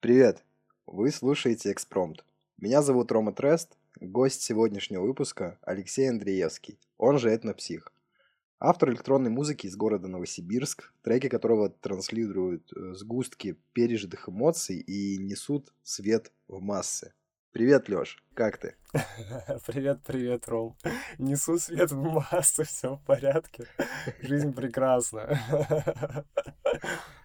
[0.00, 0.44] Привет!
[0.86, 2.24] Вы слушаете «Экспромт».
[2.56, 7.92] Меня зовут Рома Трест, гость сегодняшнего выпуска Алексей Андреевский, он же этнопсих.
[8.60, 15.72] Автор электронной музыки из города Новосибирск, треки которого транслируют э, сгустки пережитых эмоций и несут
[15.82, 17.12] свет в массы.
[17.52, 18.76] Привет, Лёш, как ты?
[19.66, 20.76] Привет, привет, Ром.
[21.18, 23.64] Несу свет в массы, все в порядке.
[24.20, 25.40] Жизнь прекрасна.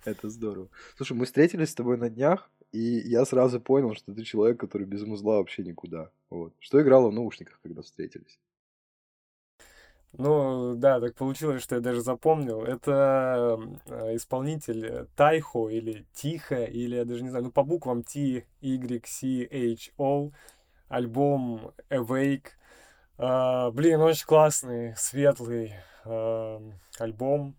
[0.05, 0.69] Это здорово.
[0.95, 4.87] Слушай, мы встретились с тобой на днях, и я сразу понял, что ты человек, который
[4.87, 6.09] без музла вообще никуда.
[6.29, 6.53] Вот.
[6.59, 8.39] Что играло в наушниках, когда встретились?
[10.15, 12.63] Ну, да, так получилось, что я даже запомнил.
[12.63, 18.45] Это э, исполнитель Тайхо или Тихо, или я даже не знаю, ну, по буквам T,
[18.61, 20.31] Y, C, H, O.
[20.93, 22.49] Альбом Awake.
[23.17, 25.73] Uh, блин, очень классный, светлый
[26.05, 27.55] uh, альбом,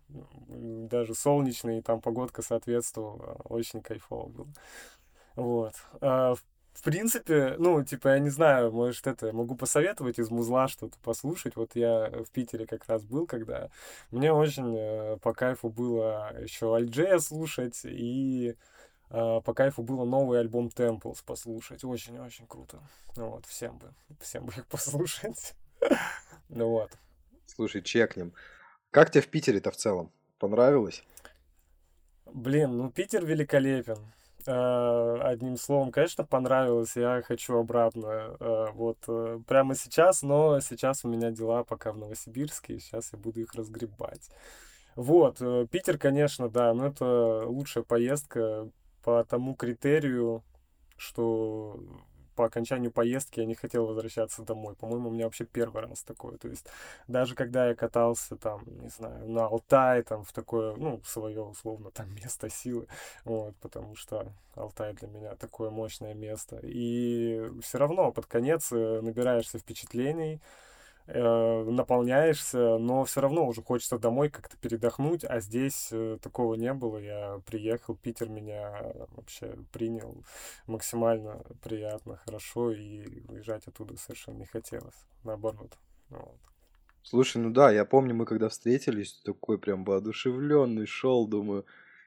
[0.47, 4.47] даже солнечный, там погодка соответствовала, очень кайфово был.
[5.35, 5.73] Вот.
[5.99, 6.37] В
[6.81, 11.55] принципе, ну, типа, я не знаю, может, это, могу посоветовать из музла что-то послушать.
[11.55, 13.69] Вот я в Питере как раз был, когда
[14.11, 18.55] мне очень э, по кайфу было еще Альджея слушать, и
[19.09, 21.83] э, по кайфу было новый альбом Temples послушать.
[21.83, 22.79] Очень-очень круто.
[23.15, 25.53] Ну вот, всем бы, всем бы их послушать.
[26.49, 26.91] Ну вот.
[27.47, 28.31] Слушай, чекнем.
[28.91, 30.11] Как тебе в Питере-то в целом?
[30.37, 31.03] Понравилось?
[32.25, 33.97] Блин, ну Питер великолепен.
[34.47, 36.95] Э, одним словом, конечно, понравилось.
[36.95, 38.37] Я хочу обратно.
[38.39, 43.11] Э, вот э, прямо сейчас, но сейчас у меня дела пока в Новосибирске, и сейчас
[43.13, 44.29] я буду их разгребать.
[44.95, 45.39] Вот,
[45.71, 48.69] Питер, конечно, да, но это лучшая поездка
[49.03, 50.41] по тому критерию,
[50.95, 51.77] что
[52.35, 54.75] по окончанию поездки я не хотел возвращаться домой.
[54.75, 56.37] По-моему, у меня вообще первый раз такое.
[56.37, 56.67] То есть
[57.07, 61.91] даже когда я катался там, не знаю, на Алтай, там в такое, ну, свое условно
[61.91, 62.87] там место силы,
[63.23, 66.59] вот, потому что Алтай для меня такое мощное место.
[66.63, 70.41] И все равно под конец э, набираешься впечатлений,
[71.07, 76.97] наполняешься, но все равно уже хочется домой как-то передохнуть, а здесь э, такого не было.
[76.97, 80.23] Я приехал, Питер меня вообще принял
[80.65, 85.77] максимально приятно, хорошо, и уезжать оттуда совершенно не хотелось, наоборот.
[86.09, 86.39] Вот.
[87.03, 91.65] Слушай, ну да, я помню, мы когда встретились, такой прям воодушевленный шел, думаю,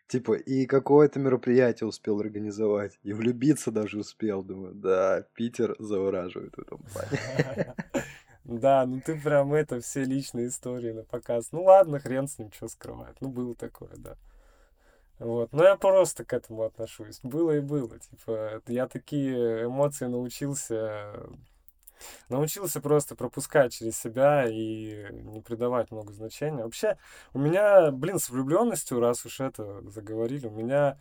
[0.08, 6.62] типа, и какое-то мероприятие успел организовать, и влюбиться даже успел, думаю, да, Питер завораживает в
[6.62, 7.74] этом плане.
[8.48, 11.52] Да, ну ты прям это все личные истории на показ.
[11.52, 13.20] Ну ладно, хрен с ним, что скрывать.
[13.20, 14.16] Ну было такое, да.
[15.18, 15.52] Вот.
[15.52, 17.20] Но я просто к этому отношусь.
[17.22, 17.98] Было и было.
[17.98, 21.28] Типа, я такие эмоции научился
[22.28, 26.62] научился просто пропускать через себя и не придавать много значения.
[26.62, 26.96] Вообще,
[27.34, 30.96] у меня, блин, с влюбленностью, раз уж это заговорили, у меня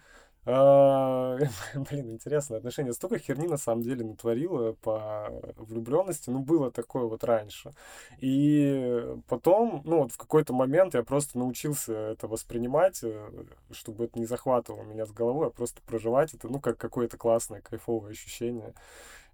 [1.75, 2.93] блин, интересное отношение.
[2.93, 6.29] Столько херни на самом деле натворила по влюбленности.
[6.29, 7.71] Ну, было такое вот раньше.
[8.19, 13.29] И потом, ну, вот в какой-то момент я просто научился это воспринимать, э,
[13.71, 17.59] чтобы это не захватывало меня с головой, а просто проживать это, ну, как какое-то классное,
[17.59, 18.73] кайфовое ощущение.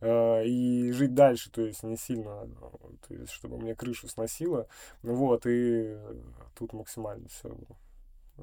[0.01, 2.47] А, и жить дальше, то есть не сильно,
[3.07, 4.67] то есть чтобы мне крышу сносило.
[5.03, 5.95] Вот, и
[6.55, 7.55] тут максимально все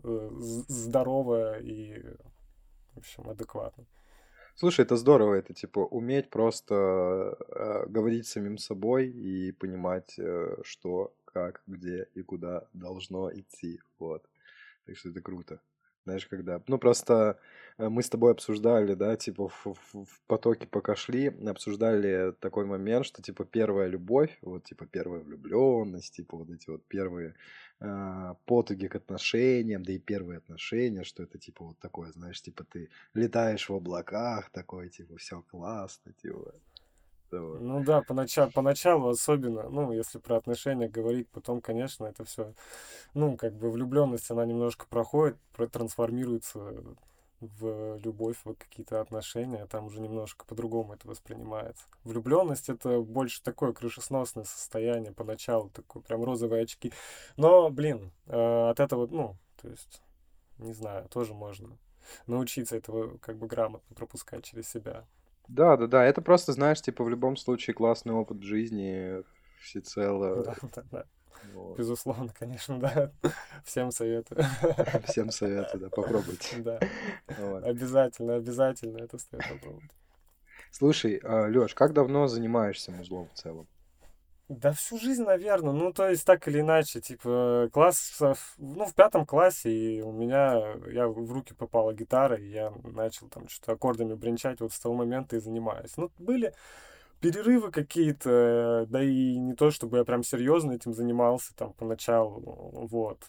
[0.05, 0.31] э,
[0.69, 2.03] здоровое и
[2.95, 3.87] в общем, адекватно.
[4.55, 6.75] Слушай, это здорово, это типа уметь просто
[7.49, 13.81] э, говорить самим собой и понимать, э, что, как, где и куда должно идти.
[13.99, 14.23] Вот.
[14.84, 15.61] Так что это круто.
[16.05, 16.62] Знаешь, когда...
[16.66, 17.38] Ну, просто
[17.78, 22.65] э, мы с тобой обсуждали, да, типа в, в, в потоке пока шли, обсуждали такой
[22.65, 27.34] момент, что, типа, первая любовь, вот, типа, первая влюбленность, типа, вот эти вот первые
[27.81, 32.65] э, потуги к отношениям, да и первые отношения, что это, типа, вот такое, знаешь, типа,
[32.65, 36.55] ты летаешь в облаках, такой, типа, все классно, типа.
[37.39, 37.61] Вот.
[37.61, 42.55] Ну да, поначалу, поначалу особенно, ну, если про отношения говорить, потом, конечно, это все,
[43.15, 45.37] ну, как бы влюбленность, она немножко проходит,
[45.73, 46.83] трансформируется
[47.41, 51.84] в любовь, в какие-то отношения, там уже немножко по-другому это воспринимается.
[52.04, 56.93] Влюбленность это больше такое крышесносное состояние поначалу, такое прям розовые очки.
[57.37, 60.03] Но, блин, э, от этого, ну, то есть,
[60.59, 61.78] не знаю, тоже можно
[62.27, 65.07] научиться этого как бы грамотно пропускать через себя.
[65.51, 66.05] Да, да, да.
[66.05, 69.23] Это просто, знаешь, типа в любом случае классный опыт в жизни
[69.61, 70.45] всецело.
[70.45, 71.05] Да, да, да.
[71.55, 71.79] Вот.
[71.79, 73.13] Безусловно, конечно, да.
[73.65, 74.45] Всем советую.
[75.07, 76.57] Всем советую, да, попробуйте.
[76.59, 76.79] Да.
[77.39, 77.65] Вот.
[77.65, 79.91] Обязательно, обязательно это стоит попробовать.
[80.71, 83.67] Слушай, а, Лёш, как давно занимаешься музлом в целом?
[84.51, 85.73] Да всю жизнь, наверное.
[85.73, 88.55] Ну, то есть, так или иначе, типа, классов...
[88.59, 90.75] Ну, в пятом классе и у меня...
[90.91, 94.61] Я в руки попала гитара, и я начал там что-то аккордами бренчать.
[94.61, 95.97] Вот с того момента и занимаюсь.
[95.97, 96.53] Ну, были
[97.21, 102.41] перерывы какие-то, да и не то, чтобы я прям серьезно этим занимался там поначалу,
[102.91, 103.23] вот.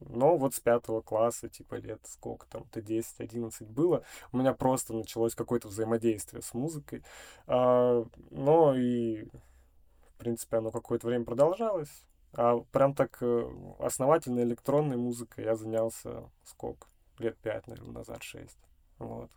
[0.00, 4.02] Но вот с пятого класса, типа лет сколько там, то 10-11 было,
[4.32, 7.04] у меня просто началось какое-то взаимодействие с музыкой.
[7.46, 9.28] А, но и,
[10.16, 12.04] в принципе, оно какое-то время продолжалось.
[12.32, 16.88] А прям так э, основательной электронной музыкой я занялся сколько?
[17.18, 18.58] Лет пять, наверное, назад, шесть.
[18.98, 19.30] Вот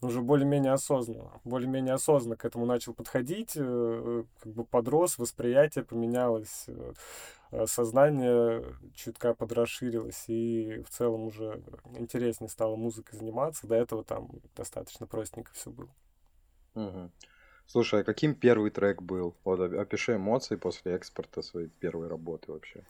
[0.00, 6.66] уже более-менее осознанно, более-менее осознанно к этому начал подходить, э, как бы подрос, восприятие поменялось,
[6.68, 11.62] э, сознание чутка подрасширилось, и в целом уже
[11.96, 13.66] интереснее стало музыкой заниматься.
[13.66, 15.90] До этого там достаточно простенько все было.
[16.74, 17.10] Угу.
[17.70, 19.36] Слушай, а каким первый трек был?
[19.44, 22.82] Вот опиши эмоции после экспорта своей первой работы вообще.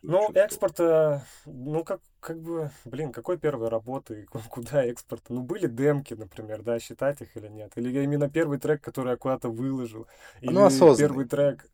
[0.00, 5.24] Ну, экспорт, э, ну, как, как бы, блин, какой первой работы, куда экспорт?
[5.28, 7.72] Ну, были демки, например, да, считать их или нет?
[7.76, 10.08] Или именно первый трек, который я куда-то выложил?
[10.40, 11.08] Или ну, осознанный.
[11.08, 11.66] первый трек?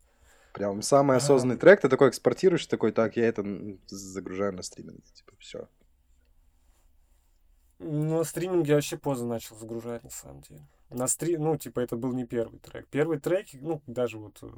[0.52, 1.58] Прям самый осознанный а...
[1.58, 3.44] трек, ты такой экспортируешь, такой, так, я это
[3.86, 5.68] загружаю на стриминг, типа, все.
[7.78, 11.96] Ну, стриминг я вообще поздно начал загружать, на самом деле на стрим, ну, типа, это
[11.96, 12.86] был не первый трек.
[12.88, 14.48] Первый трек, ну, даже вот э,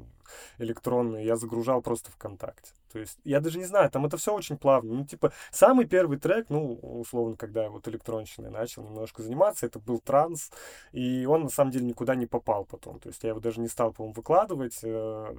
[0.59, 2.71] электронный, я загружал просто ВКонтакте.
[2.91, 4.93] То есть, я даже не знаю, там это все очень плавно.
[4.93, 9.79] Ну, типа, самый первый трек, ну, условно, когда я вот электронщиной начал немножко заниматься, это
[9.79, 10.51] был транс,
[10.93, 12.99] и он, на самом деле, никуда не попал потом.
[12.99, 15.35] То есть, я его даже не стал, по-моему, выкладывать, э,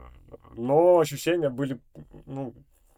[0.55, 1.79] но ощущения были,
[2.27, 2.55] ну,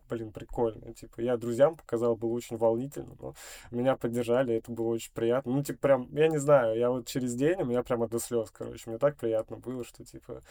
[0.09, 0.93] блин, прикольно.
[0.95, 3.35] Типа, я друзьям показал, было очень волнительно, но
[3.71, 5.53] меня поддержали, это было очень приятно.
[5.53, 8.51] Ну, типа, прям, я не знаю, я вот через день, у меня прямо до слез,
[8.51, 10.43] короче, мне так приятно было, что, типа,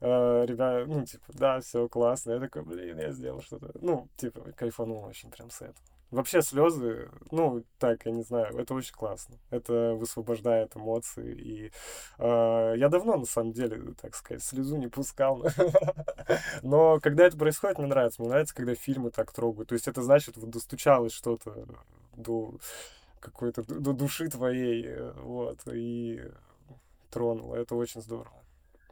[0.00, 2.32] э, ребята, ну, типа, да, все классно.
[2.32, 3.70] Я такой, блин, я сделал что-то.
[3.80, 5.86] Ну, типа, кайфанул очень прям с этого.
[6.12, 9.36] Вообще слезы, ну, так, я не знаю, это очень классно.
[9.48, 11.34] Это высвобождает эмоции.
[11.34, 11.72] И
[12.18, 15.42] э, я давно, на самом деле, так сказать, слезу не пускал.
[16.62, 18.20] Но когда это происходит, мне нравится.
[18.20, 19.70] Мне нравится, когда фильмы так трогают.
[19.70, 21.66] То есть это значит, вот достучалось что-то
[22.14, 22.56] до
[23.18, 26.20] какой-то до души твоей, э, вот, и
[27.10, 27.56] тронуло.
[27.56, 28.41] Это очень здорово.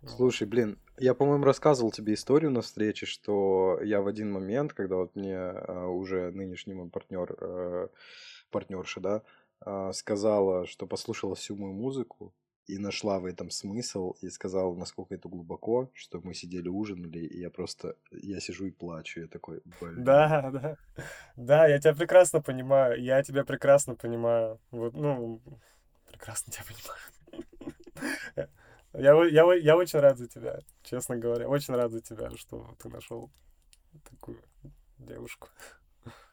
[0.06, 4.96] Слушай, блин, я, по-моему, рассказывал тебе историю на встрече, что я в один момент, когда
[4.96, 7.88] вот мне а, уже нынешний мой партнер, э,
[8.50, 9.22] партнерша, да,
[9.60, 12.34] а, сказала, что послушала всю мою музыку
[12.66, 17.40] и нашла в этом смысл, и сказала, насколько это глубоко, что мы сидели, ужинали, и
[17.40, 20.04] я просто, я сижу и плачу, я такой, блин.
[20.04, 20.76] Да, да,
[21.36, 25.40] да, я тебя прекрасно понимаю, я тебя прекрасно понимаю, вот, ну,
[26.08, 28.48] прекрасно тебя понимаю.
[28.92, 31.48] Я, я, я очень рад за тебя, честно говоря.
[31.48, 33.30] Очень рад за тебя, что ты нашел
[34.08, 34.38] такую
[34.98, 35.48] девушку.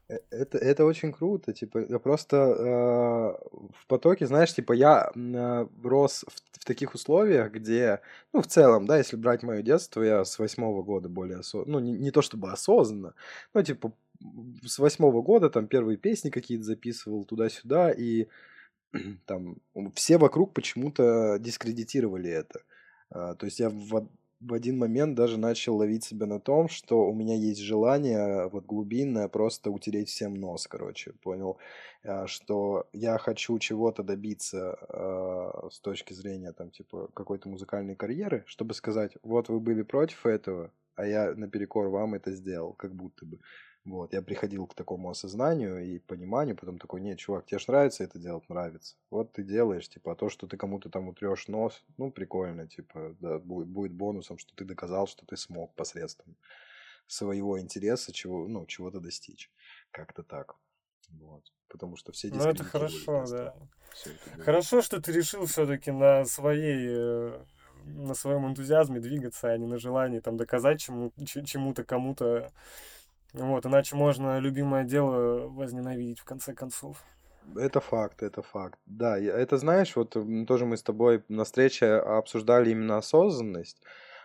[0.10, 5.68] Э, это, это очень круто, типа, я просто э, в потоке, знаешь, типа, я э,
[5.84, 8.02] рос в, в таких условиях, где,
[8.34, 11.86] ну, в целом, да, если брать мое детство, я с восьмого года более осознанно, ну,
[11.86, 13.14] не, не то чтобы осознанно,
[13.54, 13.92] но, типа,
[14.66, 18.28] с восьмого года там первые песни какие-то записывал туда-сюда, и
[19.26, 19.58] там
[19.96, 22.62] все вокруг почему-то дискредитировали это.
[23.10, 27.08] А, то есть я в, в один момент даже начал ловить себя на том, что
[27.08, 31.58] у меня есть желание вот глубинное просто утереть всем нос, короче, понял,
[32.04, 38.44] а, что я хочу чего-то добиться э, с точки зрения там типа какой-то музыкальной карьеры,
[38.48, 43.26] чтобы сказать, вот вы были против этого, а я наперекор вам это сделал, как будто
[43.26, 43.40] бы.
[43.88, 48.04] Вот, я приходил к такому осознанию и пониманию, потом такой, нет, чувак, тебе же нравится
[48.04, 48.98] это делать, нравится.
[49.10, 53.16] Вот ты делаешь, типа, а то, что ты кому-то там утрешь нос, ну, прикольно, типа,
[53.22, 56.36] да, будет, будет бонусом, что ты доказал, что ты смог посредством
[57.08, 59.50] своего интереса чего, ну, чего-то достичь.
[59.92, 60.56] Как-то так.
[61.10, 61.46] Вот.
[61.70, 63.56] Потому что все Ну, это хорошо, да.
[64.06, 67.46] Это хорошо, что ты решил все-таки на своей э,
[67.86, 72.52] на своем энтузиазме двигаться, а не на желании там доказать чему, чему-то кому-то
[73.34, 77.04] вот, иначе можно любимое дело возненавидеть в конце концов.
[77.56, 78.80] Это факт, это факт.
[78.86, 80.18] Да, это знаешь, вот
[80.48, 83.82] тоже мы с тобой на встрече обсуждали именно осознанность.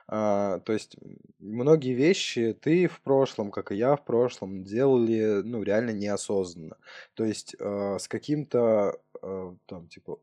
[0.09, 0.97] А, то есть
[1.39, 6.77] многие вещи ты в прошлом, как и я в прошлом, делали, ну, реально неосознанно.
[7.15, 10.19] То есть а, с каким-то, а, там, типа,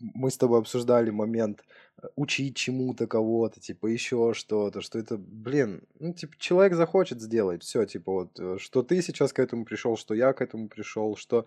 [0.00, 1.64] мы с тобой обсуждали момент
[2.02, 7.62] э, учить чему-то кого-то, типа, еще что-то, что это, блин, ну, типа, человек захочет сделать,
[7.62, 11.16] все, типа, вот, э, что ты сейчас к этому пришел, что я к этому пришел,
[11.16, 11.46] что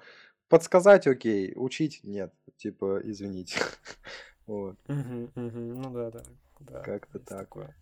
[0.50, 3.58] подсказать окей, учить нет, типа, извините.
[4.48, 4.76] Вот.
[4.88, 6.24] Ну да, да.
[6.66, 7.40] Да, Как-то так.
[7.40, 7.76] Такое.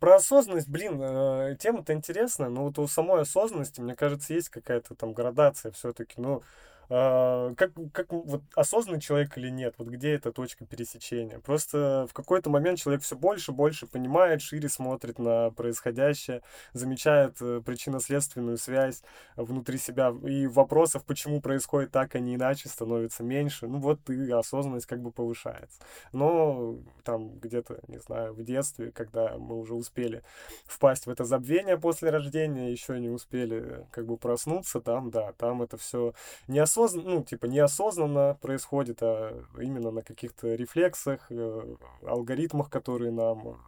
[0.00, 4.94] Про осознанность, блин, э, тема-то интересная, но вот у самой осознанности, мне кажется, есть какая-то
[4.94, 6.14] там градация все-таки.
[6.16, 6.42] Ну,
[6.88, 11.40] а, как, как вот осознанный человек или нет, вот где эта точка пересечения.
[11.40, 17.60] Просто в какой-то момент человек все больше, больше понимает, шире смотрит на происходящее, замечает э,
[17.64, 19.02] причинно-следственную связь
[19.36, 23.66] внутри себя, и вопросов, почему происходит так, а не иначе, становится меньше.
[23.66, 25.80] Ну вот и осознанность как бы повышается.
[26.12, 30.22] Но там где-то, не знаю, в детстве, когда мы уже успели
[30.66, 35.62] впасть в это забвение после рождения, еще не успели как бы проснуться, там, да, там
[35.62, 36.14] это все
[36.46, 43.10] не особо неосознанно, ну, типа, неосознанно происходит, а именно на каких-то рефлексах, э, алгоритмах, которые
[43.10, 43.58] нам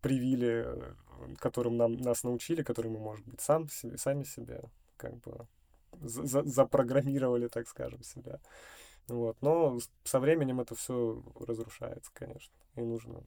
[0.00, 0.94] привили, э,
[1.38, 4.62] которым нам, нас научили, которые мы, может быть, сам себе, сами себе
[4.96, 5.46] как бы
[6.00, 8.38] за запрограммировали, так скажем, себя.
[9.08, 9.36] Вот.
[9.40, 12.54] Но со временем это все разрушается, конечно.
[12.76, 13.22] И нужно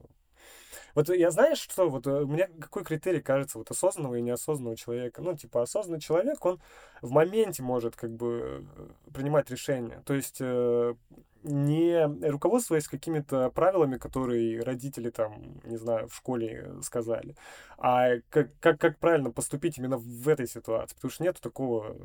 [0.96, 5.22] вот я знаешь, что вот э, мне какой критерий кажется вот осознанного и неосознанного человека?
[5.22, 6.60] Ну, типа, осознанный человек, он
[7.02, 10.02] в моменте может как бы э, принимать решения.
[10.06, 10.96] То есть э,
[11.44, 17.36] не руководствуясь какими-то правилами, которые родители там, не знаю, в школе сказали,
[17.78, 20.96] а как, как, как правильно поступить именно в этой ситуации.
[20.96, 21.96] Потому что нет такого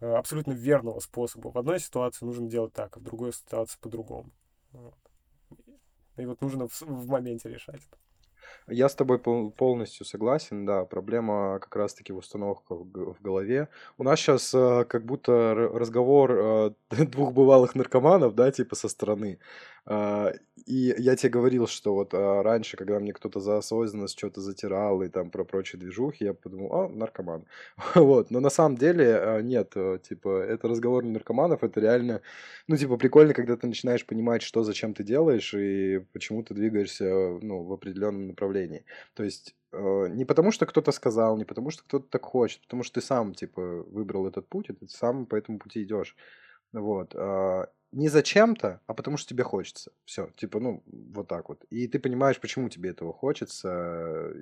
[0.00, 1.50] абсолютно верного способа.
[1.50, 4.30] В одной ситуации нужно делать так, а в другой ситуации по-другому.
[4.72, 5.09] Вот.
[6.16, 7.82] И вот нужно в, в моменте решать.
[8.68, 13.68] Я с тобой полностью согласен, да, проблема как раз-таки в установках в голове.
[13.98, 16.70] У нас сейчас э, как будто разговор э,
[17.06, 19.38] двух бывалых наркоманов, да, типа со стороны.
[19.86, 20.32] Э,
[20.66, 25.02] и я тебе говорил, что вот э, раньше, когда мне кто-то за осознанность что-то затирал
[25.02, 27.44] и там про прочие движухи, я подумал, а, наркоман.
[27.94, 32.20] вот, но на самом деле э, нет, э, типа, это разговор наркоманов, это реально,
[32.68, 37.38] ну, типа, прикольно, когда ты начинаешь понимать, что, зачем ты делаешь и почему ты двигаешься,
[37.42, 38.84] ну, в определенном направлении.
[39.14, 42.82] То есть э, не потому, что кто-то сказал, не потому, что кто-то так хочет, потому
[42.82, 46.16] что ты сам, типа, выбрал этот путь, и ты сам по этому пути идешь.
[46.72, 47.14] Вот.
[47.92, 49.90] Не зачем-то, а потому что тебе хочется.
[50.04, 51.64] Все, типа, ну, вот так вот.
[51.70, 54.32] И ты понимаешь, почему тебе этого хочется.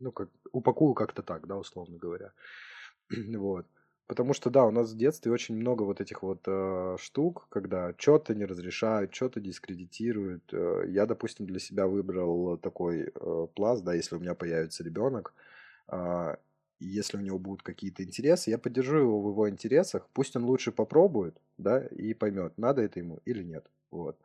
[0.00, 2.32] Ну, как, упакую как-то так, да, условно говоря.
[3.10, 3.66] вот.
[4.06, 7.94] Потому что, да, у нас в детстве очень много вот этих вот э, штук, когда
[7.98, 10.44] что-то не разрешают, что-то дискредитируют.
[10.52, 15.34] Э, я, допустим, для себя выбрал такой э, пласт, да, если у меня появится ребенок,
[15.92, 16.36] э,
[16.80, 20.72] если у него будут какие-то интересы, я поддержу его в его интересах, пусть он лучше
[20.72, 23.66] попробует, да, и поймет, надо это ему или нет.
[23.90, 24.18] Вот.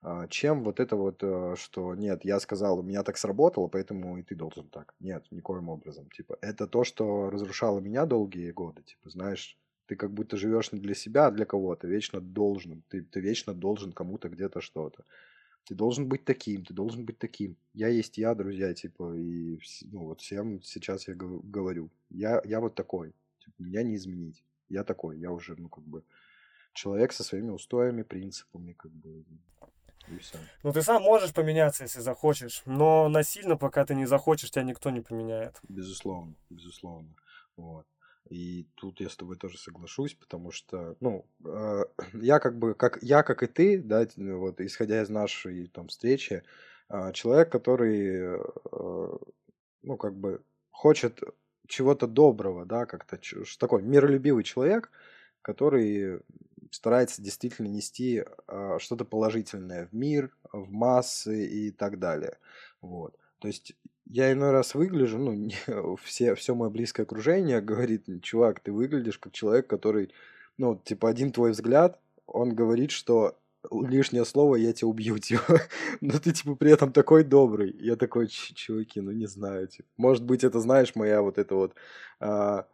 [0.00, 4.16] А, чем вот это вот, э, что нет, я сказал, у меня так сработало, поэтому
[4.18, 4.94] и ты должен так.
[5.00, 6.08] Нет, никоим образом.
[6.10, 8.82] Типа, это то, что разрушало меня долгие годы.
[8.82, 11.88] Типа, знаешь, ты как будто живешь не для себя, а для кого-то.
[11.88, 12.82] Вечно должен.
[12.88, 15.04] Ты, ты вечно должен кому-то где-то что-то.
[15.68, 17.54] Ты должен быть таким, ты должен быть таким.
[17.74, 19.60] Я есть я, друзья, типа, и
[19.92, 21.90] ну, вот всем сейчас я говорю.
[22.08, 23.12] Я, я вот такой.
[23.44, 24.42] Типа, меня не изменить.
[24.70, 25.18] Я такой.
[25.18, 26.04] Я уже, ну, как бы,
[26.72, 29.26] человек со своими устоями, принципами, как бы,
[30.10, 30.38] и все.
[30.62, 34.88] Ну, ты сам можешь поменяться, если захочешь, но насильно, пока ты не захочешь, тебя никто
[34.88, 35.60] не поменяет.
[35.68, 37.14] Безусловно, безусловно.
[37.56, 37.86] Вот.
[38.30, 42.98] И тут я с тобой тоже соглашусь, потому что, ну, э, я как бы, как
[43.02, 46.42] я, как и ты, да, вот, исходя из нашей там встречи,
[46.88, 49.18] э, человек, который, э,
[49.82, 51.20] ну, как бы хочет
[51.66, 53.18] чего-то доброго, да, как-то
[53.58, 54.90] такой миролюбивый человек,
[55.42, 56.20] который
[56.70, 62.38] старается действительно нести э, что-то положительное в мир, в массы и так далее.
[62.80, 63.16] Вот.
[63.38, 63.74] То есть
[64.08, 65.54] я иной раз выгляжу, ну, не,
[66.04, 70.10] все, все мое близкое окружение говорит, чувак, ты выглядишь как человек, который,
[70.56, 73.38] ну, типа, один твой взгляд, он говорит, что
[73.70, 75.60] лишнее слово, я тебя убью, типа.
[76.00, 77.74] Но ты, типа, при этом такой добрый.
[77.80, 79.88] Я такой, чуваки, ну, не знаю, типа.
[79.96, 81.74] Может быть, это, знаешь, моя вот эта вот...
[82.20, 82.66] А,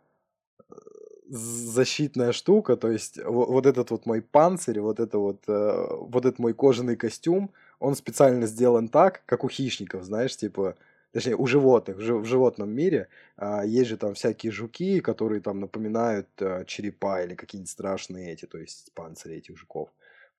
[1.27, 6.27] защитная штука, то есть вот, вот этот вот мой панцирь, вот это вот, э, вот
[6.27, 10.77] этот мой кожаный костюм, он специально сделан так, как у хищников, знаешь, типа,
[11.15, 16.29] точнее, у животных, в, животном мире э, есть же там всякие жуки, которые там напоминают
[16.41, 19.91] э, черепа или какие-нибудь страшные эти, то есть панцири этих жуков.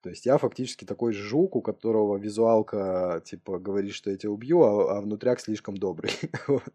[0.01, 4.61] То есть я фактически такой жук, у которого визуалка, типа, говорит, что я тебя убью,
[4.63, 6.11] а, а внутряк слишком добрый.
[6.47, 6.73] вот.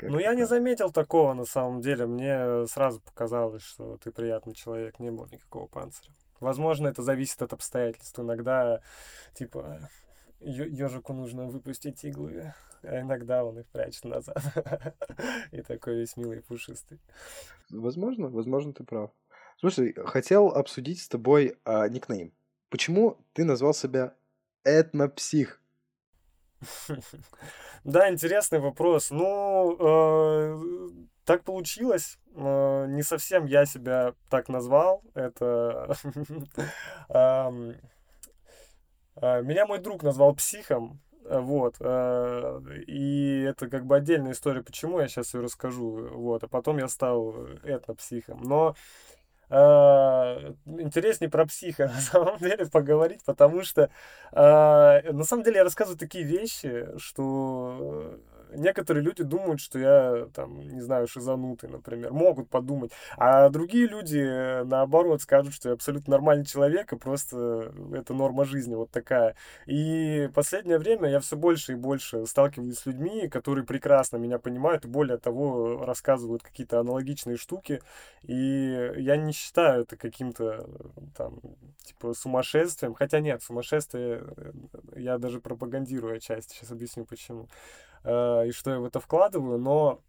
[0.00, 2.06] Ну, я не заметил такого на самом деле.
[2.06, 6.10] Мне сразу показалось, что ты приятный человек, не было никакого панциря.
[6.40, 8.18] Возможно, это зависит от обстоятельств.
[8.18, 8.80] Иногда,
[9.34, 9.88] типа,
[10.44, 14.36] ежику нужно выпустить иглы, а иногда он их прячет назад.
[15.52, 17.00] И такой весь милый пушистый.
[17.70, 19.10] Возможно, возможно, ты прав.
[19.58, 22.32] Слушай, хотел обсудить с тобой а, никнейм.
[22.68, 24.14] Почему ты назвал себя
[24.64, 25.60] этнопсих?
[27.84, 29.10] Да, интересный вопрос.
[29.10, 30.58] Ну, э,
[31.26, 32.18] так получилось.
[32.34, 35.02] Э, не совсем я себя так назвал.
[35.14, 35.94] Это...
[39.16, 41.00] э, меня мой друг назвал психом.
[41.24, 41.76] Вот.
[41.80, 46.08] Э, и это как бы отдельная история, почему я сейчас ее расскажу.
[46.12, 46.44] Вот.
[46.44, 48.42] А потом я стал этнопсихом.
[48.42, 48.74] Но
[49.48, 49.54] э,
[50.66, 53.90] интереснее про психа на самом деле поговорить, потому что
[54.32, 58.18] э, на самом деле я рассказываю такие вещи, что
[58.56, 62.92] некоторые люди думают, что я, там, не знаю, шизанутый, например, могут подумать.
[63.16, 68.74] А другие люди, наоборот, скажут, что я абсолютно нормальный человек, и просто это норма жизни
[68.74, 69.34] вот такая.
[69.66, 74.84] И последнее время я все больше и больше сталкиваюсь с людьми, которые прекрасно меня понимают,
[74.84, 77.80] и более того, рассказывают какие-то аналогичные штуки.
[78.22, 80.66] И я не считаю это каким-то,
[81.16, 81.40] там,
[81.84, 82.94] типа, сумасшествием.
[82.94, 84.52] Хотя нет, сумасшествие э,
[84.96, 86.54] я даже пропагандирую отчасти.
[86.54, 87.48] Сейчас объясню, почему.
[88.04, 90.00] Э, и что я в это вкладываю, но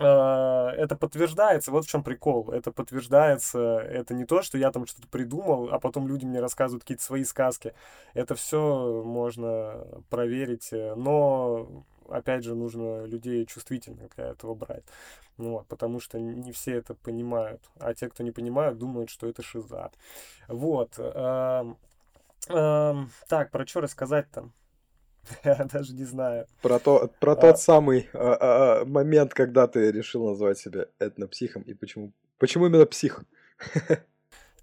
[0.00, 2.50] э, это подтверждается, вот в чем прикол.
[2.50, 6.82] Это подтверждается, это не то, что я там что-то придумал, а потом люди мне рассказывают
[6.84, 7.74] какие-то свои сказки.
[8.14, 14.84] Это все можно проверить, э, но опять же, нужно людей чувствительных для этого брать.
[15.36, 17.62] Ну, вот, потому что не все это понимают.
[17.78, 19.90] А те, кто не понимают, думают, что это шиза.
[20.48, 20.98] Вот.
[20.98, 21.76] Эм,
[22.48, 24.52] эм, так, про что рассказать там?
[25.44, 26.46] Я даже не знаю.
[26.62, 27.36] Про, то, про а...
[27.36, 32.66] тот самый а, а, а, момент, когда ты решил назвать себя этнопсихом, и почему, почему
[32.66, 33.24] именно псих?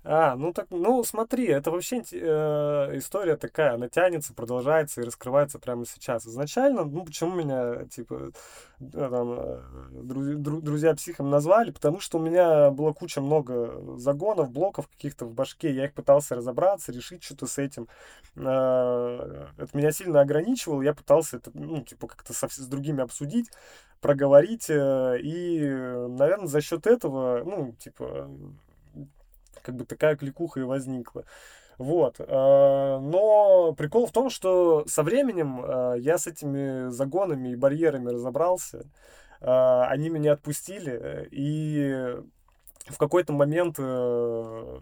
[0.08, 5.58] А, ну так, ну смотри, это вообще э, история такая, она тянется, продолжается и раскрывается
[5.58, 6.28] прямо сейчас.
[6.28, 8.32] Изначально, ну почему меня, типа,
[8.82, 9.62] э, там, э,
[10.04, 15.34] друз, друзья психом назвали, потому что у меня была куча много загонов, блоков каких-то в
[15.34, 17.88] башке, я их пытался разобраться, решить что-то с этим.
[18.36, 23.50] Э, это меня сильно ограничивало, я пытался это, ну, типа, как-то со, с другими обсудить,
[24.02, 25.62] проговорить, э, и,
[26.10, 28.30] наверное, за счет этого, ну, типа,
[29.66, 31.26] как бы такая кликуха и возникла.
[31.78, 32.20] Вот.
[32.20, 38.10] Э, но прикол в том, что со временем э, я с этими загонами и барьерами
[38.10, 38.86] разобрался.
[39.42, 41.28] Э, они меня отпустили.
[41.32, 42.16] И
[42.88, 44.82] в какой-то момент, ну,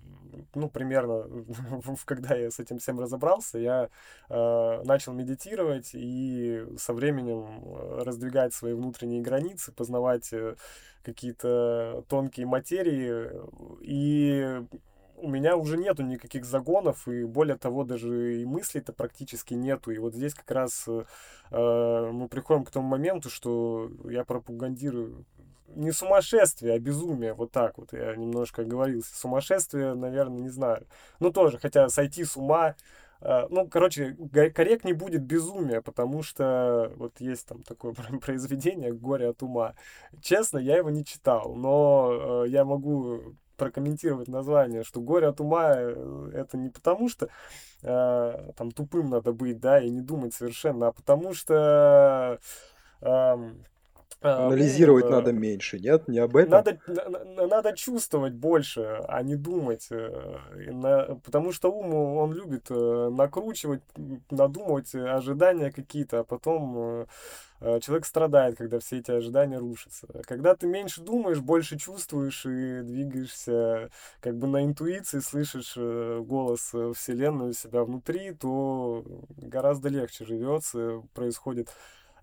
[0.71, 1.25] примерно,
[2.05, 3.89] когда я с этим всем разобрался, я
[4.29, 10.33] начал медитировать и со временем раздвигать свои внутренние границы, познавать
[11.03, 13.29] какие-то тонкие материи.
[13.81, 14.61] И
[15.23, 19.91] у меня уже нету никаких загонов, и более того, даже и мыслей-то практически нету.
[19.91, 25.25] И вот здесь как раз э, мы приходим к тому моменту, что я пропагандирую
[25.67, 29.15] не сумасшествие, а безумие, вот так вот, я немножко оговорился.
[29.15, 30.85] Сумасшествие, наверное, не знаю.
[31.19, 32.75] Ну, тоже, хотя сойти с ума,
[33.21, 34.15] э, ну, короче,
[34.53, 39.73] корректнее будет безумие, потому что вот есть там такое произведение «Горе от ума».
[40.21, 45.73] Честно, я его не читал, но э, я могу прокомментировать название, что горе от ума
[45.75, 47.29] э, это не потому, что
[47.81, 52.39] там тупым надо быть, да, и не думать совершенно, а потому что
[53.01, 53.53] э,
[54.21, 56.07] Анализировать ну, надо меньше, нет?
[56.07, 56.51] Не об этом?
[56.51, 56.79] Надо,
[57.47, 59.87] надо чувствовать больше, а не думать.
[59.91, 63.81] Э, потому что ум, он любит э, накручивать,
[64.29, 67.05] надумывать ожидания какие-то, а потом
[67.59, 70.07] э, человек страдает, когда все эти ожидания рушатся.
[70.23, 77.49] Когда ты меньше думаешь, больше чувствуешь и двигаешься как бы на интуиции, слышишь голос Вселенной
[77.49, 79.03] у себя внутри, то
[79.37, 81.69] гораздо легче живется, происходит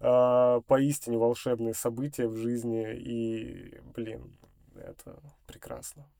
[0.00, 4.36] э, поистине волшебные события в жизни, и, блин,
[4.74, 6.10] это прекрасно.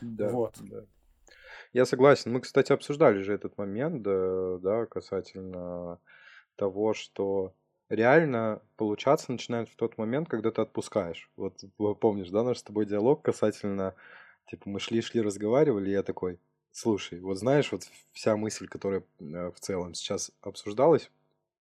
[0.00, 0.56] Да, вот.
[0.60, 0.84] да.
[1.72, 2.32] Я согласен.
[2.32, 5.98] Мы, кстати, обсуждали же этот момент, да, да, касательно
[6.56, 7.54] того, что
[7.88, 11.30] реально получаться начинает в тот момент, когда ты отпускаешь.
[11.36, 11.62] Вот
[12.00, 13.94] помнишь, да, наш с тобой диалог касательно,
[14.50, 16.40] типа, мы шли-шли, разговаривали, и я такой,
[16.72, 21.10] слушай, вот знаешь, вот вся мысль, которая э, в целом сейчас обсуждалась,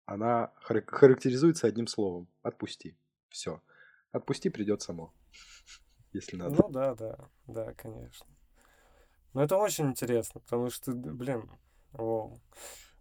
[0.06, 2.28] она характеризуется одним словом.
[2.42, 2.96] Отпусти.
[3.28, 3.62] Все.
[4.12, 5.12] Отпусти придет само.
[6.12, 6.56] Если надо.
[6.62, 8.26] Ну да, да, да, конечно.
[9.32, 11.50] Но это очень интересно, потому что, блин,
[11.92, 12.40] воу.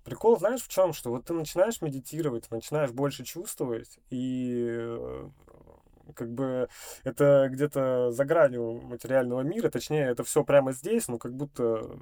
[0.03, 0.91] Прикол, знаешь, в чем?
[0.91, 5.29] Что вот ты начинаешь медитировать, начинаешь больше чувствовать, и э,
[6.15, 6.67] как бы
[7.03, 11.97] это где-то за гранью материального мира, точнее, это все прямо здесь, но как будто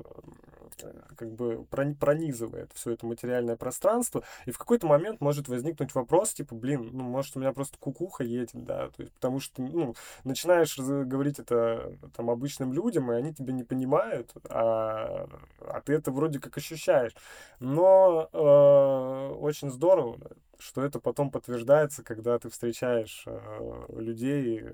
[1.15, 6.55] как бы пронизывает все это материальное пространство, и в какой-то момент может возникнуть вопрос, типа,
[6.55, 10.77] блин, ну, может, у меня просто кукуха едет, да, то есть, потому что, ну, начинаешь
[10.77, 15.27] говорить это там обычным людям, и они тебя не понимают, а,
[15.59, 17.15] а ты это вроде как ощущаешь.
[17.59, 20.17] Но э, очень здорово,
[20.59, 24.65] что это потом подтверждается, когда ты встречаешь э, людей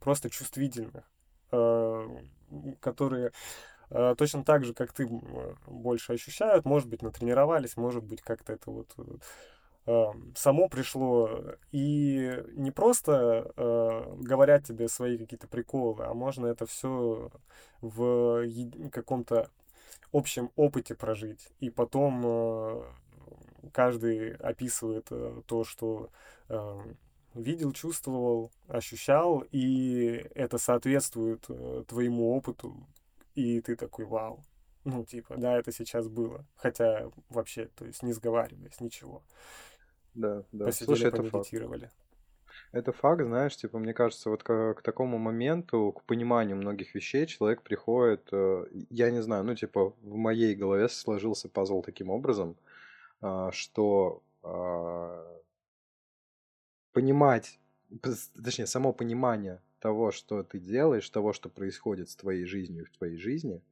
[0.00, 1.04] просто чувствительных,
[1.52, 2.08] э,
[2.80, 3.32] которые
[3.90, 5.08] точно так же, как ты,
[5.66, 8.94] больше ощущают, может быть, натренировались, может быть, как-то это вот
[9.86, 11.56] э, само пришло.
[11.72, 17.30] И не просто э, говорят тебе свои какие-то приколы, а можно это все
[17.80, 18.46] в
[18.92, 19.50] каком-то
[20.12, 21.48] общем опыте прожить.
[21.60, 22.82] И потом э,
[23.72, 26.10] каждый описывает э, то, что
[26.48, 26.80] э,
[27.34, 32.74] видел, чувствовал, ощущал, и это соответствует э, твоему опыту,
[33.40, 34.42] и ты такой, вау,
[34.84, 36.46] ну, типа, да, это сейчас было.
[36.56, 39.22] Хотя вообще, то есть не сговариваясь, ничего.
[40.14, 40.66] Да, да.
[40.66, 41.22] Посидели, Слушай, это.
[41.22, 41.50] Факт.
[42.72, 47.26] Это факт, знаешь, типа, мне кажется, вот к, к такому моменту, к пониманию многих вещей
[47.26, 52.56] человек приходит, э, я не знаю, ну, типа, в моей голове сложился пазл таким образом,
[53.22, 55.40] э, что э,
[56.92, 57.58] понимать,
[58.44, 63.16] точнее, само понимание того, что ты делаешь, того, что происходит с твоей жизнью в твоей
[63.16, 63.62] жизни,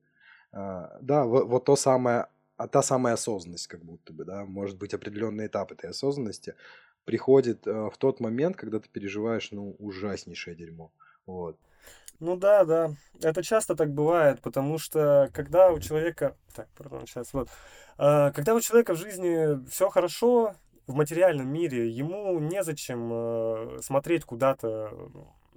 [0.53, 4.95] а, да, вот, то самое, а та самая осознанность, как будто бы, да, может быть
[4.95, 6.55] определенный этап этой осознанности
[7.05, 10.91] приходит а, в тот момент, когда ты переживаешь, ну, ужаснейшее дерьмо,
[11.27, 11.57] вот.
[12.21, 12.91] Ну да, да,
[13.23, 17.49] это часто так бывает, потому что когда у человека, так, пардон, сейчас вот,
[17.97, 20.55] а, когда у человека в жизни все хорошо,
[20.89, 24.91] в материальном мире, ему незачем э, смотреть куда-то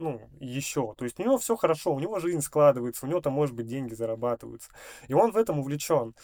[0.01, 0.93] ну, еще.
[0.97, 3.67] То есть у него все хорошо, у него жизнь складывается, у него там, может быть,
[3.67, 4.69] деньги зарабатываются.
[5.07, 6.15] И он в этом увлечен.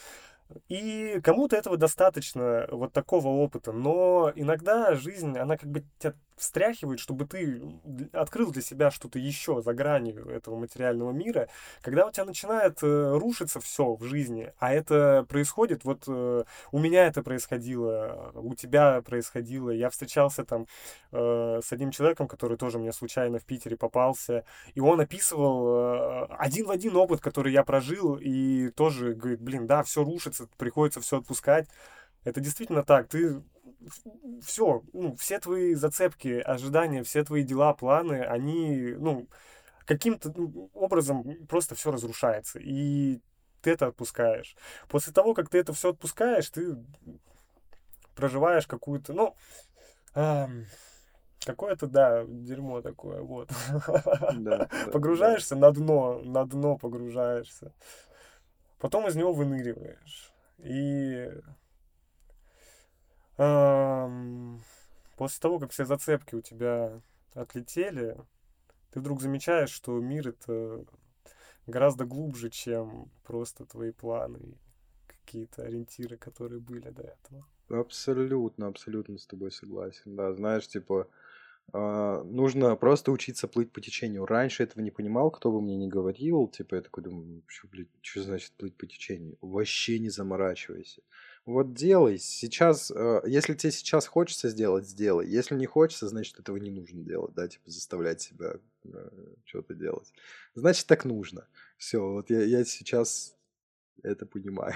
[0.68, 3.72] И кому-то этого достаточно, вот такого опыта.
[3.72, 7.62] Но иногда жизнь, она как бы тебя встряхивает, чтобы ты
[8.12, 11.48] открыл для себя что-то еще за гранью этого материального мира,
[11.82, 16.78] когда у тебя начинает э, рушиться все в жизни, а это происходит, вот э, у
[16.78, 20.66] меня это происходило, у тебя происходило, я встречался там
[21.12, 26.66] э, с одним человеком, который тоже мне случайно в Питере попался, и он описывал один
[26.66, 31.18] в один опыт, который я прожил, и тоже говорит, блин, да, все рушится, приходится все
[31.18, 31.68] отпускать.
[32.28, 33.08] Это действительно так.
[33.08, 33.42] Ты
[34.42, 39.28] все, ну, все твои зацепки, ожидания, все твои дела, планы, они, ну,
[39.84, 42.58] каким-то ну, образом просто все разрушается.
[42.58, 43.20] И
[43.62, 44.56] ты это отпускаешь.
[44.88, 46.76] После того, как ты это все отпускаешь, ты
[48.14, 49.34] проживаешь какую-то, ну,
[50.14, 50.66] эм,
[51.44, 53.50] какое-то, да, дерьмо такое, вот.
[54.34, 55.68] Да, погружаешься да.
[55.68, 57.72] на дно, на дно погружаешься.
[58.78, 60.32] Потом из него выныриваешь.
[60.58, 61.30] И
[63.38, 67.00] после того, как все зацепки у тебя
[67.34, 68.16] отлетели,
[68.90, 70.84] ты вдруг замечаешь, что мир это
[71.66, 74.58] гораздо глубже, чем просто твои планы
[75.06, 77.46] какие-то ориентиры, которые были до этого.
[77.68, 80.16] Абсолютно, абсолютно с тобой согласен.
[80.16, 81.06] Да, знаешь, типа,
[81.74, 84.24] э, нужно просто учиться плыть по течению.
[84.24, 86.48] Раньше этого не понимал, кто бы мне не говорил.
[86.48, 89.36] Типа, я такой думаю, что, блин, что значит плыть по течению?
[89.42, 91.02] Вообще не заморачивайся.
[91.48, 92.18] Вот делай.
[92.18, 95.26] Сейчас, э, если тебе сейчас хочется сделать, сделай.
[95.26, 99.10] Если не хочется, значит, этого не нужно делать, да, типа заставлять себя э,
[99.46, 100.12] что-то делать.
[100.54, 101.48] Значит, так нужно.
[101.78, 103.34] Все, вот я, я сейчас
[104.02, 104.74] это понимаю.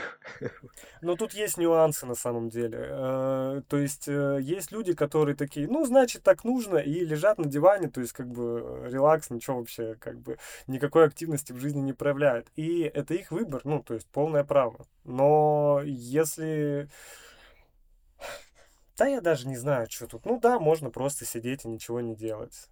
[1.00, 2.78] Но тут есть нюансы на самом деле.
[2.80, 7.46] Э, то есть э, есть люди, которые такие, ну, значит, так нужно, и лежат на
[7.46, 11.80] диване, то есть как бы э, релакс, ничего вообще, как бы никакой активности в жизни
[11.80, 12.48] не проявляют.
[12.56, 14.86] И это их выбор, ну, то есть полное право.
[15.04, 16.88] Но если...
[18.96, 20.26] Да я даже не знаю, что тут.
[20.26, 22.68] Ну да, можно просто сидеть и ничего не делать.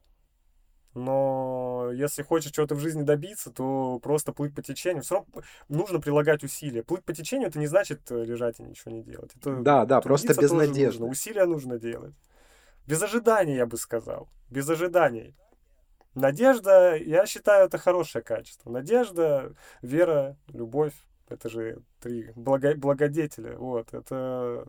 [0.94, 5.02] Но если хочешь чего-то в жизни добиться, то просто плыть по течению.
[5.02, 6.82] Все равно нужно прилагать усилия.
[6.82, 9.30] Плыть по течению это не значит э, лежать и ничего не делать.
[9.36, 11.00] Это да, да, просто без надежды.
[11.00, 11.06] Нужно.
[11.06, 12.14] Усилия нужно делать.
[12.86, 14.28] Без ожиданий, я бы сказал.
[14.50, 15.36] Без ожиданий.
[16.14, 18.68] Надежда, я считаю, это хорошее качество.
[18.68, 20.94] Надежда, вера, любовь.
[21.28, 23.56] Это же три благо- благодетеля.
[23.56, 24.66] Вот, это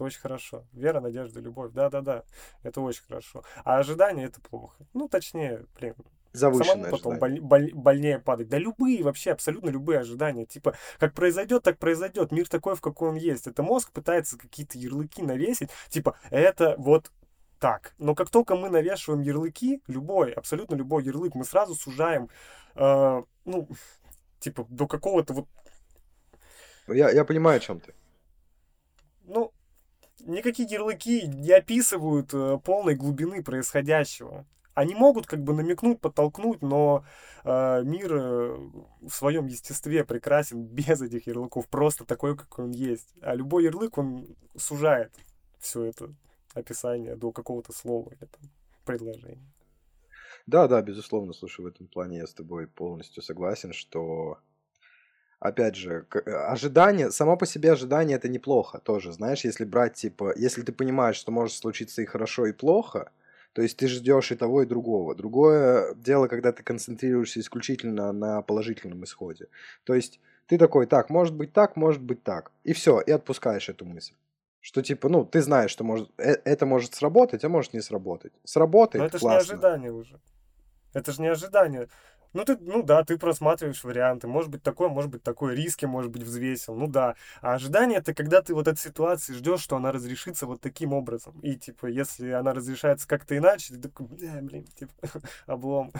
[0.00, 0.64] это очень хорошо.
[0.72, 1.72] Вера, надежда, любовь.
[1.72, 2.24] Да-да-да.
[2.62, 3.44] Это очень хорошо.
[3.64, 4.74] А ожидание это плохо.
[4.94, 5.94] Ну, точнее, блин,
[6.32, 8.48] Завышенное Самому потом боль, боль, больнее падать.
[8.48, 10.46] Да любые, вообще, абсолютно любые ожидания.
[10.46, 12.32] Типа, как произойдет, так произойдет.
[12.32, 13.46] Мир такой, в какой он есть.
[13.46, 15.70] Это мозг пытается какие-то ярлыки навесить.
[15.90, 17.10] Типа, это вот
[17.58, 17.92] так.
[17.98, 22.30] Но как только мы навешиваем ярлыки, любой, абсолютно любой ярлык, мы сразу сужаем,
[22.76, 23.68] э, ну,
[24.38, 25.48] типа, до какого-то вот
[26.86, 27.92] Я, я понимаю, о чем ты.
[29.24, 29.52] Ну,
[30.26, 34.46] никакие ярлыки не описывают э, полной глубины происходящего.
[34.74, 37.04] Они могут как бы намекнуть, подтолкнуть, но
[37.44, 38.56] э, мир э,
[39.00, 43.14] в своем естестве прекрасен без этих ярлыков, просто такой, какой он есть.
[43.20, 45.12] А любой ярлык, он сужает
[45.58, 46.14] все это
[46.54, 48.50] описание до какого-то слова или там,
[48.84, 49.52] предложения.
[50.46, 54.38] Да, да, безусловно, слушай, в этом плане я с тобой полностью согласен, что
[55.40, 60.34] опять же, э, ожидание, само по себе ожидание это неплохо тоже, знаешь, если брать, типа,
[60.36, 63.10] если ты понимаешь, что может случиться и хорошо, и плохо,
[63.52, 65.16] то есть ты ждешь и того, и другого.
[65.16, 69.48] Другое дело, когда ты концентрируешься исключительно на положительном исходе.
[69.84, 72.52] То есть ты такой, так, может быть так, может быть так.
[72.62, 74.14] И все, и отпускаешь эту мысль.
[74.60, 78.32] Что типа, ну, ты знаешь, что может, э, это может сработать, а может не сработать.
[78.44, 80.20] Сработает, Но это же не ожидание уже.
[80.92, 81.88] Это же не ожидание.
[82.32, 84.28] Ну, ты, ну да, ты просматриваешь варианты.
[84.28, 85.54] Может быть такое, может быть такое.
[85.54, 86.74] Риски, может быть, взвесил.
[86.74, 87.16] Ну да.
[87.40, 91.38] А ожидание это когда ты вот от ситуации ждешь, что она разрешится вот таким образом.
[91.40, 94.92] И типа, если она разрешается как-то иначе, ты такой, бля, блин, типа,
[95.46, 95.92] облом.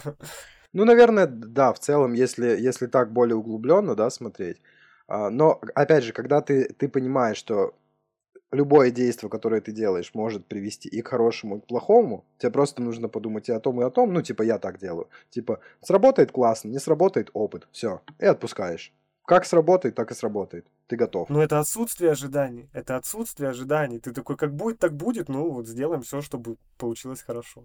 [0.72, 4.60] Ну, наверное, да, в целом, если, если так более углубленно, да, смотреть.
[5.08, 7.74] А, но, опять же, когда ты, ты понимаешь, что
[8.52, 12.24] любое действие, которое ты делаешь, может привести и к хорошему, и к плохому.
[12.38, 14.12] Тебе просто нужно подумать и о том, и о том.
[14.12, 15.08] Ну, типа, я так делаю.
[15.30, 17.68] Типа, сработает классно, не сработает опыт.
[17.72, 18.00] Все.
[18.18, 18.92] И отпускаешь.
[19.26, 20.66] Как сработает, так и сработает.
[20.88, 21.28] Ты готов.
[21.30, 22.68] Но это отсутствие ожиданий.
[22.72, 24.00] Это отсутствие ожиданий.
[24.00, 25.28] Ты такой, как будет, так будет.
[25.28, 27.64] Ну, вот сделаем все, чтобы получилось хорошо.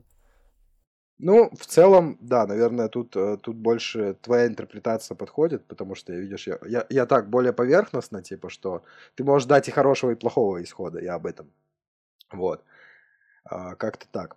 [1.18, 6.48] Ну, в целом, да, наверное, тут, э, тут больше твоя интерпретация подходит, потому что, видишь,
[6.48, 8.84] я, я, я так более поверхностно, типа, что
[9.16, 11.50] ты можешь дать и хорошего, и плохого исхода, я об этом.
[12.32, 12.64] Вот.
[13.46, 14.36] А, как-то так.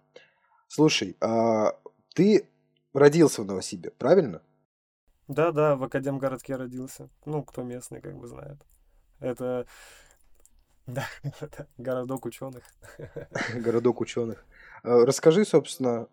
[0.69, 1.77] Слушай, а,
[2.15, 2.49] ты
[2.95, 4.41] родился в Новосибе, правильно?
[5.27, 7.09] Да, да, в Академгородке родился.
[7.27, 8.59] Ну, кто местный, как бы знает.
[9.19, 9.67] Это
[10.87, 11.07] да,
[11.77, 12.63] городок ученых.
[13.55, 14.47] Городок ученых.
[14.85, 16.09] А, расскажи, собственно,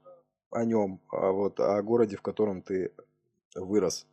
[0.55, 2.93] о нем, а вот о городе, в котором ты
[3.55, 4.07] вырос.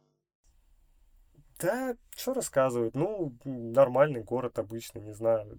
[1.59, 2.95] Да, что рассказывать?
[2.95, 5.59] Ну, нормальный город обычный, не знаю.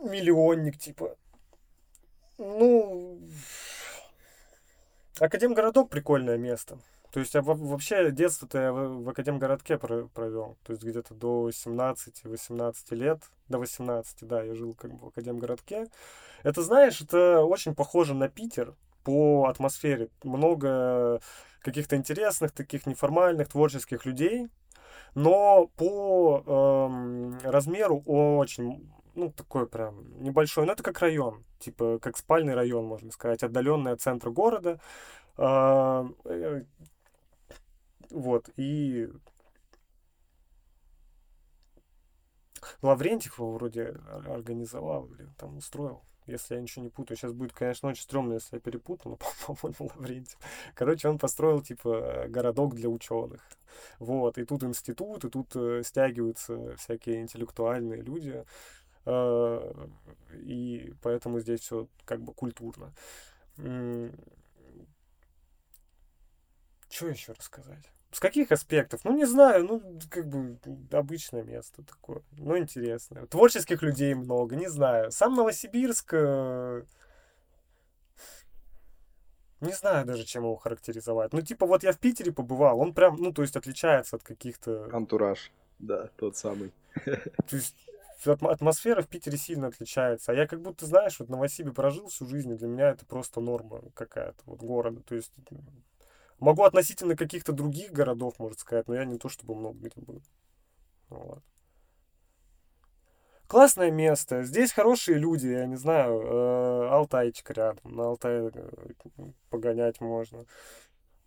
[0.00, 1.16] Миллионник, типа.
[2.38, 3.20] Ну,
[5.20, 6.80] Академгородок прикольное место.
[7.12, 10.56] То есть вообще детство-то я в Академгородке провел.
[10.64, 13.22] То есть где-то до 17-18 лет.
[13.48, 15.88] До 18, да, я жил как бы в Академгородке.
[16.42, 20.08] Это, знаешь, это очень похоже на Питер по атмосфере.
[20.22, 21.20] Много
[21.60, 24.48] каких-то интересных, таких неформальных, творческих людей,
[25.14, 32.16] но по эм, размеру очень, ну, такой прям небольшой, но это как район, типа как
[32.16, 34.80] спальный район, можно сказать, отдаленный от центра города.
[35.36, 36.64] Э, э,
[38.10, 39.08] вот, и
[42.82, 47.16] Лаврентьев его вроде организовал или там устроил если я ничего не путаю.
[47.16, 49.18] Сейчас будет, конечно, очень стрёмно, если я перепутал, но,
[49.54, 50.38] по-моему, Лаврентьев.
[50.74, 53.40] Короче, он построил, типа, городок для ученых.
[53.98, 58.44] Вот, и тут институт, и тут э, стягиваются всякие интеллектуальные люди,
[59.06, 59.86] э,
[60.34, 62.92] и поэтому здесь все как бы культурно.
[66.88, 67.90] Что еще рассказать?
[68.12, 69.00] С каких аспектов?
[69.04, 70.58] Ну, не знаю, ну, как бы
[70.90, 72.22] обычное место такое.
[72.32, 73.24] Ну, интересное.
[73.26, 75.10] Творческих людей много, не знаю.
[75.10, 76.12] Сам Новосибирск...
[76.12, 76.82] Э,
[79.62, 81.32] не знаю даже, чем его характеризовать.
[81.32, 84.90] Ну, типа, вот я в Питере побывал, он прям, ну, то есть отличается от каких-то...
[84.92, 86.70] Антураж, да, тот самый.
[87.06, 87.76] То есть
[88.26, 90.32] атмосфера в Питере сильно отличается.
[90.32, 93.06] А я как будто, знаешь, вот в Новосибе прожил всю жизнь, и для меня это
[93.06, 95.00] просто норма какая-то вот города.
[95.00, 95.32] То есть
[96.42, 100.20] Могу относительно каких-то других городов, можно сказать, но я не то чтобы много где был.
[101.08, 101.40] Вот.
[103.46, 104.42] Классное место.
[104.42, 107.94] Здесь хорошие люди, я не знаю, э, Алтайчик рядом.
[107.94, 108.70] На Алтай э,
[109.50, 110.44] погонять можно.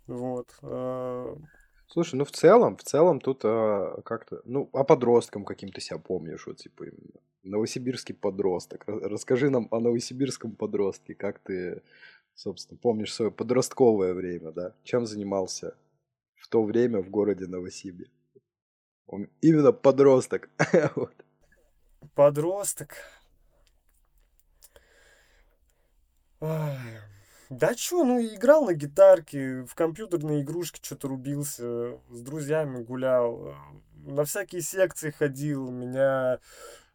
[0.05, 0.53] Вот.
[0.63, 1.33] Э...
[1.87, 6.45] Слушай, ну в целом, в целом тут э, как-то, ну, о подросткам каким-то себя помнишь,
[6.45, 7.21] вот типа именно.
[7.43, 8.83] Новосибирский подросток.
[8.87, 11.83] Расскажи нам о новосибирском подростке, как ты
[12.35, 14.75] собственно, помнишь свое подростковое время, да?
[14.83, 15.75] Чем занимался
[16.35, 18.05] в то время в городе Новосибе?
[19.07, 20.49] Он именно подросток.
[20.95, 21.13] вот.
[22.13, 22.95] Подросток.
[27.49, 33.55] Да чё, ну играл на гитарке, в компьютерные игрушки что-то рубился, с друзьями гулял,
[33.93, 36.39] на всякие секции ходил, меня,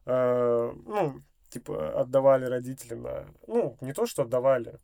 [0.07, 3.27] э, ну, типа, отдавали родители на...
[3.47, 4.79] Ну, не то, что отдавали,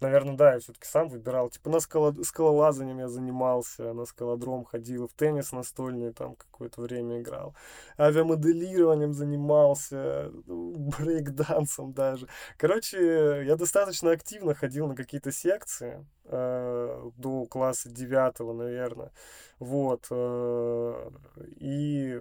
[0.00, 1.48] Наверное, да, я все-таки сам выбирал.
[1.48, 2.14] Типа на скало...
[2.22, 7.54] скалолазанием я занимался, на скалодром ходил, в теннис настольный там какое-то время играл.
[7.98, 12.28] Авиамоделированием занимался, ну, брейк-дансом даже.
[12.58, 19.12] Короче, я достаточно активно ходил на какие-то секции э, до класса девятого, наверное.
[19.58, 20.08] Вот.
[20.10, 21.10] Э,
[21.56, 22.20] и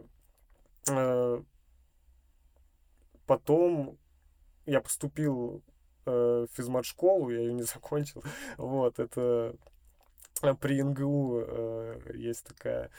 [0.89, 1.41] э,
[3.25, 3.97] потом
[4.65, 5.61] я поступил
[6.05, 8.23] э, физмат-школу, я ее не закончил.
[8.57, 9.55] Вот, это
[10.41, 12.89] э, при НГУ э, есть такая...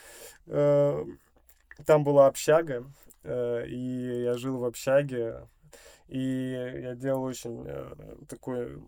[0.46, 1.04] Э,
[1.84, 2.84] там была общага,
[3.22, 5.46] э, и я жил в общаге,
[6.08, 8.78] и я делал очень э, такой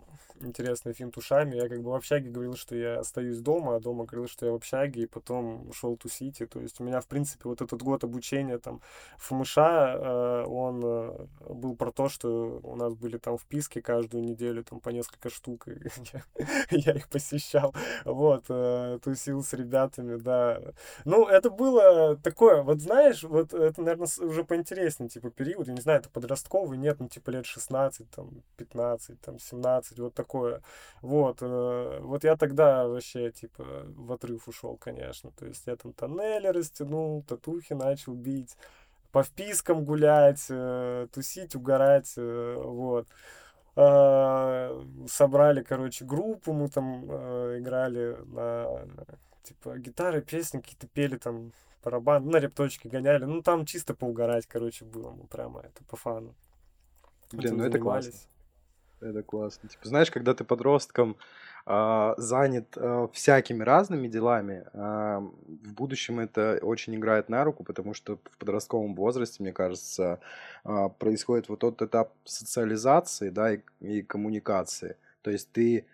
[0.41, 1.57] интересный фильм «Тушами».
[1.57, 4.53] Я как бы в общаге говорил, что я остаюсь дома, а дома говорил, что я
[4.53, 6.41] в общаге, и потом ушел тусить.
[6.41, 8.81] И, то есть у меня, в принципе, вот этот год обучения там
[9.19, 14.65] ФМШ, э, он э, был про то, что у нас были там вписки каждую неделю,
[14.65, 15.79] там по несколько штук, и
[16.71, 17.75] я их посещал.
[18.05, 20.61] Вот, э, тусил с ребятами, да.
[21.05, 25.81] Ну, это было такое, вот знаешь, вот это, наверное, уже поинтереснее, типа, период, я не
[25.81, 30.61] знаю, это подростковый, нет, ну, типа, лет 16, там, 15, там, 17, вот такое.
[31.03, 33.65] Вот, э, вот я тогда вообще, типа,
[33.97, 35.31] в отрыв ушел, конечно.
[35.31, 38.57] То есть я там тоннели растянул, татухи начал бить,
[39.11, 43.07] по впискам гулять, э, тусить, угорать, э, вот.
[45.09, 48.89] Собрали, короче, группу, мы там играли на,
[49.45, 51.53] типа, гитары, песни какие-то пели там,
[51.85, 53.25] барабан, на репточке гоняли.
[53.25, 55.13] Ну, там чисто поугарать, короче, было.
[55.13, 56.35] Ну, прямо это по фану.
[57.33, 58.13] Блин, ну это классно.
[59.01, 59.69] Это классно.
[59.69, 61.17] Типа, знаешь, когда ты подростком
[61.67, 65.21] э, занят э, всякими разными делами, э,
[65.65, 70.21] в будущем это очень играет на руку, потому что в подростковом возрасте, мне кажется,
[70.65, 74.97] э, происходит вот тот этап социализации, да, и, и коммуникации.
[75.23, 75.87] То есть ты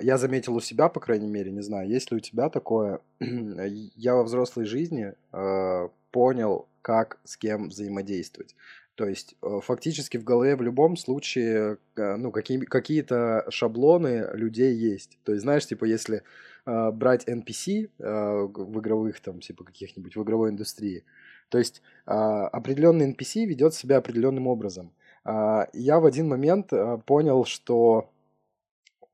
[0.00, 3.00] я заметил у себя, по крайней мере, не знаю, есть ли у тебя такое.
[3.20, 8.56] Я во взрослой жизни э, понял, как с кем взаимодействовать.
[8.98, 14.74] То есть э, фактически в голове в любом случае э, ну, какие, какие-то шаблоны людей
[14.74, 15.20] есть.
[15.22, 16.24] То есть, знаешь, типа, если
[16.66, 21.04] э, брать NPC э, в игровых, там, типа, каких-нибудь в игровой индустрии,
[21.48, 24.92] то есть э, определенный NPC ведет себя определенным образом.
[25.24, 28.10] Э, я в один момент э, понял, что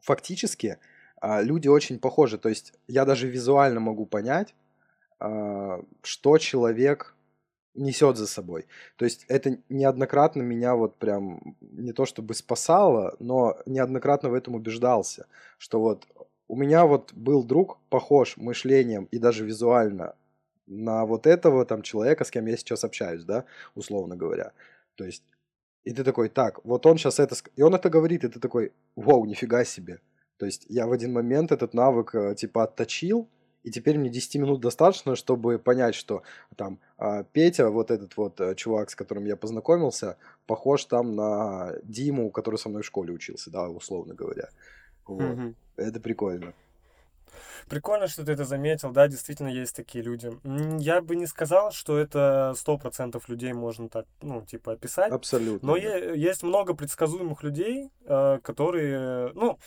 [0.01, 0.79] фактически
[1.21, 2.39] э, люди очень похожи.
[2.39, 4.55] То есть я даже визуально могу понять,
[5.21, 7.14] э, что человек
[7.75, 8.67] несет за собой.
[8.97, 14.55] То есть это неоднократно меня вот прям не то чтобы спасало, но неоднократно в этом
[14.55, 15.27] убеждался,
[15.59, 16.07] что вот
[16.49, 20.15] у меня вот был друг похож мышлением и даже визуально
[20.67, 24.53] на вот этого там человека, с кем я сейчас общаюсь, да, условно говоря.
[24.95, 25.25] То есть
[25.85, 27.37] и ты такой, так, вот он сейчас это...
[27.57, 30.01] И он это говорит, и ты такой, вау, нифига себе.
[30.39, 33.29] То есть я в один момент этот навык э, типа отточил,
[33.65, 36.23] и теперь мне 10 минут достаточно, чтобы понять, что
[36.55, 41.73] там а, Петя, вот этот вот а, чувак, с которым я познакомился, похож там на
[41.83, 44.51] Диму, который со мной в школе учился, да, условно говоря.
[45.07, 45.23] Вот.
[45.23, 45.55] Mm-hmm.
[45.77, 46.53] Это прикольно.
[47.69, 50.33] Прикольно, что ты это заметил, да, действительно есть такие люди.
[50.81, 55.13] Я бы не сказал, что это сто процентов людей можно так, ну, типа, описать.
[55.13, 55.67] Абсолютно.
[55.67, 55.81] Но да.
[55.81, 59.59] есть много предсказуемых людей, э, которые, ну,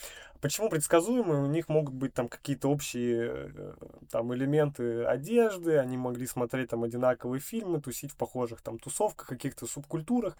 [0.41, 1.41] Почему предсказуемые?
[1.41, 3.73] У них могут быть там какие-то общие э,
[4.12, 9.65] там элементы одежды, они могли смотреть там одинаковые фильмы, тусить в похожих там тусовках, каких-то
[9.65, 10.38] субкультурах.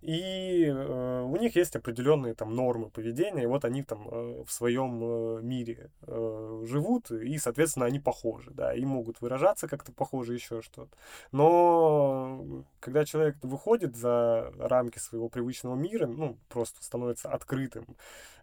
[0.00, 4.52] И э, у них есть определенные там нормы поведения, и вот они там э, в
[4.52, 10.34] своем э, мире э, живут, и, соответственно, они похожи, да, и могут выражаться как-то похоже,
[10.34, 10.96] еще что-то.
[11.32, 17.96] Но когда человек выходит за рамки своего привычного мира, ну, просто становится открытым,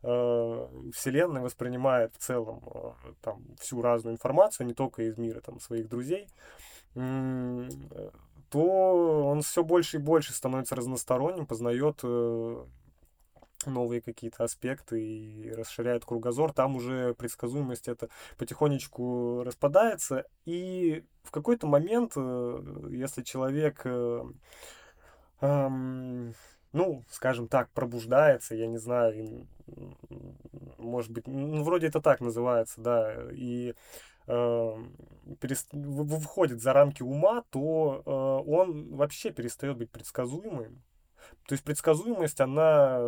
[0.03, 2.91] э, Вселенная воспринимает в целом э,
[3.21, 6.27] там всю разную информацию, не только из мира там своих друзей,
[8.49, 12.65] то он все больше и больше становится разносторонним, познает э,
[13.65, 21.67] новые какие-то аспекты и расширяет кругозор, там уже предсказуемость это потихонечку распадается, и в какой-то
[21.67, 24.23] момент, э, если человек, э,
[25.41, 29.47] ну, скажем так, пробуждается, я не знаю,
[30.77, 33.75] может быть, ну, вроде это так называется, да, и Эм.
[35.71, 40.81] Выходит за рамки ума, то э, он вообще перестает быть предсказуемым.
[41.47, 42.99] То есть предсказуемость, она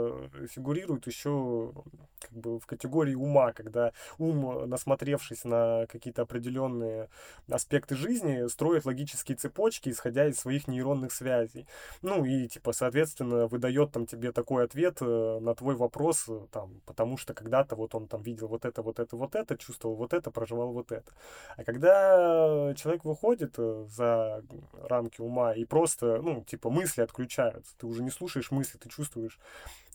[0.49, 1.73] фигурирует еще
[2.19, 7.09] как бы в категории ума, когда ум, насмотревшись на какие-то определенные
[7.49, 11.67] аспекты жизни, строит логические цепочки, исходя из своих нейронных связей.
[12.01, 16.81] Ну и, типа, соответственно, выдает там тебе такой ответ э, на твой вопрос, э, там,
[16.85, 20.13] потому что когда-то вот он там видел вот это, вот это, вот это, чувствовал вот
[20.13, 21.11] это, проживал вот это.
[21.55, 24.43] А когда человек выходит э, за
[24.73, 29.39] рамки ума и просто, ну, типа, мысли отключаются, ты уже не слушаешь мысли, ты чувствуешь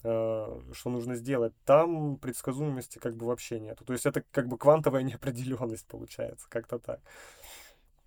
[0.04, 3.84] Э, что нужно сделать, там предсказуемости как бы вообще нету.
[3.84, 7.00] То есть это как бы квантовая неопределенность получается, как-то так.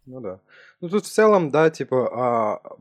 [0.05, 0.39] Ну да.
[0.81, 2.77] Ну тут в целом, да, типа а,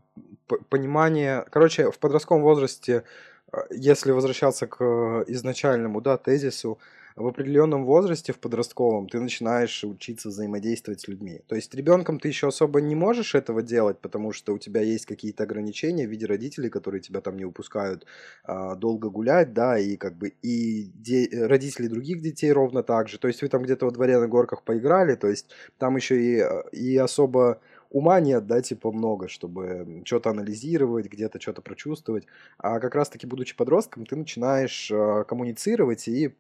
[0.69, 3.05] понимание, короче, в подростковом возрасте,
[3.53, 6.81] а, если возвращаться к изначальному, да, тезису,
[7.17, 11.43] в определенном возрасте, в подростковом, ты начинаешь учиться взаимодействовать с людьми.
[11.47, 15.07] То есть ребенком ты еще особо не можешь этого делать, потому что у тебя есть
[15.07, 18.05] какие-то ограничения в виде родителей, которые тебя там не выпускают
[18.43, 23.19] а, долго гулять, да, и как бы и де- родители других детей ровно так же.
[23.19, 26.43] То есть вы там где-то во дворе на горках поиграли, то есть там еще и,
[26.73, 27.61] и особо
[27.91, 32.27] ума нет, да, типа много, чтобы что-то анализировать, где-то что-то прочувствовать.
[32.59, 36.35] А как раз-таки, будучи подростком, ты начинаешь э, коммуницировать и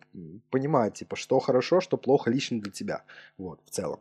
[0.50, 3.04] понимать, типа, что хорошо, что плохо лично для тебя.
[3.38, 4.00] Вот, в целом.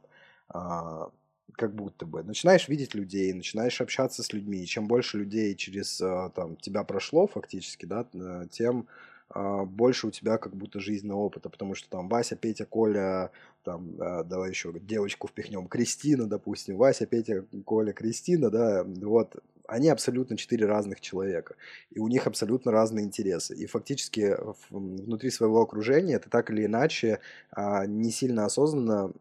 [0.49, 1.09] А,
[1.53, 2.23] как будто бы.
[2.23, 4.65] Начинаешь видеть людей, начинаешь общаться с людьми.
[4.65, 8.87] чем больше людей через э, там, тебя прошло фактически, да, э, тем
[9.35, 13.31] больше у тебя как будто жизненного опыта, потому что там Вася, Петя, Коля,
[13.63, 19.35] там, а, давай еще девочку впихнем, Кристина, допустим, Вася, Петя, Коля, Кристина, да, вот,
[19.67, 21.55] они абсолютно четыре разных человека,
[21.89, 24.37] и у них абсолютно разные интересы, и фактически
[24.69, 27.19] внутри своего окружения ты так или иначе
[27.51, 29.13] а, не сильно осознанно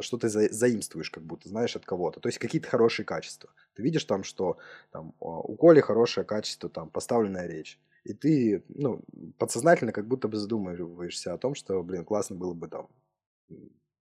[0.00, 3.50] что-то за, заимствуешь, как будто, знаешь, от кого-то, то есть какие-то хорошие качества.
[3.74, 4.56] Ты видишь там, что
[4.90, 9.02] там, у Коли хорошее качество, там, поставленная речь, и ты, ну,
[9.38, 12.88] подсознательно как будто бы задумываешься о том, что, блин, классно было бы там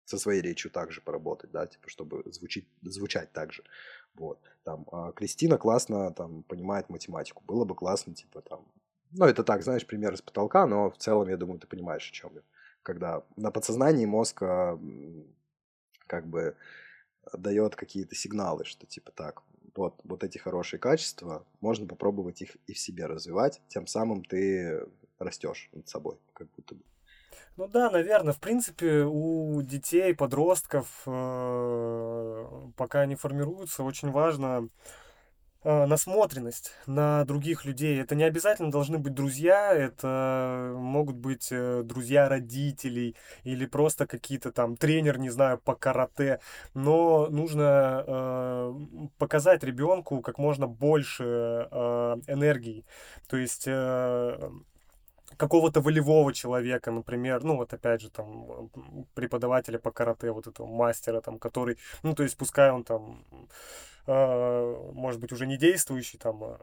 [0.04, 3.64] со своей речью также поработать, да, типа, чтобы звучить, звучать так же.
[4.14, 4.38] Вот.
[4.62, 7.42] Там, а Кристина классно там понимает математику.
[7.44, 8.66] Было бы классно, типа, там,
[9.10, 12.12] ну, это так, знаешь, пример из потолка, но в целом, я думаю, ты понимаешь, о
[12.12, 12.42] чем я.
[12.82, 14.42] Когда на подсознании мозг
[16.06, 16.54] как бы
[17.32, 19.42] дает какие-то сигналы, что типа так,
[19.76, 24.86] вот, вот эти хорошие качества, можно попробовать их и в себе развивать, тем самым ты
[25.18, 26.82] растешь над собой, как будто бы.
[27.56, 34.68] Ну да, наверное, в принципе, у детей, подростков, э, пока они формируются, очень важно
[35.64, 38.00] насмотренность на других людей.
[38.00, 44.52] Это не обязательно должны быть друзья, это могут быть э, друзья родителей или просто какие-то
[44.52, 46.40] там тренер, не знаю, по карате.
[46.74, 48.74] Но нужно э,
[49.18, 52.84] показать ребенку как можно больше э, энергии.
[53.28, 54.50] То есть э,
[55.36, 58.70] какого-то волевого человека, например, ну вот опять же там
[59.14, 63.24] преподавателя по карате, вот этого мастера там, который, ну то есть пускай он там
[64.06, 66.58] может быть, уже не действующий там а,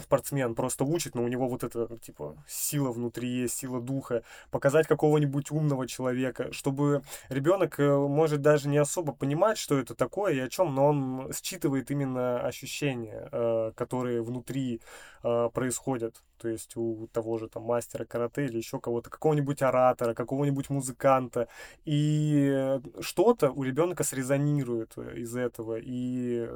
[0.00, 4.86] спортсмен просто учит, но у него вот эта, типа, сила внутри есть, сила духа, показать
[4.86, 10.40] какого-нибудь умного человека, чтобы ребенок э, может даже не особо понимать, что это такое и
[10.40, 14.80] о чем, но он считывает именно ощущения, э, которые внутри
[15.22, 16.22] э, происходят.
[16.38, 21.48] То есть у того же там мастера карате или еще кого-то, какого-нибудь оратора, какого-нибудь музыканта.
[21.86, 25.78] И что-то у ребенка срезонирует из этого.
[25.80, 26.46] И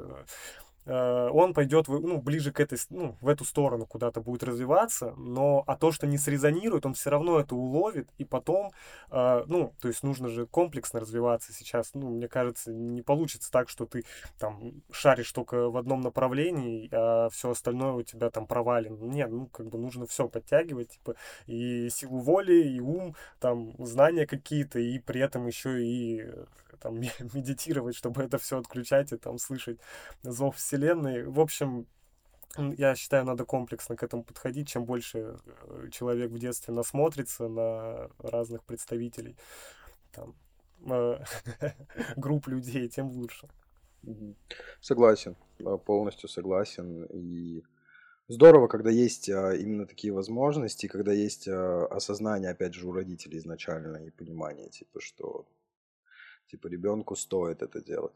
[0.85, 5.75] он пойдет ну, ближе к этой, ну, в эту сторону куда-то будет развиваться, но а
[5.75, 8.71] то, что не срезонирует, он все равно это уловит, и потом,
[9.11, 13.69] э, ну, то есть нужно же комплексно развиваться сейчас, ну, мне кажется, не получится так,
[13.69, 14.03] что ты
[14.39, 19.03] там шаришь только в одном направлении, а все остальное у тебя там провалено.
[19.03, 21.15] Нет, ну, как бы нужно все подтягивать, типа,
[21.45, 26.25] и силу воли, и ум, там, знания какие-то, и при этом еще и
[26.81, 26.99] там
[27.33, 29.79] медитировать, чтобы это все отключать и там слышать
[30.23, 31.23] зов вселенной.
[31.23, 31.87] В общем,
[32.57, 34.67] я считаю, надо комплексно к этому подходить.
[34.67, 39.37] Чем больше э, человек в детстве насмотрится на разных представителей
[40.11, 40.35] там,
[40.89, 41.19] э,
[42.17, 43.47] групп людей, тем лучше.
[44.81, 47.05] Согласен, а, полностью согласен.
[47.05, 47.63] И
[48.27, 53.37] здорово, когда есть а, именно такие возможности, когда есть а, осознание, опять же, у родителей
[53.37, 55.45] изначально и понимание, типа, что
[56.51, 58.13] Типа ребенку стоит это делать.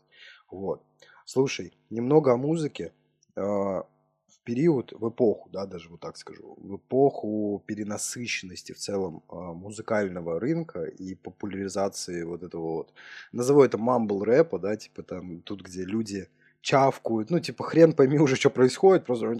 [0.52, 0.84] Вот.
[1.26, 2.92] Слушай, немного о музыке.
[3.36, 3.86] А,
[4.28, 9.54] в период, в эпоху, да, даже вот так скажу, в эпоху перенасыщенности в целом а,
[9.54, 12.94] музыкального рынка и популяризации вот этого вот,
[13.32, 16.28] назову это мамбл рэпа, да, типа там тут, где люди
[16.62, 19.32] чавкают, ну, типа, хрен пойми уже, что происходит, просто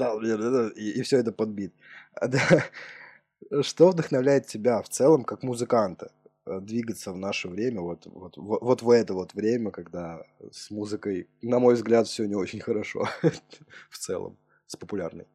[0.76, 1.74] и, и все это подбит.
[3.62, 6.12] Что вдохновляет тебя в целом как музыканта
[6.46, 11.60] двигаться в наше время, вот, вот, вот, в это вот время, когда с музыкой, на
[11.60, 13.08] мой взгляд, все не очень хорошо
[13.90, 14.38] в целом,
[14.68, 15.28] с популярной?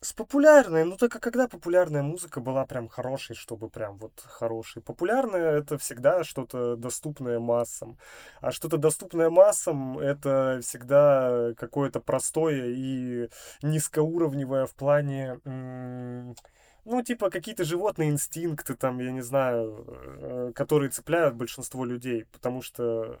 [0.00, 4.82] С популярной, ну только когда популярная музыка была прям хорошей, чтобы прям вот хорошей.
[4.82, 7.98] Популярная это всегда что-то доступное массам.
[8.40, 13.28] А что-то доступное массам это всегда какое-то простое и
[13.62, 15.38] низкоуровневое в плане
[16.84, 22.60] ну, типа, какие-то животные инстинкты, там, я не знаю, э, которые цепляют большинство людей, потому
[22.60, 23.20] что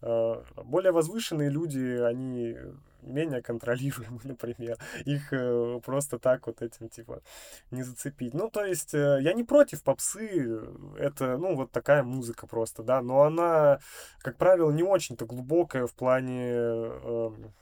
[0.00, 2.56] э, более возвышенные люди, они
[3.02, 4.78] менее контролируемы, например.
[5.04, 7.20] Их э, просто так вот этим, типа,
[7.70, 8.32] не зацепить.
[8.32, 10.60] Ну, то есть, я не против попсы,
[10.98, 13.80] это, ну, вот такая музыка просто, да, но она,
[14.20, 17.52] как правило, не очень-то глубокая в плане эм,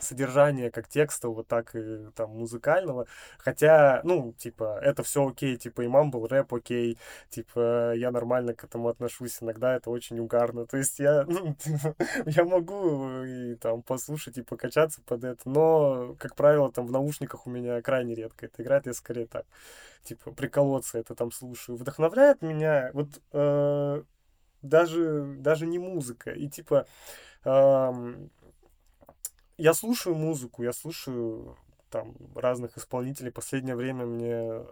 [0.00, 3.06] содержания как текстового, так и там музыкального.
[3.38, 6.98] Хотя, ну, типа, это все окей, типа, и был рэп окей,
[7.30, 10.66] типа, я нормально к этому отношусь, иногда это очень угарно.
[10.66, 11.56] То есть я, ну,
[12.26, 17.46] я могу и там послушать и покачаться под это, но, как правило, там в наушниках
[17.46, 19.46] у меня крайне редко это играет, я скорее так,
[20.04, 21.76] типа, приколоться это там слушаю.
[21.76, 24.02] Вдохновляет меня, вот, э,
[24.62, 26.86] даже, даже не музыка, и типа,
[27.44, 28.14] э,
[29.58, 31.56] я слушаю музыку, я слушаю
[31.90, 33.32] там разных исполнителей.
[33.32, 34.62] Последнее время мне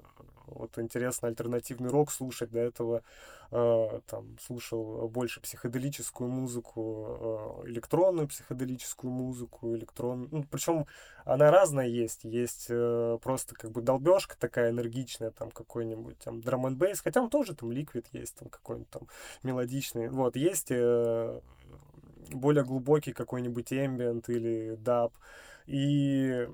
[0.46, 2.50] вот интересно альтернативный рок слушать.
[2.50, 3.02] До этого
[3.50, 10.28] э, там слушал больше психоделическую музыку, э, электронную психоделическую музыку, электрон.
[10.30, 10.86] Ну, причем
[11.24, 12.24] она разная есть.
[12.24, 17.30] Есть э, просто как бы долбежка такая энергичная, там какой-нибудь там драм н хотя он
[17.30, 19.08] тоже там ликвид есть, там какой-нибудь там
[19.42, 20.08] мелодичный.
[20.08, 21.40] Вот, есть э,
[22.32, 25.14] более глубокий какой-нибудь эмбиент или даб.
[25.66, 26.46] И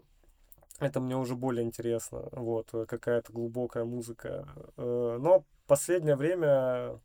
[0.78, 4.48] это мне уже более интересно, вот, какая-то глубокая музыка.
[4.76, 7.00] Э, но последнее время,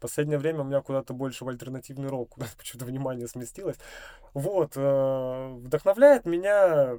[0.00, 3.76] последнее время у меня куда-то больше в альтернативный рок, куда-то почему-то внимание сместилось.
[4.32, 6.98] Вот, э, вдохновляет меня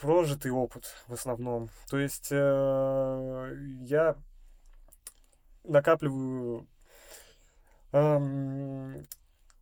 [0.00, 1.68] прожитый опыт в основном.
[1.90, 4.16] То есть э, я
[5.64, 6.68] накапливаю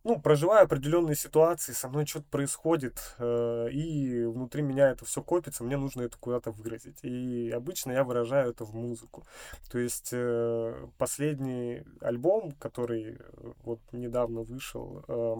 [0.05, 5.63] ну, проживаю определенные ситуации, со мной что-то происходит, э, и внутри меня это все копится,
[5.63, 6.99] мне нужно это куда-то выразить.
[7.01, 9.25] И обычно я выражаю это в музыку.
[9.71, 15.35] То есть э, последний альбом, который э, вот недавно вышел, э,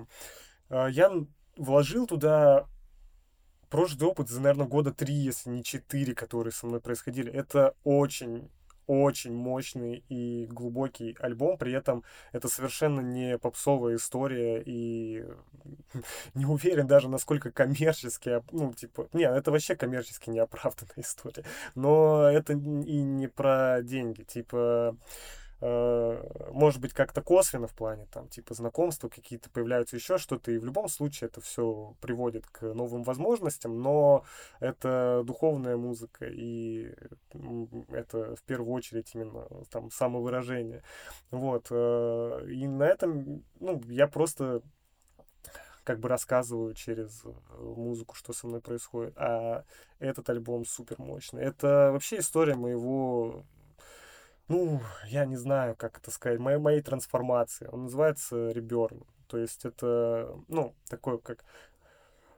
[0.71, 1.11] э, я
[1.57, 2.65] вложил туда
[3.69, 7.31] прожитый опыт за, наверное, года три, если не четыре, которые со мной происходили.
[7.31, 8.49] Это очень
[8.87, 15.25] очень мощный и глубокий альбом, при этом это совершенно не попсовая история, и
[16.33, 21.43] не уверен даже, насколько коммерчески, ну, типа, не, это вообще коммерчески неоправданная история,
[21.75, 22.55] но это и
[23.01, 24.95] не про деньги, типа,
[25.61, 30.65] может быть, как-то косвенно в плане, там, типа, знакомства какие-то появляются, еще что-то, и в
[30.65, 34.23] любом случае это все приводит к новым возможностям, но
[34.59, 36.93] это духовная музыка, и
[37.89, 40.83] это в первую очередь именно там самовыражение.
[41.31, 41.67] Вот.
[41.71, 44.61] Э, и на этом, ну, я просто
[45.83, 47.23] как бы рассказываю через
[47.59, 49.13] музыку, что со мной происходит.
[49.17, 49.63] А
[49.99, 51.43] этот альбом супер мощный.
[51.43, 53.45] Это вообще история моего
[54.47, 57.67] ну, я не знаю, как это сказать, моей, моей трансформации.
[57.71, 59.03] Он называется Реберн.
[59.27, 61.43] То есть это, ну, такое как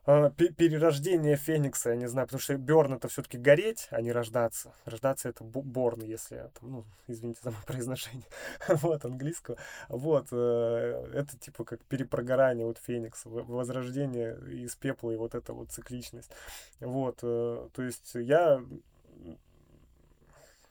[0.05, 4.73] э, перерождение Феникса, я не знаю, потому что Берн это все-таки гореть, а не рождаться.
[4.85, 8.25] Рождаться это Борн, если там, ну, извините за мое произношение,
[8.69, 9.57] вот, английского.
[9.89, 15.71] Вот, э, это типа как перепрогорание вот Феникса, возрождение из пепла и вот эта вот
[15.71, 16.31] цикличность.
[16.79, 18.63] Вот, э, то есть я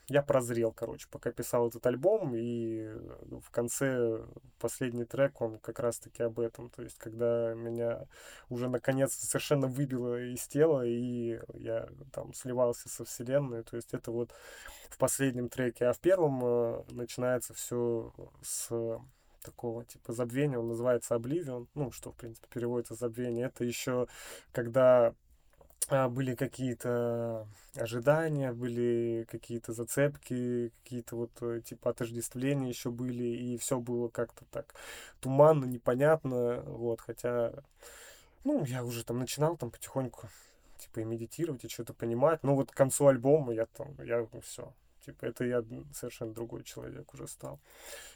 [0.08, 2.86] я прозрел, короче, пока писал этот альбом, и
[3.40, 4.20] в конце
[4.60, 8.06] последний трек, он как раз-таки об этом, то есть когда меня
[8.48, 14.12] уже наконец совершенно выбило из тела, и я там сливался со вселенной, то есть это
[14.12, 14.32] вот
[14.90, 18.70] в последнем треке, а в первом э, начинается все с
[19.42, 24.06] такого типа забвения, он называется Oblivion, ну, что, в принципе, переводится забвение, это еще
[24.52, 25.14] когда
[25.88, 27.46] были какие-то
[27.76, 34.44] ожидания, были какие-то зацепки, какие-то вот э, типа отождествления еще были, и все было как-то
[34.50, 34.74] так
[35.20, 37.52] туманно, непонятно, вот, хотя,
[38.44, 40.28] ну, я уже там начинал там потихоньку,
[40.78, 44.72] типа, и медитировать, и что-то понимать, но вот к концу альбома я там, я все,
[45.04, 45.62] типа, это я
[45.94, 47.60] совершенно другой человек уже стал.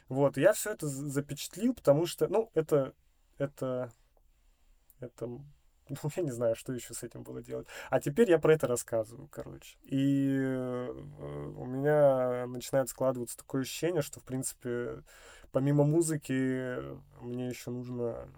[0.09, 2.95] Вот, я все это запечатлил, потому что, ну, это,
[3.39, 3.93] это,
[4.99, 5.41] это
[6.17, 7.67] я не знаю, что еще с этим было делать.
[7.91, 9.77] А теперь я про это рассказываю, короче.
[9.83, 10.91] И э,
[11.57, 15.03] у меня начинает складываться такое ощущение, что, в принципе,
[15.53, 16.77] помимо музыки,
[17.21, 18.29] мне еще нужно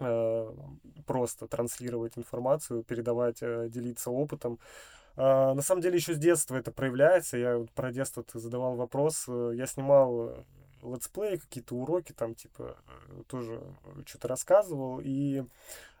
[0.00, 0.52] э,
[1.06, 4.58] просто транслировать информацию, передавать, э, делиться опытом.
[5.16, 7.36] Э, на самом деле еще с детства это проявляется.
[7.36, 9.26] Я про детство задавал вопрос.
[9.28, 10.44] Я снимал
[10.82, 12.76] летсплей, какие-то уроки, там, типа,
[13.26, 13.60] тоже
[14.06, 15.44] что-то рассказывал, и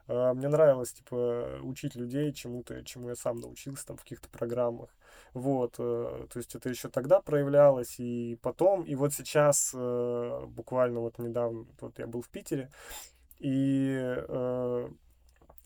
[0.08, 4.88] мне нравилось, типа, учить людей чему-то, чему я сам научился, там, в каких-то программах.
[5.34, 11.00] Вот, э, то есть это еще тогда проявлялось, и потом, и вот сейчас, э, буквально
[11.00, 12.70] вот недавно, вот я был в Питере,
[13.38, 14.88] и э,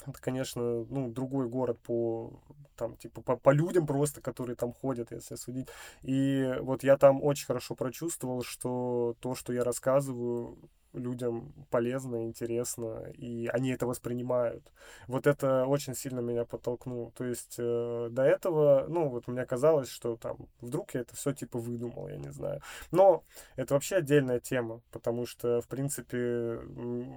[0.06, 2.32] это, конечно, ну, другой город по
[2.76, 5.68] там, типа, по, по людям просто, которые там ходят, если судить.
[6.02, 10.58] И вот я там очень хорошо прочувствовал, что то, что я рассказываю,
[10.92, 14.62] людям полезно, интересно, и они это воспринимают.
[15.06, 17.10] Вот это очень сильно меня подтолкнуло.
[17.12, 21.32] То есть э, до этого, ну, вот мне казалось, что там вдруг я это все
[21.32, 22.60] типа выдумал, я не знаю.
[22.90, 23.24] Но
[23.56, 26.60] это вообще отдельная тема, потому что, в принципе,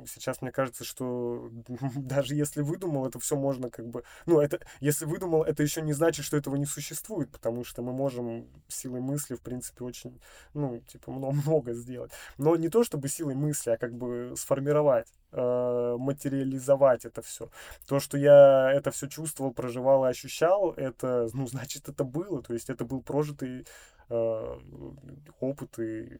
[0.07, 1.49] сейчас мне кажется, что
[1.95, 4.03] даже если выдумал, это все можно как бы...
[4.25, 7.93] Ну, это, если выдумал, это еще не значит, что этого не существует, потому что мы
[7.93, 10.19] можем силой мысли, в принципе, очень,
[10.53, 11.11] ну, типа,
[11.45, 12.11] много сделать.
[12.37, 17.49] Но не то, чтобы силой мысли, мысли, а как бы сформировать, э, материализовать это все.
[17.87, 22.41] То, что я это все чувствовал, проживал и ощущал, это, ну, значит, это было.
[22.41, 23.65] То есть это был прожитый
[24.09, 24.59] э,
[25.39, 25.79] опыт.
[25.79, 26.19] И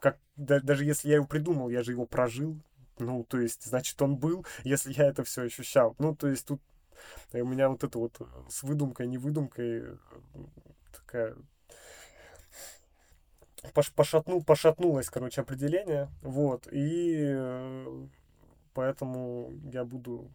[0.00, 2.56] как, да, даже если я его придумал, я же его прожил.
[2.98, 5.96] Ну, то есть, значит, он был, если я это все ощущал.
[5.98, 6.60] Ну, то есть тут
[7.32, 9.98] у меня вот это вот с выдумкой, не выдумкой
[13.64, 16.08] такая пошатну, пошатнулось, короче, определение.
[16.22, 16.68] Вот.
[16.70, 18.06] И э,
[18.72, 20.30] поэтому я буду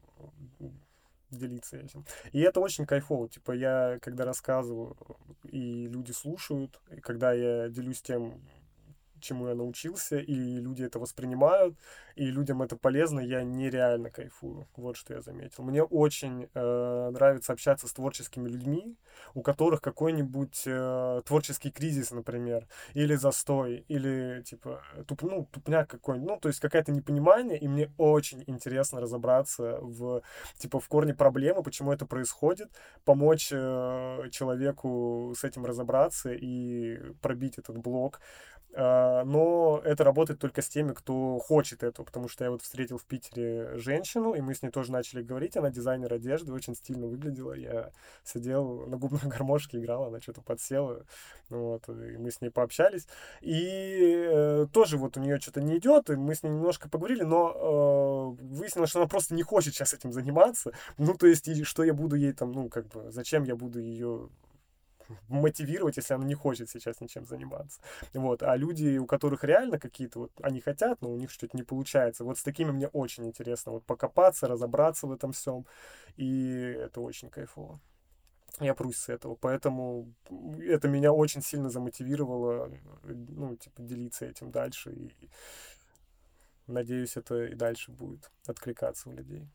[1.31, 2.05] делиться этим.
[2.31, 3.29] И это очень кайфово.
[3.29, 4.97] Типа я, когда рассказываю,
[5.43, 8.41] и люди слушают, и когда я делюсь тем,
[9.21, 11.77] чему я научился, и люди это воспринимают,
[12.15, 14.67] и людям это полезно, я нереально кайфую.
[14.75, 15.63] Вот что я заметил.
[15.63, 18.97] Мне очень э, нравится общаться с творческими людьми,
[19.33, 26.29] у которых какой-нибудь э, творческий кризис, например, или застой, или типа туп, ну, тупняк какой-нибудь,
[26.29, 30.21] ну, то есть какое-то непонимание, и мне очень интересно разобраться в,
[30.57, 32.69] типа, в корне проблемы, почему это происходит,
[33.05, 38.19] помочь э, человеку с этим разобраться и пробить этот блок.
[38.75, 42.97] А, но это работает только с теми, кто хочет этого, потому что я вот встретил
[42.97, 47.07] в Питере женщину, и мы с ней тоже начали говорить, она дизайнер одежды, очень стильно
[47.07, 47.91] выглядела, я
[48.23, 51.03] сидел на губной гармошке, играл, она что-то подсела,
[51.49, 53.07] вот, и мы с ней пообщались,
[53.41, 57.23] и э, тоже вот у нее что-то не идет, и мы с ней немножко поговорили,
[57.23, 61.63] но э, выяснилось, что она просто не хочет сейчас этим заниматься, ну, то есть, и
[61.63, 64.29] что я буду ей там, ну, как бы, зачем я буду ее
[65.27, 67.81] мотивировать, если она не хочет сейчас ничем заниматься.
[68.13, 68.43] Вот.
[68.43, 72.23] А люди, у которых реально какие-то вот, они хотят, но у них что-то не получается.
[72.23, 75.65] Вот с такими мне очень интересно вот покопаться, разобраться в этом всем.
[76.17, 77.79] И это очень кайфово.
[78.59, 80.13] Я прусь с этого, поэтому
[80.59, 82.69] это меня очень сильно замотивировало,
[83.03, 85.29] ну, типа, делиться этим дальше, и
[86.67, 89.47] надеюсь, это и дальше будет откликаться у людей.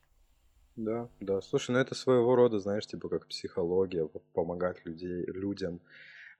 [0.77, 1.41] Да, да.
[1.41, 5.81] Слушай, ну это своего рода, знаешь, типа как психология, помогать людей, людям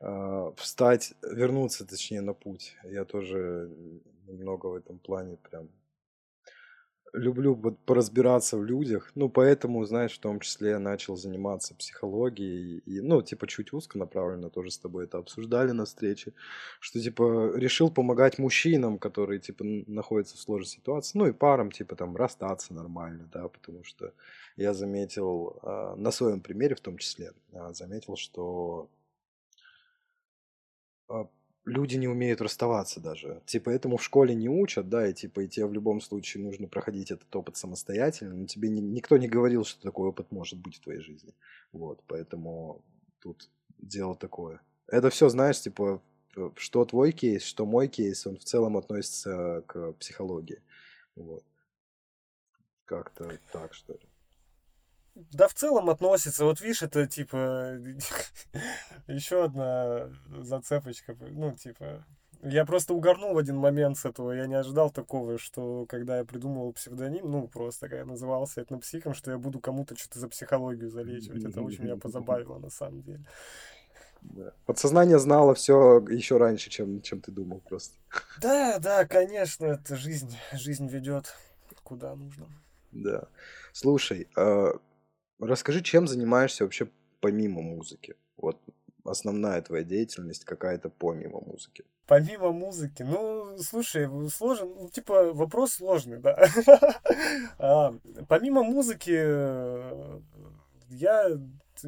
[0.01, 2.77] э, встать, вернуться, точнее, на путь.
[2.85, 3.71] Я тоже
[4.27, 5.69] немного в этом плане прям
[7.15, 9.13] люблю вот поразбираться в людях.
[9.15, 12.79] Ну, поэтому, знаешь, в том числе начал заниматься психологией.
[12.87, 16.33] И, ну, типа, чуть узко направленно, тоже с тобой это обсуждали на встрече.
[16.81, 21.17] Что, типа, решил помогать мужчинам, которые, типа, находятся в сложной ситуации.
[21.19, 24.13] Ну, и парам, типа, там, расстаться нормально, да, потому что
[24.57, 28.89] я заметил, а, на своем примере в том числе, а, заметил, что
[31.09, 31.29] а,
[31.65, 33.43] люди не умеют расставаться даже.
[33.47, 36.69] Типа этому в школе не учат, да, и типа и тебе в любом случае нужно
[36.69, 40.77] проходить этот опыт самостоятельно, но тебе не, никто не говорил, что такой опыт может быть
[40.77, 41.35] в твоей жизни.
[41.73, 42.83] Вот, поэтому
[43.21, 44.61] тут дело такое.
[44.87, 46.03] Это все, знаешь, типа,
[46.57, 50.63] что твой кейс, что мой кейс, он в целом относится к психологии.
[51.17, 51.45] Вот.
[52.85, 54.01] Как-то так, что ли.
[55.15, 56.45] Да, в целом относится.
[56.45, 57.79] Вот видишь, это типа
[59.07, 60.11] еще одна
[60.41, 61.17] зацепочка.
[61.21, 62.05] Ну, типа.
[62.43, 64.33] Я просто угорнул в один момент с этого.
[64.33, 69.15] Я не ожидал такого, что когда я придумывал псевдоним, ну, просто когда я назывался этнопсихом,
[69.15, 71.45] что я буду кому-то что-то за психологию залечивать.
[71.45, 73.25] Это очень меня позабавило на самом деле.
[74.21, 74.53] Да.
[74.67, 77.95] Подсознание знало все еще раньше, чем, чем ты думал просто.
[78.41, 81.35] Да, да, конечно, это жизнь, жизнь ведет
[81.85, 82.47] куда нужно.
[82.93, 83.29] Да.
[83.73, 84.73] Слушай, а,
[85.47, 86.89] расскажи, чем занимаешься вообще
[87.21, 88.17] помимо музыки?
[88.37, 88.61] Вот
[89.05, 91.85] основная твоя деятельность какая-то помимо музыки.
[92.07, 96.47] Помимо музыки, ну, слушай, сложен, ну, типа, вопрос сложный, да.
[97.59, 97.95] а,
[98.29, 100.21] помимо музыки, э,
[100.91, 101.31] я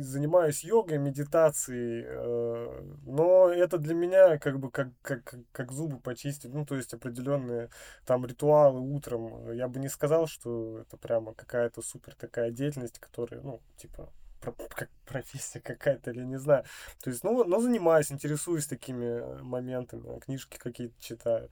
[0.03, 6.53] занимаюсь йогой, медитацией, э, но это для меня как бы как, как, как зубы почистить,
[6.53, 7.71] ну, то есть определенные
[8.05, 9.53] там ритуалы утром.
[9.53, 14.89] Я бы не сказал, что это прямо какая-то супер такая деятельность, которая, ну, типа, как
[15.07, 16.65] профессия какая-то или не знаю.
[17.03, 21.51] То есть, ну, но занимаюсь, интересуюсь такими моментами, книжки какие-то читаю.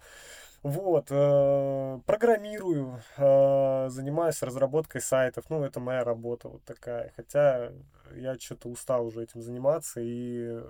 [0.65, 7.13] Вот, э, программирую, э, занимаюсь разработкой сайтов, ну, это моя работа вот такая.
[7.17, 7.71] Хотя
[8.17, 10.63] я что-то устал уже этим заниматься и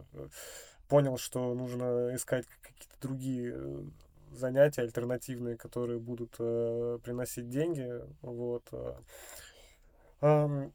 [0.88, 3.82] понял, что нужно искать какие-то другие э,
[4.32, 7.88] занятия альтернативные, которые будут э, приносить деньги.
[8.20, 8.68] Вот.
[10.20, 10.70] Э,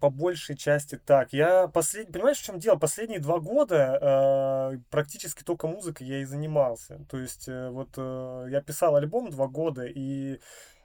[0.00, 1.32] по большей части так.
[1.32, 2.12] Я послед...
[2.12, 2.76] Понимаешь, в чем дело?
[2.76, 7.04] Последние два года э, практически только музыкой я и занимался.
[7.10, 10.40] То есть э, вот э, я писал альбом два года, и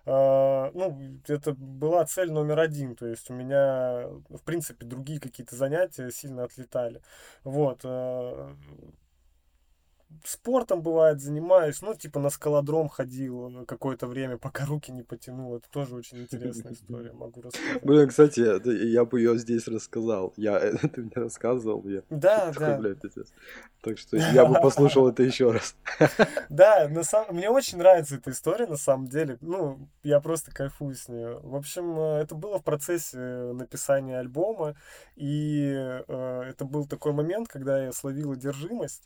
[0.06, 5.56] Uh, ну, это была цель номер один, то есть у меня, в принципе, другие какие-то
[5.56, 7.02] занятия сильно отлетали.
[7.46, 7.86] Вот.
[7.86, 8.54] Uh,
[10.24, 15.57] спортом бывает занимаюсь, ну, типа на скалодром ходил какое-то время, пока руки не потянул.
[15.57, 17.84] Это тоже очень интересная история, могу рассказать.
[17.84, 18.39] Блин, кстати,
[18.91, 20.34] я бы ее здесь рассказал.
[20.38, 20.59] Я,
[20.93, 22.80] ты мне рассказывал, я да, да.
[23.82, 25.76] Так что я бы послушал это еще раз.
[26.49, 27.36] Да, на самом...
[27.36, 29.38] мне очень нравится эта история, на самом деле.
[29.41, 31.39] Ну, я просто кайфую с нее.
[31.43, 34.76] В общем, э, это было в процессе написания альбома,
[35.16, 35.74] и
[36.07, 39.03] э, это был такой момент, когда я словил одержимость.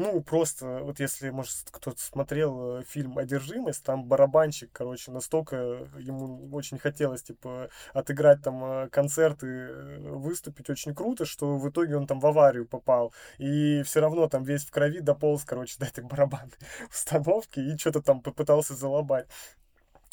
[0.00, 5.56] Ну, просто, вот если, может, кто-то смотрел э, фильм «Одержимость», там барабанщик, короче, настолько
[5.98, 12.06] ему очень хотелось, типа, отыграть там э, концерты, выступить очень круто, что в итоге он
[12.06, 13.12] там в аварию попал.
[13.36, 16.56] И все равно там весь в крови дополз, короче, до этой барабанной
[16.90, 19.26] установки и что-то там попытался залобать.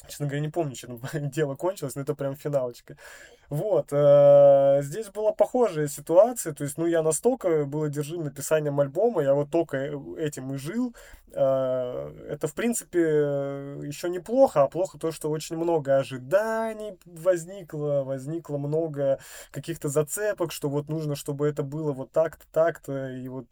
[0.07, 2.97] Честно говоря, не помню, чем дело кончилось, но это прям финалочка.
[3.49, 9.23] Вот, э, здесь была похожая ситуация, то есть, ну, я настолько был одержим написанием альбома,
[9.23, 10.93] я вот только э, этим и жил.
[11.31, 18.57] Э, это, в принципе, еще неплохо, а плохо то, что очень много ожиданий возникло, возникло
[18.57, 19.19] много
[19.51, 23.47] каких-то зацепок, что вот нужно, чтобы это было вот так-то, так-то, и вот...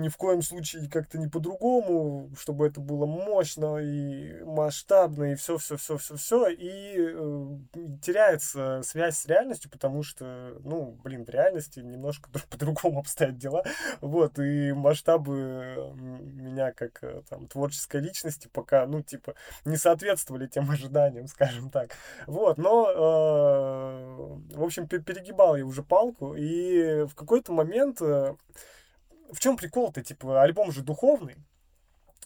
[0.00, 5.34] Э, ни в коем случае как-то не по-другому, чтобы это было мощно и масштабно, и
[5.34, 7.58] все-все-все-все-все, и э,
[8.02, 13.64] теряется связь с реальностью, потому что, ну, блин, в реальности немножко по-другому обстоят дела,
[14.00, 19.34] вот, и масштабы меня как э, там творческой личности пока, ну, типа,
[19.64, 21.92] не соответствовали тем ожиданиям, скажем так,
[22.26, 28.34] вот, но, э, в общем, перегибал я уже палку, и в какой-то момент э,
[29.32, 31.36] в чем прикол-то, типа, альбом же духовный,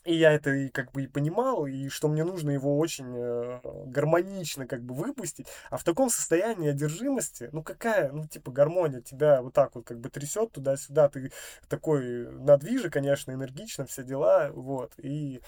[0.04, 3.60] и я это и как бы и понимал, и что мне нужно его очень э,
[3.86, 5.46] гармонично как бы выпустить.
[5.70, 10.00] А в таком состоянии одержимости, ну какая, ну типа гармония тебя вот так вот как
[10.00, 11.32] бы трясет туда-сюда, ты
[11.68, 14.92] такой надвижи, конечно, энергично, все дела, вот.
[14.98, 15.40] И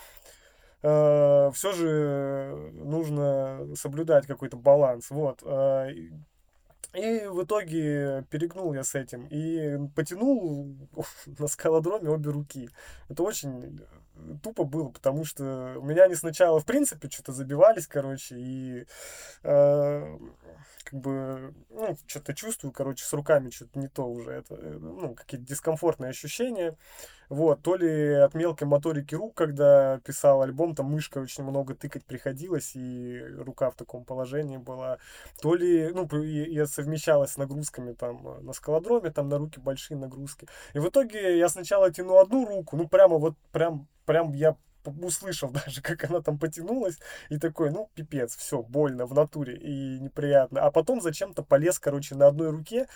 [0.83, 5.43] э, все же нужно соблюдать какой-то баланс, вот.
[5.45, 5.91] Э,
[6.97, 10.75] и в итоге перегнул я с этим и потянул
[11.39, 12.71] на скалодроме обе руки.
[13.09, 13.81] Это очень
[14.43, 18.87] тупо было, потому что у меня они сначала, в принципе, что-то забивались, короче, и
[19.43, 20.19] э,
[20.87, 25.15] как бы, ну, что-то чувствую, короче, с руками что-то не то уже, это, э, ну,
[25.15, 26.79] какие-то дискомфортные ощущения,
[27.29, 32.05] вот, то ли от мелкой моторики рук, когда писал альбом, там мышкой очень много тыкать
[32.05, 34.99] приходилось, и рука в таком положении была,
[35.43, 40.47] то ли, ну, я совмещалась с нагрузками там на скалодроме, там на руки большие нагрузки,
[40.73, 44.57] и в итоге я сначала тяну одну руку, ну, прямо вот, прям прям я
[44.91, 49.99] услышал даже, как она там потянулась, и такой, ну, пипец, все, больно в натуре и
[49.99, 50.63] неприятно.
[50.63, 52.87] А потом зачем-то полез, короче, на одной руке,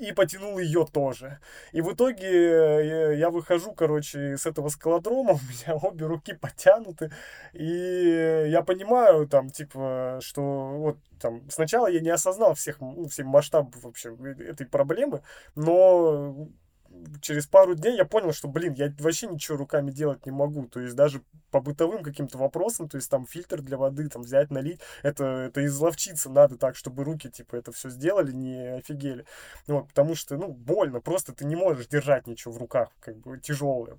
[0.00, 1.40] и потянул ее тоже.
[1.72, 7.10] И в итоге э, я выхожу, короче, с этого скалодрома, у меня обе руки потянуты,
[7.52, 13.26] и я понимаю, там, типа, что вот там сначала я не осознал всех, ну, всех
[13.26, 15.22] масштабов вообще этой проблемы,
[15.54, 16.48] но
[17.20, 20.66] через пару дней я понял, что, блин, я вообще ничего руками делать не могу.
[20.66, 24.50] То есть даже по бытовым каким-то вопросам, то есть там фильтр для воды, там взять,
[24.50, 29.26] налить, это, это изловчиться надо так, чтобы руки, типа, это все сделали, не офигели.
[29.66, 33.38] Вот, потому что, ну, больно, просто ты не можешь держать ничего в руках, как бы,
[33.38, 33.98] тяжелое.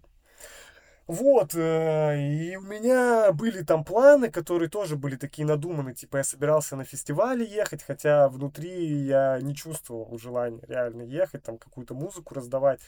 [1.08, 6.24] Вот, э, и у меня были там планы, которые тоже были такие надуманы, типа я
[6.26, 12.36] собирался на фестивале ехать, хотя внутри я не чувствовал желания реально ехать, там какую-то музыку
[12.36, 12.82] раздавать,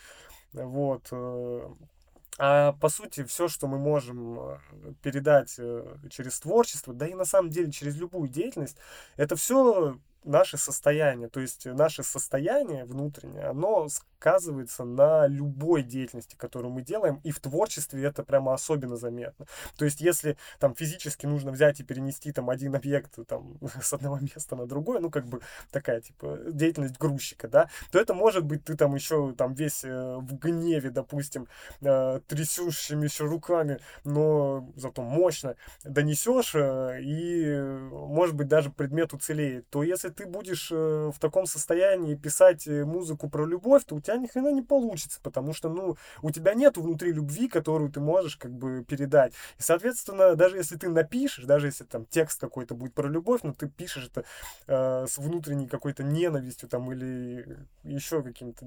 [0.52, 1.08] вот.
[1.12, 1.70] Э.
[2.42, 4.58] А по сути, все, что мы можем э,
[5.02, 5.58] передать
[6.10, 8.78] через творчество, да и на самом деле через любую деятельность,
[9.16, 11.30] это все наше состояние.
[11.30, 13.88] То есть наше состояние внутреннее, оно
[14.20, 19.46] сказывается на любой деятельности, которую мы делаем, и в творчестве это прямо особенно заметно.
[19.78, 24.20] То есть если там физически нужно взять и перенести там один объект там с одного
[24.20, 25.40] места на другое, ну как бы
[25.72, 30.18] такая типа деятельность грузчика, да, то это может быть ты там еще там весь э,
[30.18, 31.48] в гневе, допустим,
[31.82, 35.56] э, трясущимися руками, но зато мощно
[35.86, 37.58] донесешь, э, и
[37.92, 39.70] может быть даже предмет уцелеет.
[39.70, 44.18] То если ты будешь в таком состоянии писать музыку про любовь, то у тебя тебя
[44.18, 48.36] ни хрена не получится, потому что, ну, у тебя нет внутри любви, которую ты можешь
[48.38, 49.34] как бы передать.
[49.58, 53.54] И, соответственно, даже если ты напишешь, даже если там текст какой-то будет про любовь, но
[53.54, 54.26] ты пишешь это
[54.68, 58.66] э, с внутренней какой-то ненавистью там или еще каким-то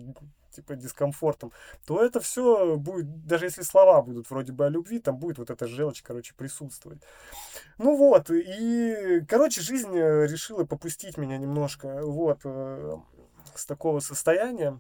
[0.51, 1.51] типа дискомфортом,
[1.87, 5.51] то это все будет, даже если слова будут вроде бы о любви, там будет вот
[5.51, 7.01] эта желчь, короче, присутствовать.
[7.79, 12.97] Ну вот, и, короче, жизнь э, решила попустить меня немножко, вот, э,
[13.55, 14.79] с такого состояния.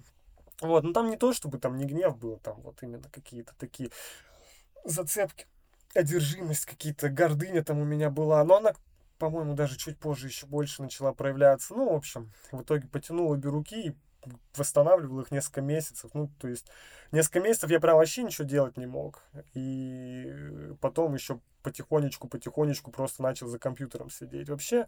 [0.63, 3.91] Вот, ну там не то, чтобы там не гнев был, там вот именно какие-то такие
[4.85, 5.47] зацепки,
[5.93, 8.75] одержимость, какие-то гордыня там у меня была, но она,
[9.19, 11.75] по-моему, даже чуть позже еще больше начала проявляться.
[11.75, 13.97] Ну, в общем, в итоге потянул обе руки и
[14.57, 16.13] восстанавливал их несколько месяцев.
[16.15, 16.67] Ну, то есть
[17.11, 19.21] несколько месяцев я прям вообще ничего делать не мог.
[19.55, 20.33] И
[20.81, 24.49] потом еще потихонечку, потихонечку просто начал за компьютером сидеть.
[24.49, 24.87] Вообще,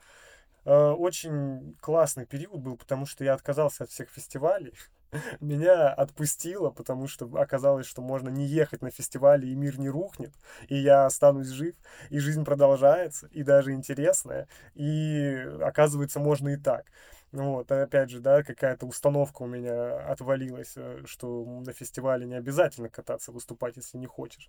[0.65, 4.73] э, очень классный период был, потому что я отказался от всех фестивалей
[5.41, 10.33] меня отпустило, потому что оказалось, что можно не ехать на фестивале, и мир не рухнет,
[10.69, 11.75] и я останусь жив,
[12.11, 16.87] и жизнь продолжается, и даже интересная, и оказывается, можно и так.
[17.33, 22.89] Вот, опять же, да, какая-то установка у меня отвалилась, э, что на фестивале не обязательно
[22.89, 24.49] кататься, выступать, если не хочешь.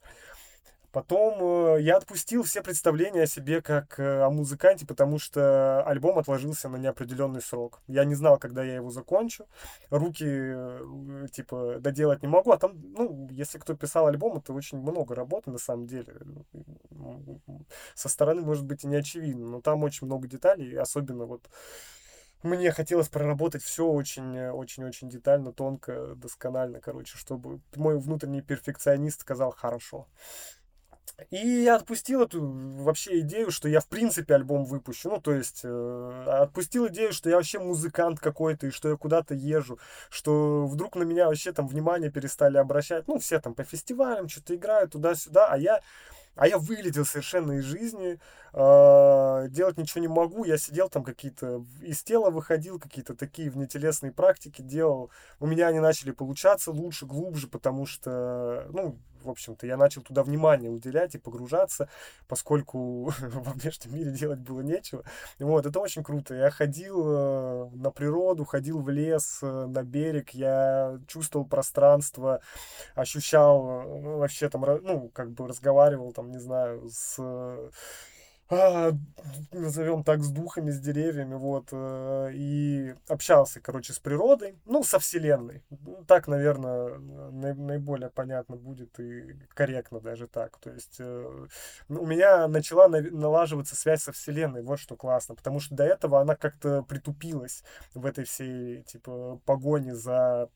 [0.95, 6.17] Потом э, я отпустил все представления о себе как э, о музыканте, потому что альбом
[6.19, 7.81] отложился на неопределенный срок.
[7.87, 9.45] Я не знал, когда я его закончу.
[9.89, 12.49] Руки, э, типа, доделать не могу.
[12.53, 16.15] А там, ну, если кто писал альбом, это очень много работы, на самом деле.
[17.93, 21.49] Со стороны, может быть, и не очевидно, но там очень много деталей, особенно вот
[22.45, 30.07] мне хотелось проработать все очень-очень-очень детально, тонко, досконально, короче, чтобы мой внутренний перфекционист сказал «хорошо».
[31.29, 35.09] И я отпустил эту вообще идею, что я в принципе альбом выпущу.
[35.09, 39.33] Ну, то есть, э, отпустил идею, что я вообще музыкант какой-то, и что я куда-то
[39.33, 39.79] езжу,
[40.09, 43.07] что вдруг на меня вообще там внимание перестали обращать.
[43.07, 45.81] Ну, все там по фестивалям что-то играют туда-сюда, а я
[46.35, 48.19] а я вылетел совершенно из жизни,
[48.53, 50.43] э, делать ничего не могу.
[50.43, 55.11] Я сидел там какие-то, из тела выходил, какие-то такие внетелесные практики делал.
[55.39, 60.23] У меня они начали получаться лучше, глубже, потому что, ну, в общем-то, я начал туда
[60.23, 61.89] внимание уделять и погружаться,
[62.27, 65.03] поскольку во внешнем мире делать было нечего.
[65.39, 66.33] Вот, это очень круто.
[66.35, 72.41] Я ходил э, на природу, ходил в лес, э, на берег, я чувствовал пространство,
[72.95, 77.19] ощущал э, вообще там, ну, как бы разговаривал там, не знаю, с
[78.49, 78.91] а,
[79.51, 84.99] назовем так, с духами, с деревьями, вот, э, и общался, короче, с природой, ну, со
[84.99, 85.63] Вселенной.
[86.07, 90.57] Так, наверное, наиболее понятно будет и корректно даже так.
[90.59, 91.47] То есть э,
[91.89, 96.35] у меня начала налаживаться связь со Вселенной, вот что классно, потому что до этого она
[96.35, 97.63] как-то притупилась
[97.95, 100.49] в этой всей, типа, погоне за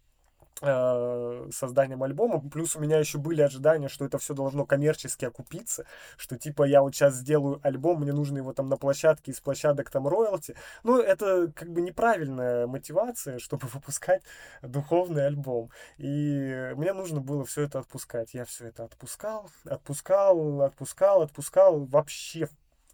[0.61, 2.41] Э, созданием альбома.
[2.49, 5.85] Плюс у меня еще были ожидания, что это все должно коммерчески окупиться,
[6.17, 9.89] что типа я вот сейчас сделаю альбом, мне нужно его там на площадке, из площадок
[9.89, 10.55] там роялти.
[10.83, 14.21] Ну, это как бы неправильная мотивация, чтобы выпускать
[14.61, 15.71] духовный альбом.
[15.97, 18.33] И мне нужно было все это отпускать.
[18.33, 22.49] Я все это отпускал, отпускал, отпускал, отпускал вообще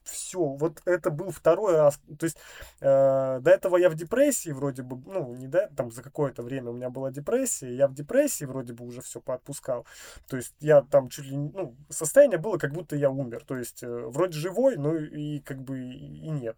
[0.08, 0.40] все.
[0.40, 2.00] Вот это был второй раз.
[2.20, 2.38] То есть
[2.82, 6.72] э, до этого я в депрессии вроде бы, ну, не да, там за какое-то время
[6.72, 9.86] у меня была депрессия, я в депрессии вроде бы уже все поотпускал.
[10.28, 13.44] То есть я там чуть ли, ну, состояние было, как будто я умер.
[13.46, 16.58] То есть э, вроде живой, но и как бы и нет.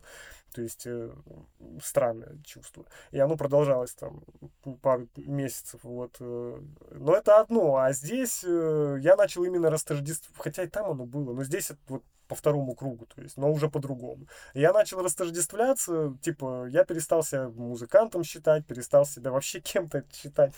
[0.53, 1.11] То есть э,
[1.83, 2.85] странное чувство.
[3.11, 4.23] И оно продолжалось там
[4.81, 5.81] пару месяцев.
[5.83, 6.15] Вот.
[6.19, 6.59] Э.
[6.91, 7.77] Но это одно.
[7.77, 10.41] А здесь э, я начал именно растождествовать.
[10.41, 11.33] Хотя и там оно было.
[11.33, 14.27] Но здесь вот по второму кругу, то есть, но уже по-другому.
[14.53, 20.53] Я начал растождествляться, типа, я перестал себя музыкантом считать, перестал себя вообще кем-то считать.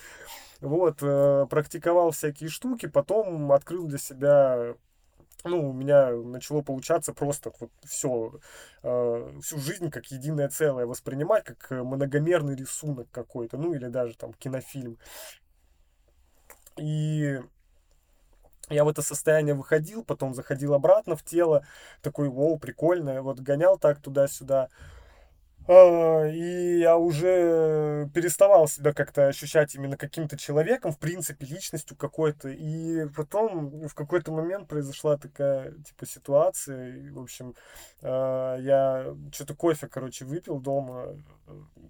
[0.61, 4.75] Вот, э, практиковал всякие штуки, потом открыл для себя
[5.45, 8.39] ну, у меня начало получаться просто вот все,
[8.83, 14.33] э, всю жизнь как единое целое воспринимать, как многомерный рисунок какой-то, ну, или даже там
[14.33, 14.97] кинофильм.
[16.77, 17.39] И
[18.69, 21.65] я в это состояние выходил, потом заходил обратно в тело,
[22.01, 24.69] такой, вау, прикольно, вот гонял так туда-сюда.
[25.71, 32.49] А, и я уже переставал себя как-то ощущать именно каким-то человеком, в принципе, личностью какой-то.
[32.49, 36.97] И потом в какой-то момент произошла такая, типа, ситуация.
[36.97, 37.53] И, в общем,
[38.01, 41.15] а, я что-то кофе, короче, выпил дома,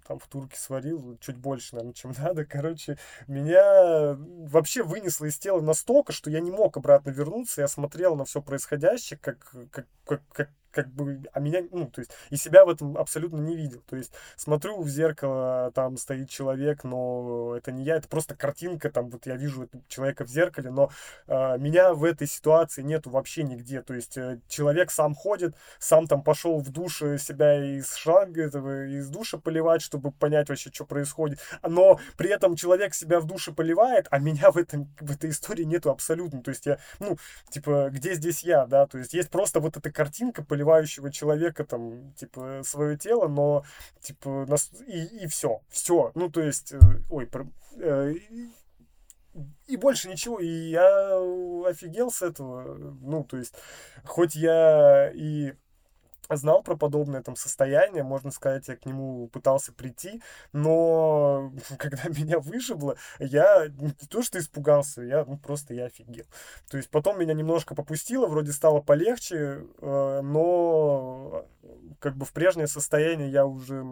[0.06, 2.44] там в турке сварил, чуть больше, наверное, чем надо.
[2.44, 4.14] Короче, меня
[4.46, 7.62] вообще вынесло из тела настолько, что я не мог обратно вернуться.
[7.62, 9.38] Я смотрел на все происходящее, как,
[9.70, 13.38] как, как, как как бы, а меня, ну, то есть, и себя в этом абсолютно
[13.38, 13.82] не видел.
[13.88, 18.90] То есть, смотрю в зеркало, там стоит человек, но это не я, это просто картинка,
[18.90, 20.90] там, вот я вижу человека в зеркале, но
[21.26, 23.82] э, меня в этой ситуации нету вообще нигде.
[23.82, 28.86] То есть, э, человек сам ходит, сам там пошел в душ себя из шланга этого,
[28.86, 31.40] из душа поливать, чтобы понять вообще, что происходит.
[31.62, 35.64] Но при этом человек себя в душе поливает, а меня в, этом, в этой истории
[35.64, 36.42] нету абсолютно.
[36.42, 37.16] То есть, я, ну,
[37.50, 38.86] типа, где здесь я, да?
[38.86, 43.64] То есть, есть просто вот эта картинка, поливающего человека, там, типа, свое тело, но,
[44.00, 44.70] типа, нас...
[44.86, 46.12] и, и все, все.
[46.14, 47.46] Ну, то есть, э, ой, про...
[47.76, 48.12] Э,
[49.66, 50.38] и больше ничего.
[50.38, 51.16] И я
[51.66, 52.74] офигел с этого.
[53.00, 53.54] Ну, то есть,
[54.04, 55.54] хоть я и
[56.36, 60.22] знал про подобное там состояние, можно сказать, я к нему пытался прийти,
[60.52, 66.24] но когда меня вышибло, я не то что испугался, я ну, просто я офигел.
[66.68, 71.46] То есть потом меня немножко попустило, вроде стало полегче, э, но
[71.98, 73.84] как бы в прежнее состояние я уже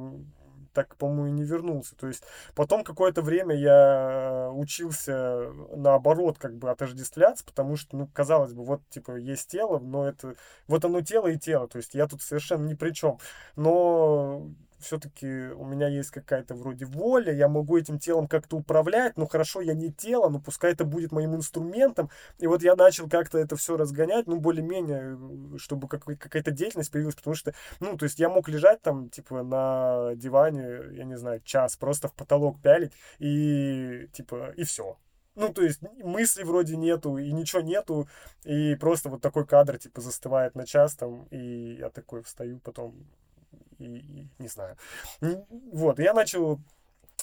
[0.73, 1.97] так, по-моему, и не вернулся.
[1.97, 2.23] То есть
[2.55, 8.83] потом какое-то время я учился наоборот как бы отождествляться, потому что, ну, казалось бы, вот,
[8.89, 10.35] типа, есть тело, но это...
[10.67, 13.19] Вот оно тело и тело, то есть я тут совершенно ни при чем.
[13.57, 14.49] Но
[14.79, 19.61] все-таки у меня есть какая-то вроде воля, я могу этим телом как-то управлять, ну хорошо,
[19.61, 22.11] я не тело, но пускай это будет моим инструментом.
[22.39, 27.35] И вот я начал как-то это все разгонять, ну более-менее, чтобы какая-то деятельность появилась, потому
[27.35, 31.77] что, ну, то есть я мог лежать там, типа, на диване, я не знаю, час,
[31.77, 34.97] просто в потолок пялить, и, типа, и все.
[35.35, 38.09] Ну, то есть мыслей вроде нету, и ничего нету,
[38.45, 43.07] и просто вот такой кадр, типа, застывает на час там, и я такой встаю потом
[43.79, 44.77] и, и не знаю.
[45.73, 46.61] Вот, я начал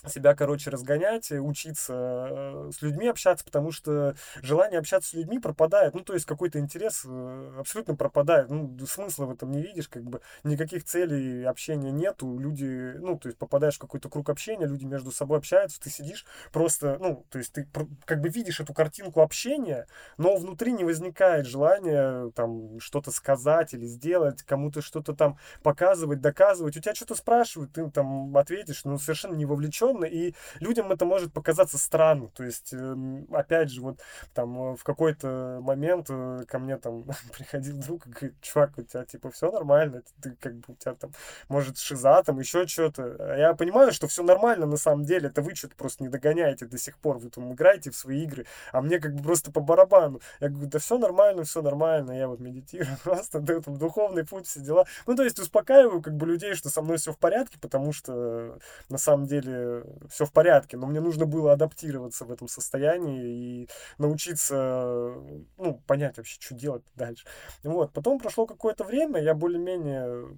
[0.09, 1.93] себя, короче, разгонять, учиться
[2.29, 5.93] э, с людьми общаться, потому что желание общаться с людьми пропадает.
[5.93, 8.49] Ну, то есть какой-то интерес э, абсолютно пропадает.
[8.49, 12.37] Ну, смысла в этом не видишь, как бы никаких целей общения нету.
[12.37, 16.25] Люди, ну, то есть попадаешь в какой-то круг общения, люди между собой общаются, ты сидишь
[16.51, 17.67] просто, ну, то есть ты
[18.05, 19.87] как бы видишь эту картинку общения,
[20.17, 26.77] но внутри не возникает желания там что-то сказать или сделать, кому-то что-то там показывать, доказывать.
[26.77, 31.05] У тебя что-то спрашивают, ты там ответишь, но совершенно не вовлечен традиционно, и людям это
[31.05, 32.29] может показаться странно.
[32.35, 33.99] То есть, эм, опять же, вот
[34.33, 38.83] там э, в какой-то момент э, ко мне там приходил друг и говорит, чувак, у
[38.83, 41.11] тебя типа все нормально, ты как бы у тебя там,
[41.49, 43.15] может, шиза, там еще что-то.
[43.19, 46.65] А я понимаю, что все нормально на самом деле, это вы что-то просто не догоняете
[46.65, 49.61] до сих пор, вы там играете в свои игры, а мне как бы просто по
[49.61, 50.19] барабану.
[50.39, 54.47] Я говорю, да все нормально, все нормально, я вот медитирую просто, да, там, духовный путь,
[54.47, 54.85] все дела.
[55.05, 58.57] Ну, то есть успокаиваю как бы людей, что со мной все в порядке, потому что
[58.89, 63.69] на самом деле все в порядке, но мне нужно было адаптироваться в этом состоянии и
[63.97, 65.13] научиться,
[65.57, 67.25] ну, понять вообще, что делать дальше.
[67.63, 70.37] Вот, потом прошло какое-то время, я более-менее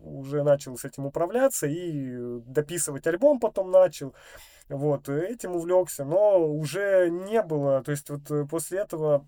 [0.00, 4.14] уже начал с этим управляться и дописывать альбом потом начал.
[4.68, 9.26] Вот, этим увлекся, но уже не было, то есть вот после этого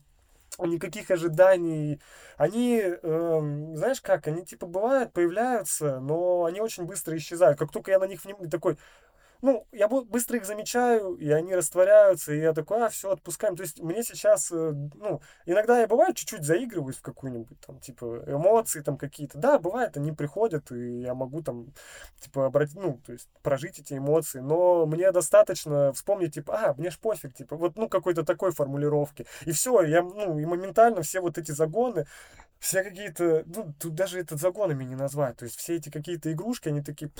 [0.67, 2.01] никаких ожиданий.
[2.37, 7.59] Они, э, знаешь как, они типа бывают, появляются, но они очень быстро исчезают.
[7.59, 8.49] Как только я на них вним...
[8.51, 8.77] такой,
[9.41, 13.57] ну, я быстро их замечаю, и они растворяются, и я такой, а, все, отпускаем.
[13.57, 18.25] То есть мне сейчас, э, ну, иногда я бывает чуть-чуть заигрываюсь в какую-нибудь там, типа,
[18.27, 19.39] эмоции там какие-то.
[19.39, 21.73] Да, бывает, они приходят, и я могу там,
[22.21, 26.91] типа, обратить, ну, то есть прожить эти эмоции, но мне достаточно вспомнить, типа, а, мне
[26.91, 29.27] ж пофиг, типа, вот, ну, какой-то такой формулировки.
[29.45, 32.07] И все, я, ну, и моментально все вот эти загоны,
[32.59, 36.69] все какие-то, ну, тут даже это загонами не назвать, то есть все эти какие-то игрушки,
[36.69, 37.11] они такие,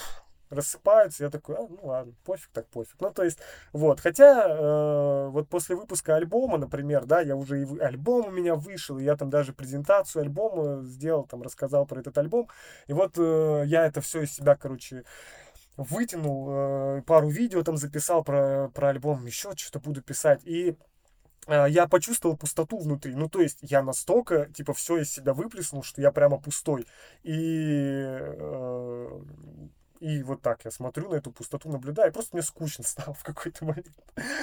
[0.51, 2.97] рассыпаются, я такой, а, ну ладно, пофиг так пофиг.
[3.01, 3.39] Ну, то есть,
[3.73, 8.55] вот, хотя э, вот после выпуска альбома, например, да, я уже и альбом у меня
[8.55, 12.49] вышел, и я там даже презентацию альбома сделал, там, рассказал про этот альбом,
[12.87, 15.05] и вот э, я это все из себя, короче,
[15.79, 20.77] вытянул, э, пару видео там записал про, про альбом, еще что-то буду писать, и
[21.47, 23.15] э, я почувствовал пустоту внутри.
[23.15, 26.87] Ну, то есть я настолько, типа, все из себя выплеснул, что я прямо пустой.
[27.23, 29.21] И э,
[30.01, 33.23] и вот так я смотрю на эту пустоту, наблюдаю, и просто мне скучно стало в
[33.23, 33.89] какой-то момент.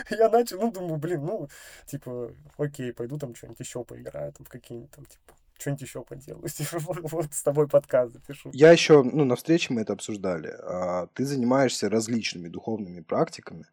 [0.09, 1.49] Я начал, ну, думаю, блин, ну,
[1.85, 6.49] типа, окей, пойду там что-нибудь еще поиграю, там, в какие-нибудь там, типа, что-нибудь еще поделаю.
[6.49, 8.49] Типа, вот с тобой подкаст запишу.
[8.53, 10.53] Я еще, ну, на встрече мы это обсуждали.
[10.63, 13.65] А, ты занимаешься различными духовными практиками.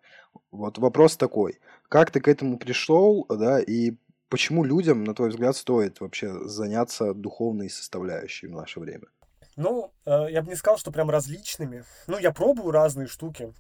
[0.51, 1.59] Вот вопрос такой.
[1.89, 3.95] Как ты к этому пришел, да, и
[4.28, 9.09] почему людям, на твой взгляд, стоит вообще заняться духовной составляющей в наше время?
[9.57, 11.84] Ну, э, я бы не сказал, что прям различными.
[12.07, 13.53] Ну, я пробую разные штуки,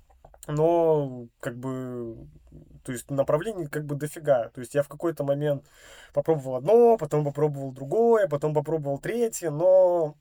[0.46, 2.26] но как бы,
[2.84, 4.48] то есть направлений как бы дофига.
[4.50, 5.66] То есть я в какой-то момент
[6.12, 10.16] попробовал одно, потом попробовал другое, потом попробовал третье, но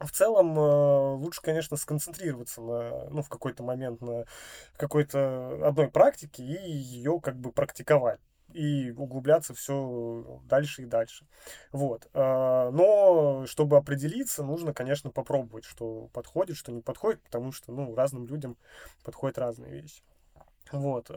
[0.00, 4.26] в целом э, лучше, конечно, сконцентрироваться на, ну, в какой-то момент на
[4.76, 8.20] какой-то одной практике и ее как бы практиковать
[8.56, 11.26] и углубляться все дальше и дальше.
[11.72, 12.08] Вот.
[12.14, 17.94] А, но чтобы определиться, нужно, конечно, попробовать, что подходит, что не подходит, потому что, ну,
[17.94, 18.56] разным людям
[19.04, 20.02] подходят разные вещи.
[20.72, 21.10] Вот.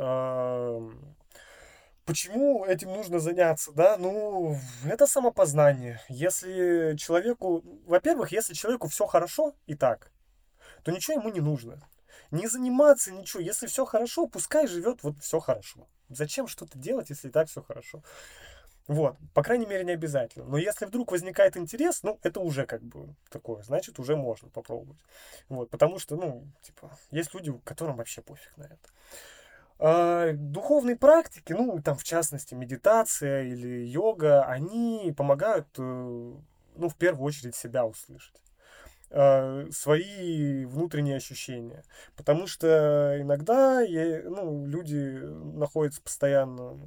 [2.05, 3.95] Почему этим нужно заняться, да?
[3.97, 6.01] Ну, это самопознание.
[6.09, 10.11] Если человеку, во-первых, если человеку все хорошо и так,
[10.83, 11.79] то ничего ему не нужно.
[12.31, 13.41] Не заниматься ничего.
[13.41, 15.87] Если все хорошо, пускай живет вот все хорошо.
[16.09, 18.03] Зачем что-то делать, если и так все хорошо?
[18.87, 20.45] Вот, по крайней мере, не обязательно.
[20.45, 24.99] Но если вдруг возникает интерес, ну, это уже как бы такое, значит, уже можно попробовать.
[25.47, 28.89] Вот, потому что, ну, типа, есть люди, которым вообще пофиг на это.
[29.77, 36.95] А, духовные практики, ну, там, в частности, медитация или йога, они помогают, э, ну, в
[36.95, 38.41] первую очередь, себя услышать
[39.11, 41.83] свои внутренние ощущения.
[42.15, 45.19] Потому что иногда я, ну, люди
[45.55, 46.77] находятся постоянно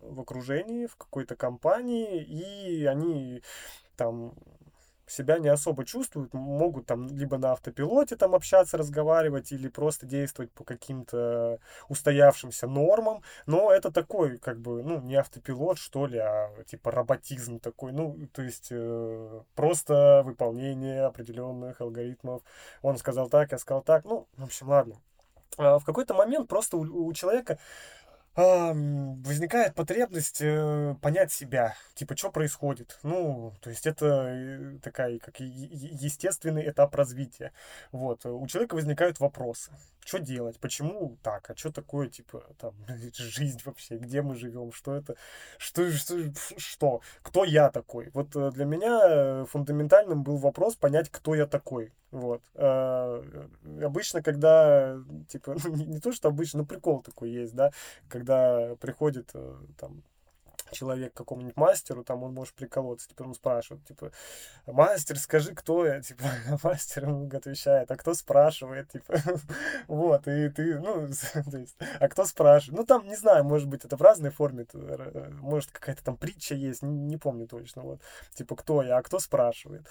[0.00, 3.42] в окружении, в какой-то компании, и они
[3.96, 4.34] там
[5.06, 10.52] себя не особо чувствуют, могут там либо на автопилоте там общаться, разговаривать, или просто действовать
[10.52, 16.50] по каким-то устоявшимся нормам, но это такой, как бы, ну, не автопилот, что ли, а
[16.66, 22.42] типа роботизм такой, ну, то есть э, просто выполнение определенных алгоритмов.
[22.82, 24.96] Он сказал так, я сказал так, ну, в общем, ладно.
[25.56, 27.58] А в какой-то момент просто у, у человека
[28.36, 32.98] возникает потребность э, понять себя, типа, что происходит.
[33.04, 37.52] Ну, то есть это э, такая, как естественный этап развития.
[37.92, 38.26] Вот.
[38.26, 39.70] У человека возникают вопросы.
[40.04, 40.58] Что делать?
[40.58, 41.48] Почему так?
[41.48, 42.74] А что такое, типа, там,
[43.14, 43.98] жизнь вообще?
[43.98, 44.72] Где мы живем?
[44.72, 45.14] Что это?
[45.58, 46.16] Что, что,
[46.56, 47.00] что?
[47.22, 48.10] Кто я такой?
[48.14, 51.92] Вот э, для меня фундаментальным был вопрос понять, кто я такой.
[52.14, 52.42] Вот.
[52.54, 53.24] А,
[53.82, 54.96] обычно, когда,
[55.28, 57.72] типа, не то, что обычно, но прикол такой есть, да,
[58.08, 58.23] когда
[58.80, 60.02] приходит э, там
[60.74, 64.10] человек к какому-нибудь мастеру, там он может приколоться, типа, он спрашивает, типа,
[64.66, 66.24] мастер, скажи, кто я, типа,
[66.62, 69.14] мастер ему отвечает, а кто спрашивает, типа,
[69.88, 71.08] вот, и ты, ну,
[71.50, 74.66] то есть, а кто спрашивает, ну, там, не знаю, может быть, это в разной форме,
[74.72, 78.00] э, может, какая-то там притча есть, не, не помню точно, вот,
[78.34, 79.86] типа, кто я, а кто спрашивает,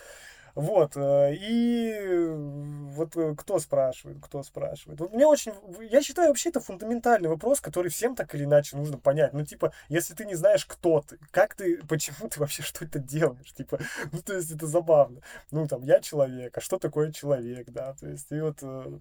[0.56, 5.00] вот, э, и вот э, кто спрашивает, кто спрашивает.
[5.00, 5.52] Вот мне очень,
[5.90, 9.34] я считаю, вообще это фундаментальный вопрос, который всем так или иначе нужно понять.
[9.34, 13.00] Ну, типа, если ты не знаешь, кто ты, как ты, почему ты вообще что это
[13.00, 13.80] делаешь, типа,
[14.12, 15.22] ну, то есть это забавно.
[15.50, 19.00] Ну, там, я человек, а что такое человек, да, то есть, и вот э,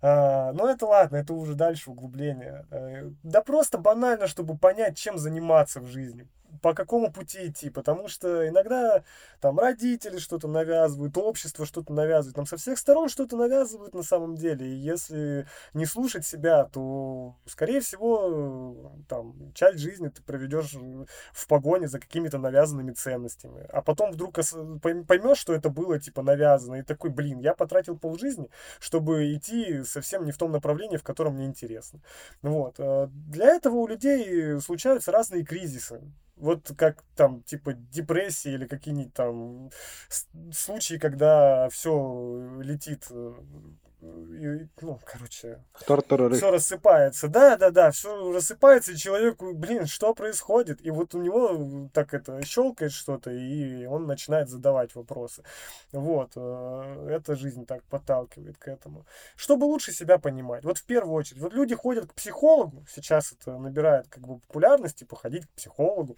[0.00, 2.66] а, но это ладно, это уже дальше углубление.
[3.22, 6.26] Да просто банально, чтобы понять, чем заниматься в жизни
[6.60, 9.04] по какому пути идти, потому что иногда
[9.40, 14.36] там родители что-то навязывают, общество что-то навязывает, нам со всех сторон что-то навязывают на самом
[14.36, 20.74] деле, и если не слушать себя, то, скорее всего, там, часть жизни ты проведешь
[21.32, 24.34] в погоне за какими-то навязанными ценностями, а потом вдруг
[24.82, 30.24] поймешь, что это было, типа, навязано, и такой, блин, я потратил полжизни, чтобы идти совсем
[30.24, 32.00] не в том направлении, в котором мне интересно.
[32.42, 32.76] Вот.
[32.78, 36.02] Э, для этого у людей случаются разные кризисы.
[36.42, 39.70] Вот как там, типа, депрессии или какие-нибудь там
[40.52, 43.32] случаи, когда все летит э,
[44.02, 45.62] и, ну, короче,
[46.36, 47.28] все рассыпается.
[47.28, 50.84] Да, да, да, все рассыпается, и человеку, блин, что происходит?
[50.84, 55.44] И вот у него так это щелкает что-то, и он начинает задавать вопросы.
[55.92, 59.06] Вот, э, эта жизнь так подталкивает к этому.
[59.36, 60.64] Чтобы лучше себя понимать.
[60.64, 64.96] Вот в первую очередь, вот люди ходят к психологу, сейчас это набирает как бы популярность,
[64.98, 66.16] типа ходить к психологу.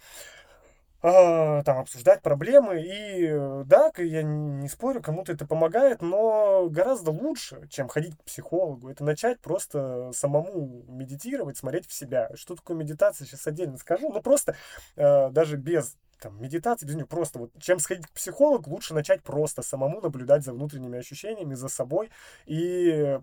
[1.07, 2.81] А, там обсуждать проблемы.
[2.83, 3.31] И
[3.65, 9.03] да, я не спорю, кому-то это помогает, но гораздо лучше, чем ходить к психологу, это
[9.03, 12.31] начать просто самому медитировать, смотреть в себя.
[12.33, 14.55] Что такое медитация, сейчас отдельно скажу, но просто
[14.95, 19.21] э, даже без там, медитации, без нее просто вот, чем сходить к психологу, лучше начать
[19.21, 22.09] просто самому наблюдать за внутренними ощущениями, за собой
[22.47, 23.19] и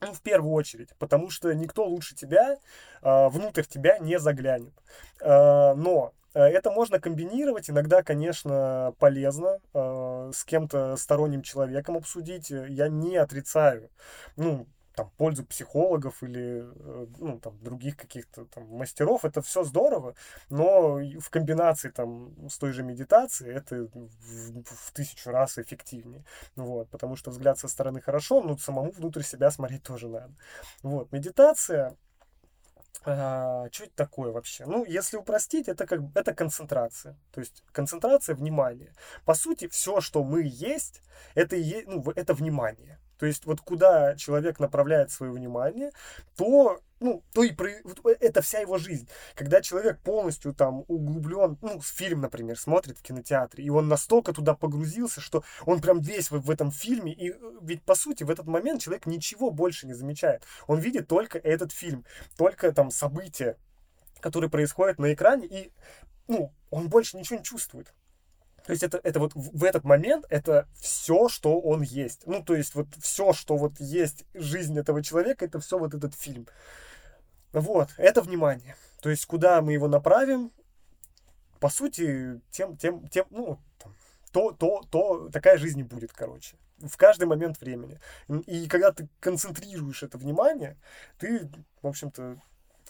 [0.00, 2.58] ну, в первую очередь, потому что никто лучше тебя
[3.02, 4.72] э, внутрь тебя не заглянет.
[5.20, 7.70] Э, но Э, это можно комбинировать.
[7.70, 12.50] Иногда, конечно, полезно э, с кем-то сторонним человеком обсудить.
[12.50, 13.90] Я не отрицаю.
[14.36, 14.66] Ну,
[14.98, 20.16] там, пользу психологов или э, ну, там, других каких-то там, мастеров, это все здорово,
[20.50, 26.24] но в комбинации там, с той же медитацией это в, в тысячу раз эффективнее.
[26.56, 30.34] Вот, потому что взгляд со стороны хорошо, но самому внутрь себя смотреть тоже надо.
[30.82, 31.96] Вот, медитация
[33.04, 34.66] а, это такое вообще?
[34.66, 37.16] Ну, если упростить, это как это концентрация.
[37.32, 38.92] То есть концентрация внимания.
[39.24, 41.02] По сути, все, что мы есть,
[41.34, 42.98] это, и, ну, это внимание.
[43.18, 45.90] То есть вот куда человек направляет свое внимание,
[46.36, 47.70] то ну, то и про...
[48.20, 49.08] это вся его жизнь.
[49.34, 54.54] Когда человек полностью там углублен, ну, фильм, например, смотрит в кинотеатре, и он настолько туда
[54.54, 58.46] погрузился, что он прям весь в, этом фильме, и э, ведь по сути в этот
[58.46, 60.42] момент человек ничего больше не замечает.
[60.66, 62.04] Он видит только этот фильм,
[62.36, 63.56] только там события,
[64.20, 65.72] которые происходят на экране, и,
[66.26, 67.94] ну, он больше ничего не чувствует.
[68.68, 72.26] То есть это, это вот в этот момент это все, что он есть.
[72.26, 76.14] Ну, то есть вот все, что вот есть жизнь этого человека, это все вот этот
[76.14, 76.46] фильм.
[77.54, 78.76] Вот, это внимание.
[79.00, 80.52] То есть куда мы его направим,
[81.60, 83.94] по сути, тем, тем, тем, ну, там,
[84.32, 86.58] то, то, то, такая жизнь и будет, короче.
[86.76, 87.98] В каждый момент времени.
[88.44, 90.76] И когда ты концентрируешь это внимание,
[91.18, 91.48] ты,
[91.80, 92.36] в общем-то,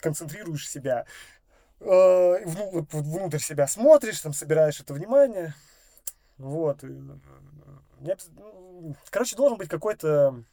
[0.00, 1.06] концентрируешь себя
[1.78, 5.54] э, внутрь себя смотришь, там собираешь это внимание,
[6.38, 6.82] вот.
[6.84, 6.86] Э,
[8.00, 10.44] ну, короче, должен быть какой-то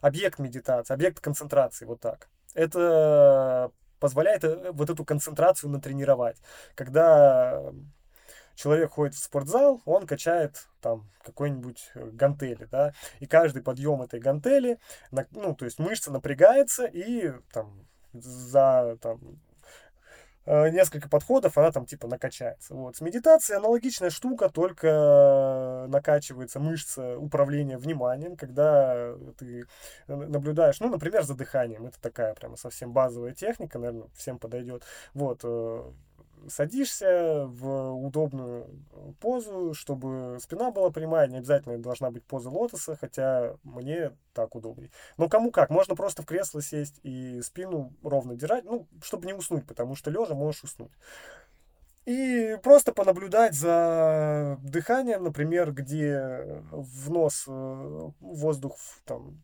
[0.00, 2.28] объект медитации, объект концентрации, вот так.
[2.54, 3.70] Это
[4.00, 6.36] позволяет э, вот эту концентрацию натренировать.
[6.74, 7.72] Когда
[8.54, 14.18] человек ходит в спортзал, он качает там какой-нибудь э, гантели, да, и каждый подъем этой
[14.20, 14.78] гантели,
[15.30, 19.20] ну, то есть мышца напрягается, и там за там,
[20.48, 22.74] несколько подходов, она там типа накачается.
[22.74, 22.96] Вот.
[22.96, 29.66] С медитацией аналогичная штука, только накачивается мышца управления вниманием, когда ты
[30.06, 31.86] наблюдаешь, ну, например, за дыханием.
[31.86, 34.84] Это такая прямо совсем базовая техника, наверное, всем подойдет.
[35.14, 35.82] Вот э,
[36.48, 38.66] садишься в удобную
[39.20, 44.90] позу, чтобы спина была прямая, не обязательно должна быть поза лотоса, хотя мне так удобнее.
[45.16, 49.34] Но кому как, можно просто в кресло сесть и спину ровно держать, ну, чтобы не
[49.34, 50.92] уснуть, потому что лежа можешь уснуть.
[52.08, 59.38] И просто понаблюдать за дыханием, например, где в нос э, воздух, там,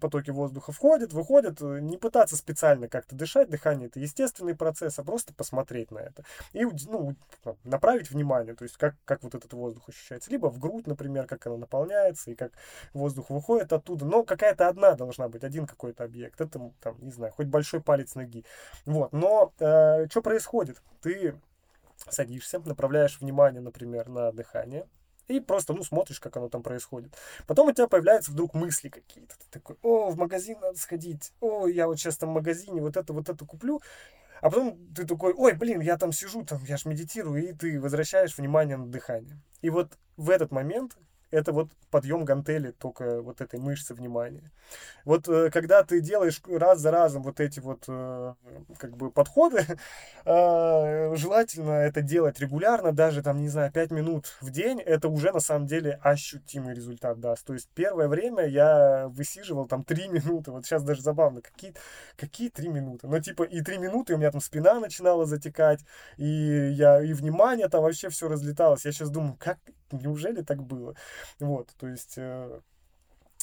[0.00, 5.32] потоки воздуха входят, выходят, не пытаться специально как-то дышать, дыхание это естественный процесс, а просто
[5.32, 6.24] посмотреть на это.
[6.52, 7.14] И ну,
[7.62, 10.32] направить внимание, то есть как, как вот этот воздух ощущается.
[10.32, 12.50] Либо в грудь, например, как она наполняется, и как
[12.94, 14.06] воздух выходит оттуда.
[14.06, 16.40] Но какая-то одна должна быть, один какой-то объект.
[16.40, 18.44] Это, там, не знаю, хоть большой палец ноги.
[18.86, 19.12] Вот.
[19.12, 20.82] Но э, что происходит?
[21.00, 21.36] Ты
[22.08, 24.86] садишься, направляешь внимание, например, на дыхание,
[25.28, 27.16] и просто, ну, смотришь, как оно там происходит.
[27.46, 29.34] Потом у тебя появляются вдруг мысли какие-то.
[29.36, 32.96] Ты такой, о, в магазин надо сходить, о, я вот сейчас там в магазине вот
[32.96, 33.80] это, вот это куплю.
[34.40, 37.80] А потом ты такой, ой, блин, я там сижу, там, я ж медитирую, и ты
[37.80, 39.40] возвращаешь внимание на дыхание.
[39.62, 40.96] И вот в этот момент
[41.36, 44.50] это вот подъем гантели только вот этой мышцы внимания.
[45.04, 48.34] Вот э, когда ты делаешь раз за разом вот эти вот э,
[48.78, 49.66] как бы подходы,
[50.24, 55.30] э, желательно это делать регулярно, даже там, не знаю, 5 минут в день, это уже
[55.30, 57.44] на самом деле ощутимый результат даст.
[57.44, 61.74] То есть первое время я высиживал там 3 минуты, вот сейчас даже забавно, какие,
[62.16, 63.08] какие 3 минуты?
[63.08, 65.80] Ну типа и 3 минуты у меня там спина начинала затекать,
[66.16, 66.26] и
[66.72, 68.86] я и внимание там вообще все разлеталось.
[68.86, 69.58] Я сейчас думаю, как
[69.92, 70.94] неужели так было?
[71.40, 72.60] Вот, то есть э,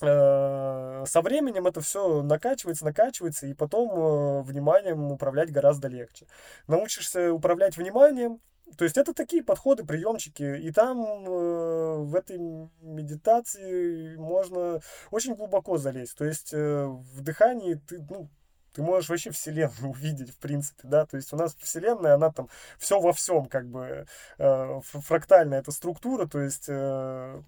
[0.02, 6.28] э, со временем это все накачивается, накачивается, и потом э, вниманием управлять гораздо легче.
[6.68, 8.40] Научишься управлять вниманием,
[8.78, 12.40] то есть это такие подходы, приемчики, и там э, в этой
[12.82, 14.80] медитации можно
[15.12, 16.18] очень глубоко залезть.
[16.18, 18.30] То есть э, в дыхании ты, ну,
[18.74, 22.50] ты можешь вообще вселенную увидеть, в принципе, да, то есть у нас вселенная, она там
[22.78, 24.06] все во всем, как бы,
[24.38, 27.42] э, фрактальная эта структура, то есть э,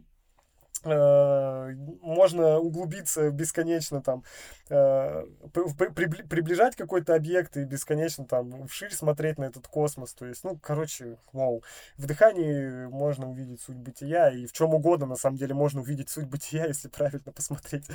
[0.85, 4.23] Э, можно углубиться бесконечно там,
[4.69, 10.13] э, приближать какой-то объект и бесконечно там вширь смотреть на этот космос.
[10.13, 11.63] То есть, ну, короче, вау.
[11.97, 16.09] В дыхании можно увидеть суть бытия, и в чем угодно, на самом деле, можно увидеть
[16.09, 17.87] суть бытия, если правильно посмотреть.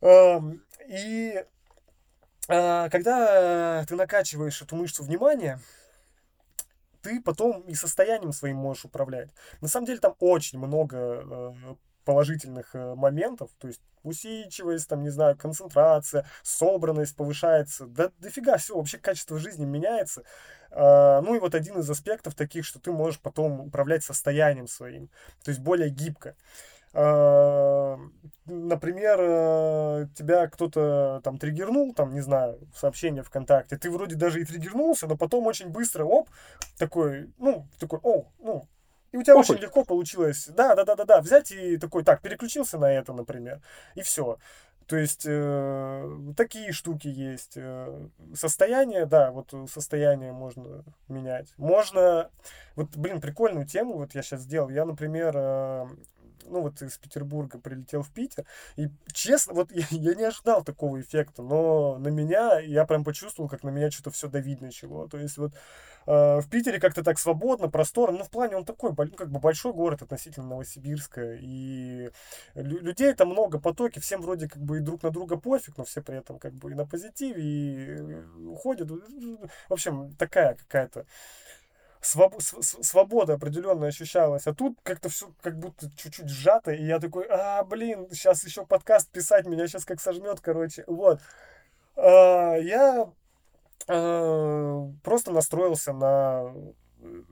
[0.00, 1.44] Эм, и
[2.46, 5.60] когда ты накачиваешь эту мышцу внимания,
[7.02, 9.30] ты потом и состоянием своим можешь управлять.
[9.60, 11.54] На самом деле там очень много
[12.04, 18.76] положительных э, моментов, то есть усидчивость, там, не знаю, концентрация, собранность повышается, да дофига все,
[18.76, 20.22] вообще качество жизни меняется.
[20.70, 25.08] А, ну и вот один из аспектов таких, что ты можешь потом управлять состоянием своим,
[25.42, 26.36] то есть более гибко.
[26.96, 27.98] А,
[28.46, 34.44] например, э, тебя кто-то там триггернул, там, не знаю, сообщение ВКонтакте, ты вроде даже и
[34.44, 36.28] триггернулся, но потом очень быстро, оп,
[36.78, 38.68] такой, ну, такой, о, ну,
[39.10, 39.56] и у тебя Похуй.
[39.56, 43.12] очень легко получилось, да, да, да, да, да, взять и такой, так, переключился на это,
[43.12, 43.60] например,
[43.96, 44.38] и все.
[44.86, 47.54] То есть э, такие штуки есть.
[47.56, 51.54] Э, состояние, да, вот состояние можно менять.
[51.56, 52.30] Можно,
[52.76, 54.68] вот, блин, прикольную тему вот я сейчас сделал.
[54.68, 55.86] Я, например, э,
[56.46, 58.44] ну вот из Петербурга прилетел в Питер,
[58.76, 63.48] и честно, вот я, я не ожидал такого эффекта, но на меня, я прям почувствовал,
[63.48, 65.08] как на меня что-то все давить начало.
[65.08, 65.52] То есть вот
[66.06, 69.40] э, в Питере как-то так свободно, просторно, ну в плане он такой, ну, как бы
[69.40, 72.10] большой город относительно Новосибирска, и
[72.54, 75.84] лю- людей там много, потоки, всем вроде как бы и друг на друга пофиг, но
[75.84, 78.90] все при этом как бы и на позитиве, и э, уходят.
[78.90, 81.06] В общем, такая какая-то
[82.04, 84.46] своб, свобода определенная ощущалась.
[84.46, 88.66] А тут как-то все как будто чуть-чуть сжато, и я такой, а, блин, сейчас еще
[88.66, 90.84] подкаст писать, меня сейчас как сожмет, короче.
[90.86, 91.20] Вот.
[91.96, 93.10] А, я
[93.88, 96.52] а, просто настроился на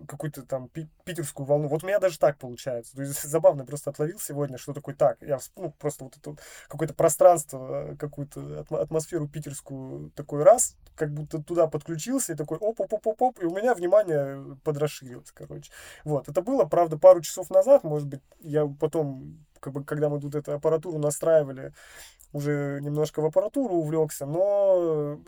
[0.07, 0.69] какую-то там
[1.05, 1.69] питерскую волну.
[1.69, 2.97] Вот у меня даже так получается.
[2.97, 5.21] То есть забавно просто отловил сегодня, что такое так.
[5.21, 6.37] Я ну, просто вот это
[6.69, 13.47] какое-то пространство, какую-то атмосферу питерскую такой раз, как будто туда подключился и такой оп-оп-оп-оп, и
[13.47, 15.73] у меня внимание подрасширилось, короче.
[16.05, 16.29] Вот.
[16.29, 20.35] Это было, правда, пару часов назад, может быть, я потом как бы, когда мы тут
[20.35, 21.73] эту аппаратуру настраивали,
[22.33, 25.21] уже немножко в аппаратуру увлекся, но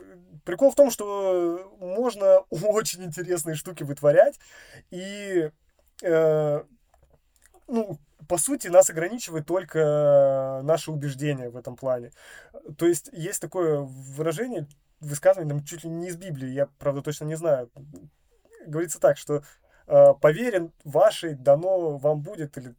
[0.43, 4.39] прикол в том, что можно очень интересные штуки вытворять,
[4.91, 5.51] и
[6.03, 6.63] э,
[7.67, 12.11] ну, по сути, нас ограничивает только наше убеждение в этом плане.
[12.77, 14.67] То есть есть такое выражение,
[14.99, 17.69] высказывание, там, чуть ли не из Библии, я, правда, точно не знаю.
[18.65, 19.43] Говорится так, что
[19.87, 22.75] э, поверен вашей дано вам будет, или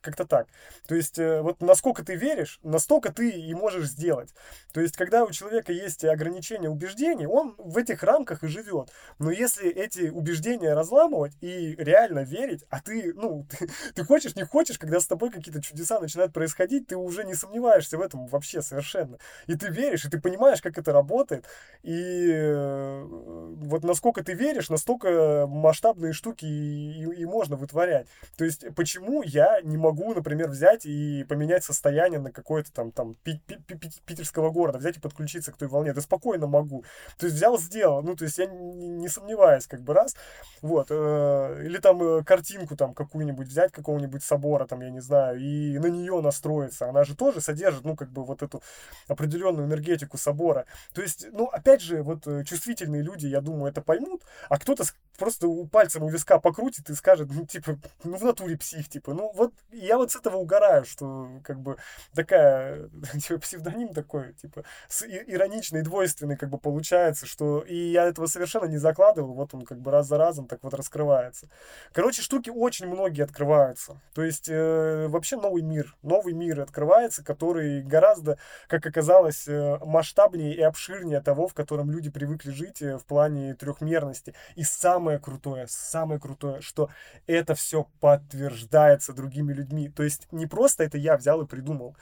[0.00, 0.46] как-то так.
[0.86, 4.34] То есть, э, вот насколько ты веришь, настолько ты и можешь сделать.
[4.72, 8.90] То есть, когда у человека есть ограничения убеждений, он в этих рамках и живет.
[9.18, 14.44] Но если эти убеждения разламывать и реально верить, а ты, ну, ты, ты хочешь, не
[14.44, 18.62] хочешь, когда с тобой какие-то чудеса начинают происходить, ты уже не сомневаешься в этом вообще
[18.62, 19.18] совершенно.
[19.46, 21.46] И ты веришь, и ты понимаешь, как это работает.
[21.82, 28.06] И э, вот насколько ты веришь, настолько масштабные штуки и, и, и можно вытворять.
[28.36, 33.14] То есть, почему я не могу, например, взять и поменять состояние на какое-то там, там
[33.22, 35.92] пи пи пи питерского города, взять и подключиться к той волне.
[35.92, 36.84] Да спокойно могу.
[37.18, 38.02] То есть взял, сделал.
[38.02, 40.16] Ну, то есть я не, не сомневаюсь, как бы раз.
[40.62, 40.88] Вот.
[40.90, 45.78] Э, или там э, картинку там какую-нибудь взять, какого-нибудь собора, там, я не знаю, и
[45.78, 46.88] на нее настроиться.
[46.88, 48.62] Она же тоже содержит, ну, как бы вот эту
[49.08, 50.66] определенную энергетику собора.
[50.92, 54.84] То есть, ну, опять же, вот э, чувствительные люди, я думаю, это поймут, а кто-то
[55.18, 59.32] просто пальцем у виска покрутит и скажет, ну, типа, ну, в натуре псих, типа, ну,
[59.34, 61.76] вот я вот с этого угораю, что как бы
[62.14, 62.88] такая,
[63.20, 68.66] типа, псевдоним такой, типа, с, ироничный, двойственный как бы получается, что и я этого совершенно
[68.66, 71.48] не закладывал, вот он как бы раз за разом так вот раскрывается.
[71.92, 74.00] Короче, штуки очень многие открываются.
[74.14, 78.38] То есть э, вообще новый мир, новый мир открывается, который гораздо,
[78.68, 83.54] как оказалось, э, масштабнее и обширнее того, в котором люди привыкли жить э, в плане
[83.54, 84.34] трехмерности.
[84.54, 86.90] И самое крутое, самое крутое, что
[87.26, 89.88] это все подтверждается другими людьми людьми.
[89.88, 91.96] То есть не просто это я взял и придумал,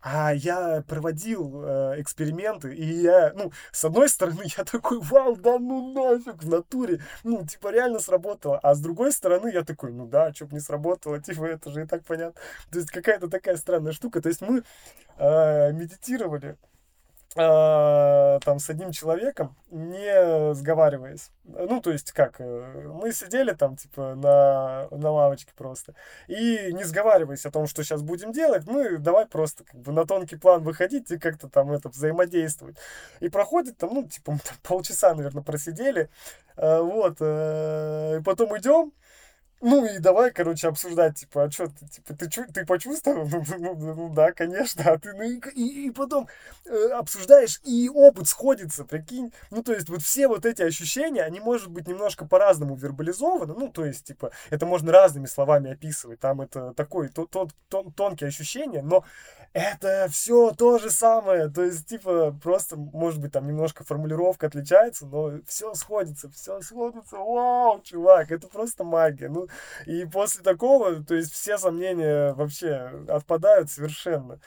[0.00, 5.58] а я проводил э, эксперименты, и я, ну, с одной стороны, я такой, вау, да
[5.58, 10.06] ну нафиг, в натуре, ну, типа, реально сработало, а с другой стороны, я такой, ну
[10.06, 12.40] да, что бы не сработало, типа, это же и так понятно.
[12.72, 14.64] То есть какая-то такая странная штука, то есть мы
[15.18, 16.56] э, медитировали,
[17.34, 21.30] там с одним человеком, не сговариваясь.
[21.44, 25.94] Ну, то есть как, э, мы сидели там, типа, на, на лавочке просто,
[26.28, 30.06] и не сговариваясь о том, что сейчас будем делать, мы давай просто как бы на
[30.06, 32.76] тонкий план выходить и как-то там это взаимодействовать.
[33.20, 36.10] И проходит там, ну, типа, там, полчаса, наверное, просидели,
[36.56, 38.92] э, вот, э, и потом идем,
[39.62, 43.28] ну и давай, короче, обсуждать, типа, а что ты, типа, ты, чу, ты почувствовал?
[43.32, 44.82] Ну, ну, ну, ну да, конечно.
[44.84, 46.28] А ты, ну и, и, и потом
[46.66, 49.32] э, обсуждаешь, и опыт сходится, прикинь.
[49.50, 53.54] Ну, то есть, вот все вот эти ощущения, они, может быть, немножко по-разному вербализованы.
[53.54, 56.18] Ну, то есть, типа, это можно разными словами описывать.
[56.18, 59.04] Там это такое то, то, тон, тонкие ощущения, но
[59.52, 61.48] это все то же самое.
[61.48, 67.16] То есть, типа, просто, может быть, там немножко формулировка отличается, но все сходится, все сходится.
[67.16, 69.28] Вау, чувак, это просто магия.
[69.28, 69.48] Ну,
[69.86, 74.40] и после такого, то есть, все сомнения вообще отпадают совершенно.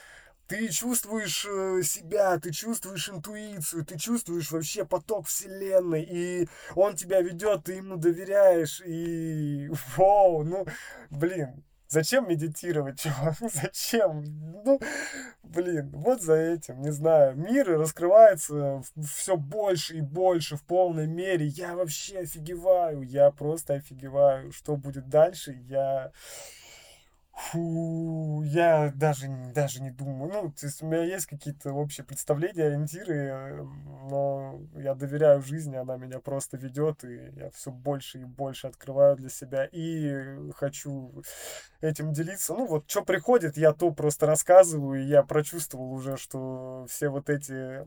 [0.47, 7.21] Ты чувствуешь э, себя, ты чувствуешь интуицию, ты чувствуешь вообще поток вселенной, и он тебя
[7.21, 10.67] ведет, ты ему доверяешь, и вау, ну,
[11.09, 13.35] блин, Зачем медитировать, чувак?
[13.39, 14.23] Зачем?
[14.65, 14.79] Ну,
[15.43, 17.35] блин, вот за этим, не знаю.
[17.35, 21.45] Мир раскрывается все больше и больше в полной мере.
[21.45, 24.51] Я вообще офигеваю, я просто офигеваю.
[24.51, 26.11] Что будет дальше, я
[27.37, 30.31] Фу, я даже, даже не думаю.
[30.31, 33.67] Ну, то есть у меня есть какие-то общие представления, ориентиры,
[34.09, 39.17] но я доверяю жизни, она меня просто ведет, и я все больше и больше открываю
[39.17, 41.23] для себя и хочу
[41.81, 42.53] этим делиться.
[42.53, 47.29] Ну, вот что приходит, я то просто рассказываю, и я прочувствовал уже, что все вот
[47.29, 47.85] эти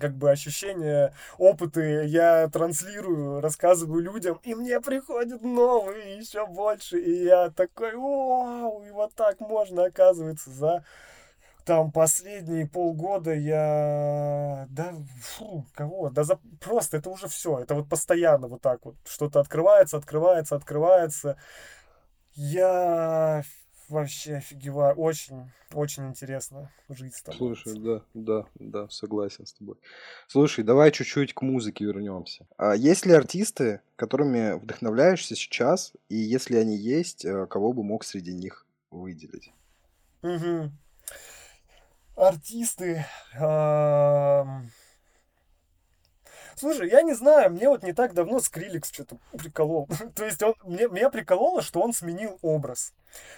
[0.00, 7.24] как бы ощущения, опыты я транслирую, рассказываю людям, и мне приходят новые еще больше, и
[7.24, 10.84] я такой, вау, и вот так можно, оказывается, за
[11.64, 17.88] там последние полгода я, да, фу, кого, да за, просто это уже все, это вот
[17.88, 21.36] постоянно вот так вот, что-то открывается, открывается, открывается,
[22.34, 23.44] я
[23.88, 24.94] вообще офигеваю.
[24.96, 27.38] Очень, очень интересно жить с тобой.
[27.38, 29.76] Слушай, да, да, да, согласен с тобой.
[30.28, 32.46] Слушай, давай чуть-чуть к музыке вернемся.
[32.56, 38.04] А есть ли артисты, которыми вдохновляешься сейчас, и если они есть, э, кого бы мог
[38.04, 39.52] среди них выделить?
[40.22, 40.70] Угу.
[42.16, 43.04] Артисты.
[43.34, 44.70] Эм...
[46.64, 49.86] Слушай, я не знаю, мне вот не так давно Скриликс что-то приколол.
[50.16, 52.94] то есть он, мне, меня прикололо, что он сменил образ.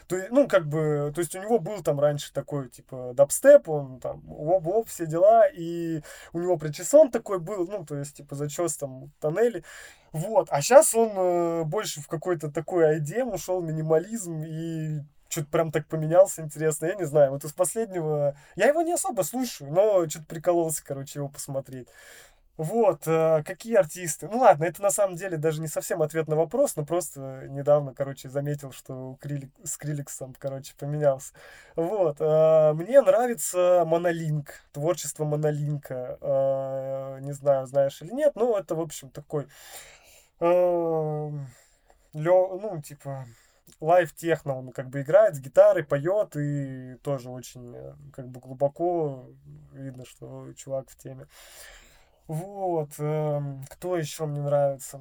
[0.07, 3.69] То есть, ну, как бы, то есть у него был там раньше такой, типа, дабстеп,
[3.69, 8.37] он там, оп-оп, все дела, и у него причесон такой был, ну, то есть, типа,
[8.37, 9.65] зачес там тоннели.
[10.13, 15.73] Вот, а сейчас он э, больше в какой-то такой IDM ушел, минимализм, и что-то прям
[15.73, 17.33] так поменялся, интересно, я не знаю.
[17.33, 18.37] Вот из последнего...
[18.55, 21.89] Я его не особо слушаю, но что-то прикололся, короче, его посмотреть.
[22.57, 24.29] Вот, э, какие артисты?
[24.29, 27.93] Ну ладно, это на самом деле даже не совсем ответ на вопрос, но просто недавно,
[27.95, 31.35] короче, заметил, что Крилик, с Криликсом, короче, поменялся.
[31.75, 36.17] Вот, э, мне нравится Монолинк, творчество Монолинка.
[36.23, 39.49] Э, не знаю, знаешь или нет, но это, в общем, такой...
[40.41, 41.31] Э,
[42.15, 43.27] лё, ну, типа,
[43.81, 47.77] live техно, он как бы играет с гитарой, поет и тоже очень
[48.13, 49.27] как бы глубоко
[49.73, 51.27] видно, что чувак в теме.
[52.29, 52.91] Вот.
[52.99, 55.01] Эм, кто еще мне нравится?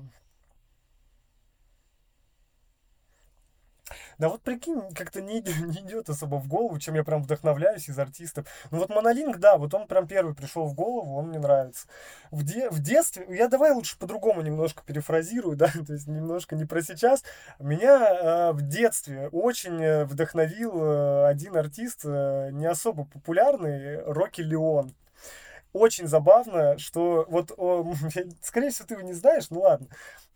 [4.17, 7.99] Да вот прикинь, как-то не, не идет особо в голову, чем я прям вдохновляюсь из
[7.99, 8.47] артистов.
[8.71, 11.87] Ну вот Monolink, да, вот он прям первый пришел в голову, он мне нравится.
[12.31, 16.65] В, де, в детстве, я давай лучше по-другому немножко перефразирую, да, то есть немножко не
[16.65, 17.23] про сейчас.
[17.59, 24.41] Меня э, в детстве очень э, вдохновил э, один артист, э, не особо популярный, Рокки
[24.41, 24.93] Леон
[25.75, 27.93] очень забавно, что вот, о,
[28.41, 29.87] скорее всего, ты его не знаешь, ну ладно.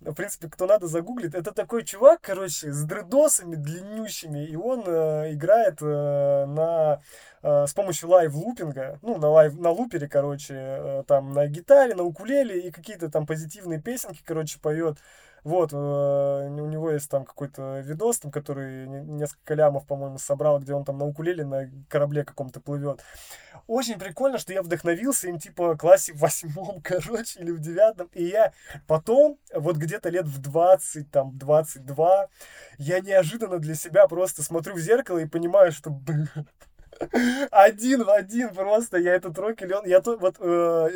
[0.01, 1.35] В принципе, кто надо загуглит.
[1.35, 7.01] Это такой чувак, короче, с дредосами длиннющими, и он э, играет э, на
[7.41, 11.47] э, с помощью live looping а, ну, на, live, на лупере, короче, э, там, на
[11.47, 14.97] гитаре, на укулеле, и какие-то там позитивные песенки, короче, поет.
[15.43, 20.73] Вот, э, у него есть там какой-то видос, там, который несколько лямов, по-моему, собрал, где
[20.73, 23.01] он там на укулеле на корабле каком-то плывет.
[23.67, 28.09] Очень прикольно, что я вдохновился им, типа, классе в восьмом, короче, или в девятом.
[28.13, 28.53] И я
[28.87, 32.27] потом, вот где-то лет в 20, там, 22,
[32.77, 36.29] я неожиданно для себя просто смотрю в зеркало и понимаю, что, блин,
[37.51, 38.97] один в один просто.
[38.97, 39.85] Я этот рок или он...
[39.85, 40.89] Я то, вот, э,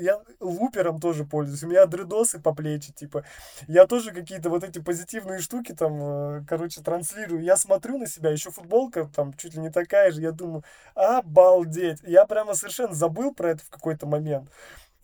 [0.00, 1.62] я лупером тоже пользуюсь.
[1.62, 3.24] У меня дредосы по плечи, типа.
[3.68, 7.42] Я тоже какие-то вот эти позитивные штуки там, э, короче, транслирую.
[7.42, 10.20] Я смотрю на себя, еще футболка там чуть ли не такая же.
[10.22, 10.64] Я думаю,
[10.94, 12.00] обалдеть.
[12.02, 14.48] Я прямо совершенно забыл про это в какой-то момент.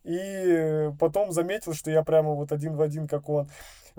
[0.05, 3.49] и потом заметил, что я прямо вот один в один, как он.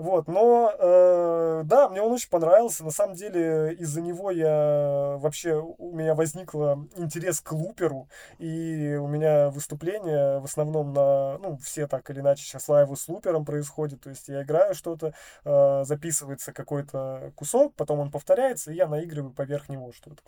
[0.00, 2.82] Вот, но э, да, мне он очень понравился.
[2.84, 8.08] На самом деле из-за него я вообще у меня возникла интерес к луперу,
[8.38, 13.08] и у меня выступления в основном на, ну, все так или иначе сейчас лайвы с
[13.08, 15.12] лупером происходят, то есть я играю что-то,
[15.44, 20.22] э, записывается какой-то кусок, потом он повторяется, и я наигрываю поверх него что-то.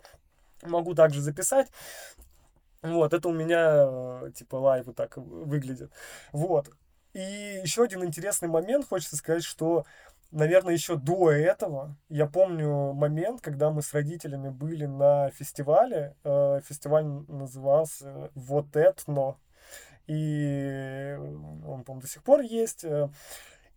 [0.61, 1.71] Могу также записать,
[2.83, 5.91] вот, это у меня, э, типа, лайвы так выглядят.
[6.33, 6.69] Вот.
[7.13, 9.85] И еще один интересный момент, хочется сказать, что,
[10.31, 16.61] наверное, еще до этого, я помню момент, когда мы с родителями были на фестивале, э,
[16.67, 19.37] фестиваль назывался «Вот Этно»,
[20.07, 23.09] и он, по-моему, до сих пор есть, э,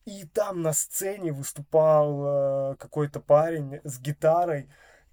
[0.06, 4.68] и там на сцене выступал э, какой-то парень с гитарой,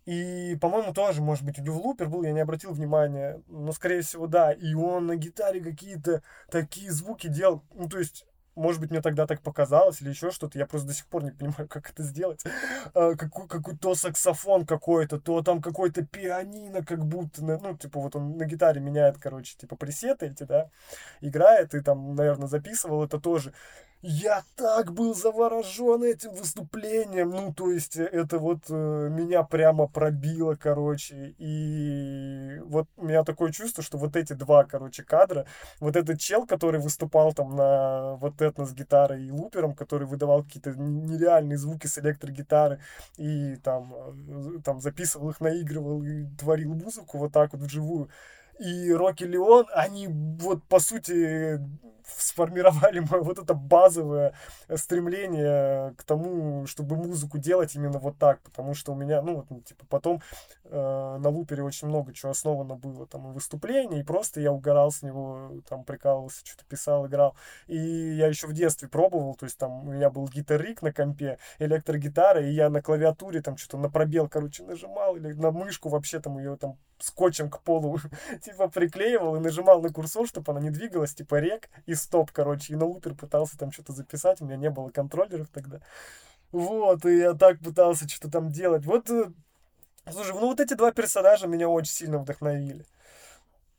[0.06, 4.02] и, по-моему, тоже, может быть, у него лупер был, я не обратил внимания, но, скорее
[4.02, 4.52] всего, да.
[4.52, 7.64] И он на гитаре какие-то такие звуки делал.
[7.74, 8.26] Ну, то есть,
[8.56, 10.60] может быть, мне тогда так показалось или еще что-то.
[10.60, 12.44] Я просто до сих пор не понимаю, как это сделать.
[12.94, 18.16] А, какой, какой то саксофон какой-то, то там какой-то пианино, как будто, ну, типа, вот
[18.16, 20.70] он на гитаре меняет, короче, типа, пресеты эти, да,
[21.22, 23.54] играет, и там, наверное, записывал это тоже.
[24.06, 27.30] Я так был заворожен этим выступлением.
[27.30, 31.34] Ну, то есть, э, это вот э, меня прямо пробило, короче.
[31.38, 35.46] И вот у меня такое чувство, что вот эти два, короче, кадра,
[35.80, 40.44] вот этот чел, который выступал там на вот этно с гитарой и лупером, который выдавал
[40.44, 42.82] какие-то нереальные звуки с электрогитары
[43.16, 48.10] и там, э, там записывал их, наигрывал и творил музыку вот так вот вживую
[48.60, 51.60] и Рокки Леон, они вот по сути
[52.06, 54.34] сформировали мое вот это базовое
[54.76, 59.50] стремление к тому, чтобы музыку делать именно вот так, потому что у меня, ну, вот,
[59.50, 60.22] ну, типа, потом
[60.66, 64.92] э, на лупере очень много чего основано было, там, и выступления, и просто я угорал
[64.92, 67.36] с него, там, прикалывался, что-то писал, играл,
[67.68, 71.38] и я еще в детстве пробовал, то есть, там, у меня был гитарик на компе,
[71.60, 76.20] электрогитара, и я на клавиатуре, там, что-то на пробел, короче, нажимал, или на мышку вообще,
[76.20, 78.00] там, ее, там, скотчем к полу,
[78.42, 82.74] типа, приклеивал и нажимал на курсор, чтобы она не двигалась, типа, рек, и стоп, короче,
[82.74, 85.80] и на лупер пытался там что-то записать, у меня не было контроллеров тогда.
[86.52, 88.86] Вот, и я так пытался что-то там делать.
[88.86, 89.32] Вот, э,
[90.11, 92.86] слушай, ну вот эти два персонажа меня очень сильно вдохновили.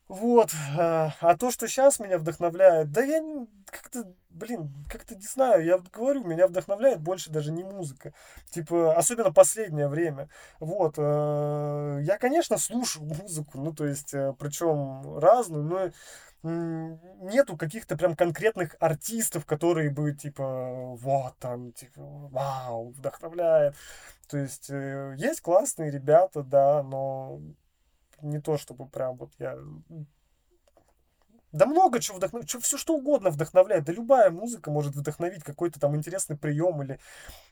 [0.09, 0.51] Вот.
[0.79, 3.23] А, а то, что сейчас меня вдохновляет, да я
[3.67, 8.13] как-то, блин, как-то не знаю, я говорю, меня вдохновляет больше даже не музыка.
[8.51, 10.29] Типа, особенно последнее время.
[10.61, 10.95] Вот.
[10.99, 15.91] Э, я, конечно, слушаю музыку, ну, то есть, э, причем разную, но
[16.45, 23.75] нету каких-то прям конкретных артистов, которые бы, типа, вот, там, типа, вау, вдохновляет.
[24.29, 27.41] То есть, э, есть классные ребята, да, но
[28.25, 29.57] не то, чтобы прям вот я
[31.55, 33.85] да много чего вдохновляет, все что угодно вдохновляет.
[33.85, 36.99] Да любая музыка может вдохновить какой-то там интересный прием или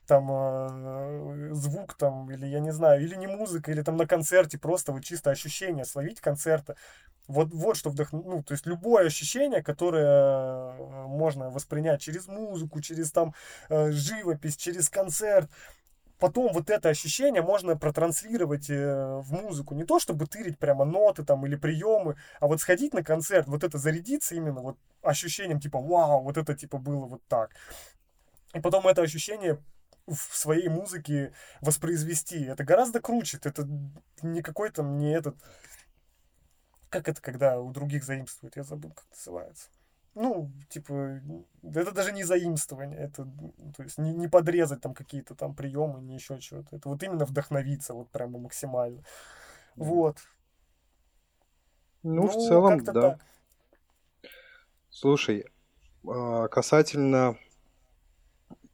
[0.07, 4.57] там э, звук там, или я не знаю, или не музыка, или там на концерте
[4.57, 6.75] просто вот чисто ощущение словить концерта.
[7.29, 8.35] Вот, вот что вдохновляет.
[8.35, 13.33] Ну, то есть любое ощущение, которое э, можно воспринять через музыку, через там
[13.69, 15.49] э, живопись, через концерт
[16.23, 19.75] потом вот это ощущение можно протранслировать э, в музыку.
[19.75, 23.65] Не то, чтобы тырить прямо ноты там или приемы, а вот сходить на концерт, вот
[23.65, 27.51] это зарядиться именно вот ощущением типа «Вау, вот это типа было вот так».
[28.53, 29.59] И потом это ощущение
[30.07, 32.45] в своей музыке воспроизвести.
[32.45, 33.37] Это гораздо круче.
[33.43, 33.67] Это
[34.21, 35.35] не какой-то не этот...
[36.87, 38.55] Как это, когда у других заимствуют?
[38.55, 39.67] Я забыл, как называется
[40.15, 41.21] ну, типа,
[41.63, 43.27] это даже не заимствование, это,
[43.75, 46.75] то есть, не, не подрезать там какие-то там приемы, не еще чего-то.
[46.75, 49.03] Это вот именно вдохновиться вот прямо максимально.
[49.75, 50.17] Вот.
[52.03, 52.93] Ну, ну в целом, да.
[52.93, 53.19] Так.
[54.89, 55.45] Слушай,
[56.07, 57.37] а, касательно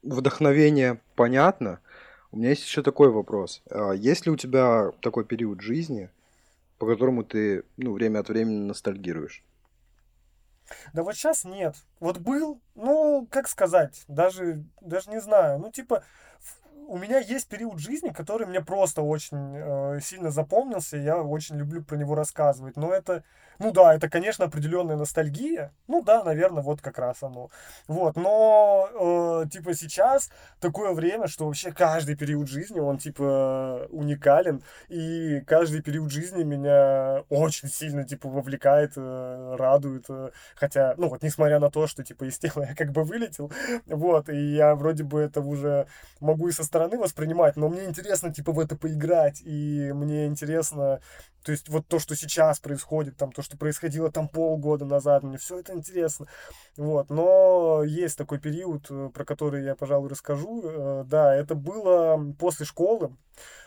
[0.02, 1.80] вдохновения понятно.
[2.32, 3.62] У меня есть еще такой вопрос.
[3.70, 6.10] А, есть ли у тебя такой период жизни,
[6.78, 9.44] по которому ты ну, время от времени ностальгируешь?
[10.94, 11.76] Да вот сейчас нет.
[12.00, 15.60] Вот был, ну, как сказать, даже, даже не знаю.
[15.60, 16.04] Ну, типа,
[16.88, 21.58] у меня есть период жизни, который мне просто очень э, сильно запомнился, и я очень
[21.58, 22.78] люблю про него рассказывать.
[22.78, 23.24] Но это
[23.60, 25.74] ну да, это, конечно, определенная ностальгия.
[25.88, 27.50] Ну да, наверное, вот как раз оно.
[27.88, 30.30] Вот, но э, типа сейчас
[30.62, 37.24] такое время, что вообще каждый период жизни, он типа уникален, и каждый период жизни меня
[37.30, 40.06] очень сильно типа вовлекает, э, радует.
[40.10, 43.52] Э, хотя, ну вот, несмотря на то, что типа из тела я как бы вылетел,
[43.88, 45.88] вот, и я вроде бы это уже
[46.22, 51.02] могу и со стороны воспринимать, но мне интересно типа в это поиграть, и мне интересно,
[51.44, 55.38] то есть вот то, что сейчас происходит, там, то, что происходило там полгода назад, мне
[55.38, 56.28] все это интересно.
[56.78, 60.62] Вот, но есть такой период, э, про который я, пожалуй, расскажу.
[60.64, 63.16] Э, да, это было после школы.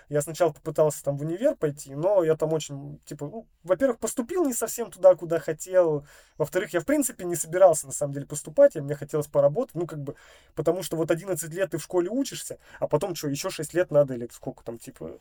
[0.09, 4.45] Я сначала попытался там в универ пойти, но я там очень, типа, ну, во-первых, поступил
[4.45, 6.07] не совсем туда, куда хотел.
[6.37, 8.75] Во-вторых, я, в принципе, не собирался, на самом деле, поступать.
[8.75, 10.15] Я, мне хотелось поработать, ну, как бы,
[10.55, 13.91] потому что вот 11 лет ты в школе учишься, а потом что, еще 6 лет
[13.91, 15.19] надо или сколько там, типа,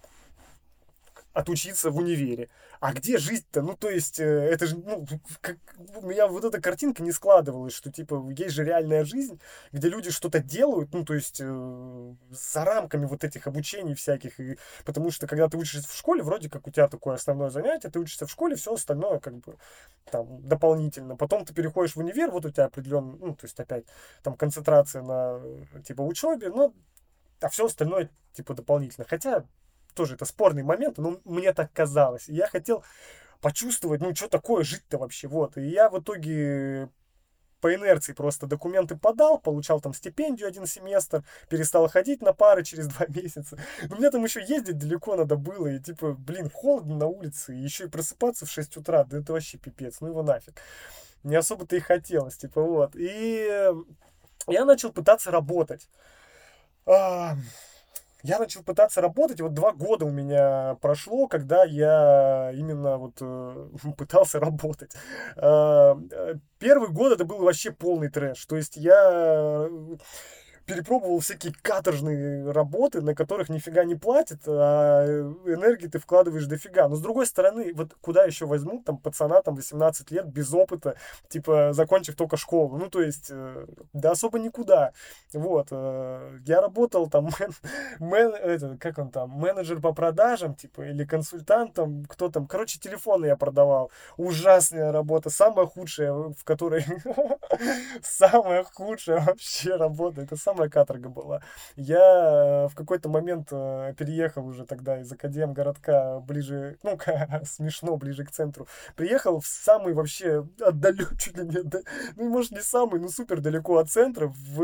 [1.33, 2.49] отучиться в универе.
[2.79, 3.61] А где жить-то?
[3.61, 5.05] Ну, то есть, э, это же, ну,
[5.39, 5.57] как,
[5.95, 9.39] у меня вот эта картинка не складывалась, что, типа, есть же реальная жизнь,
[9.71, 14.39] где люди что-то делают, ну, то есть, э, за рамками вот этих обучений всяких.
[14.39, 17.89] И, потому что, когда ты учишься в школе, вроде как у тебя такое основное занятие,
[17.89, 19.57] ты учишься в школе, все остальное, как бы,
[20.09, 21.15] там, дополнительно.
[21.15, 23.85] Потом ты переходишь в универ, вот у тебя определенный, ну, то есть, опять,
[24.23, 25.41] там, концентрация на,
[25.83, 26.73] типа, учебе, но
[27.41, 29.05] а все остальное, типа, дополнительно.
[29.09, 29.45] Хотя,
[29.93, 32.29] тоже это спорный момент, но мне так казалось.
[32.29, 32.83] И я хотел
[33.41, 35.57] почувствовать, ну, что такое жить-то вообще, вот.
[35.57, 36.89] И я в итоге
[37.61, 42.87] по инерции просто документы подал, получал там стипендию один семестр, перестал ходить на пары через
[42.93, 43.57] два месяца.
[43.87, 47.59] Но мне там еще ездить далеко надо было, и типа, блин, холодно на улице, и
[47.59, 50.59] еще и просыпаться в 6 утра, да это вообще пипец, ну его нафиг.
[51.23, 52.95] Не особо-то и хотелось, типа, вот.
[52.95, 53.71] И
[54.47, 55.87] я начал пытаться работать.
[58.23, 63.69] Я начал пытаться работать, вот два года у меня прошло, когда я именно вот э,
[63.97, 64.91] пытался работать.
[65.35, 68.45] Э, э, первый год это был вообще полный трэш.
[68.45, 69.69] То есть я
[70.71, 75.05] перепробовал всякие каторжные работы, на которых нифига не платят, а
[75.45, 76.87] энергии ты вкладываешь дофига.
[76.87, 80.95] Но с другой стороны, вот куда еще возьмут там пацана там 18 лет без опыта,
[81.27, 82.77] типа закончив только школу.
[82.77, 84.93] Ну, то есть, э, да особо никуда.
[85.33, 85.67] Вот.
[85.71, 87.51] Э, я работал там, мен,
[87.99, 92.47] мен, это, как он там, менеджер по продажам, типа, или консультант там, кто там.
[92.47, 93.91] Короче, телефоны я продавал.
[94.15, 96.85] Ужасная работа, самая худшая, в которой...
[98.01, 100.21] Самая худшая вообще работа.
[100.21, 101.41] Это самая каторга была.
[101.75, 106.97] Я э, в какой-то момент э, переехал уже тогда из Академ городка ближе, ну,
[107.45, 108.67] смешно, ближе к центру.
[108.95, 111.59] Приехал в самый вообще отдаленный, чуть ли не,
[112.15, 114.61] ну, может, не самый, но супер далеко от центра, в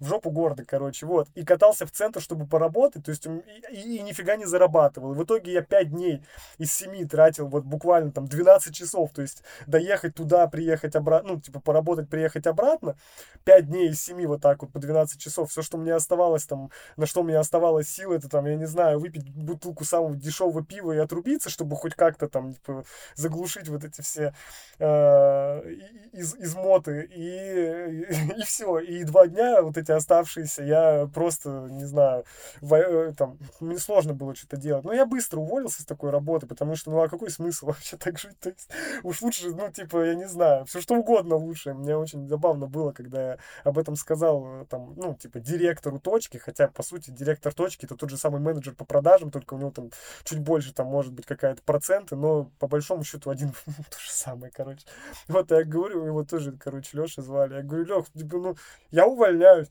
[0.00, 1.28] в жопу города, короче, вот.
[1.34, 3.30] И катался в центр, чтобы поработать, то есть и,
[3.72, 5.14] и, и нифига не зарабатывал.
[5.14, 6.22] В итоге я 5 дней
[6.58, 11.40] из 7 тратил вот буквально там 12 часов, то есть доехать туда, приехать обратно, ну,
[11.40, 12.96] типа поработать, приехать обратно.
[13.44, 15.50] 5 дней из 7 вот так вот по 12 часов.
[15.50, 19.00] Все, что мне оставалось там, на что меня оставалось силы, это там, я не знаю,
[19.00, 24.02] выпить бутылку самого дешевого пива и отрубиться, чтобы хоть как-то там типа, заглушить вот эти
[24.02, 24.34] все
[24.78, 25.70] э,
[26.12, 27.08] из, измоты.
[27.14, 28.78] И, и, и все.
[28.78, 32.24] И два дня вот эти эти оставшиеся, я просто, не знаю,
[32.60, 34.84] во, э, там, мне сложно было что-то делать.
[34.84, 38.18] Но я быстро уволился с такой работы, потому что, ну, а какой смысл вообще так
[38.18, 38.38] жить?
[38.40, 38.68] То есть,
[39.02, 41.74] уж лучше, ну, типа, я не знаю, все что угодно лучше.
[41.74, 46.38] Мне очень забавно было, когда я об этом сказал, э, там, ну, типа, директору точки,
[46.38, 49.70] хотя, по сути, директор точки это тот же самый менеджер по продажам, только у него
[49.70, 49.90] там
[50.24, 54.52] чуть больше, там, может быть, какая-то проценты, но по большому счету один то же самое,
[54.52, 54.86] короче.
[55.28, 57.54] Вот я говорю, его тоже, короче, Леша звали.
[57.54, 58.56] Я говорю, Лех, типа, ну,
[58.90, 59.68] я увольняюсь.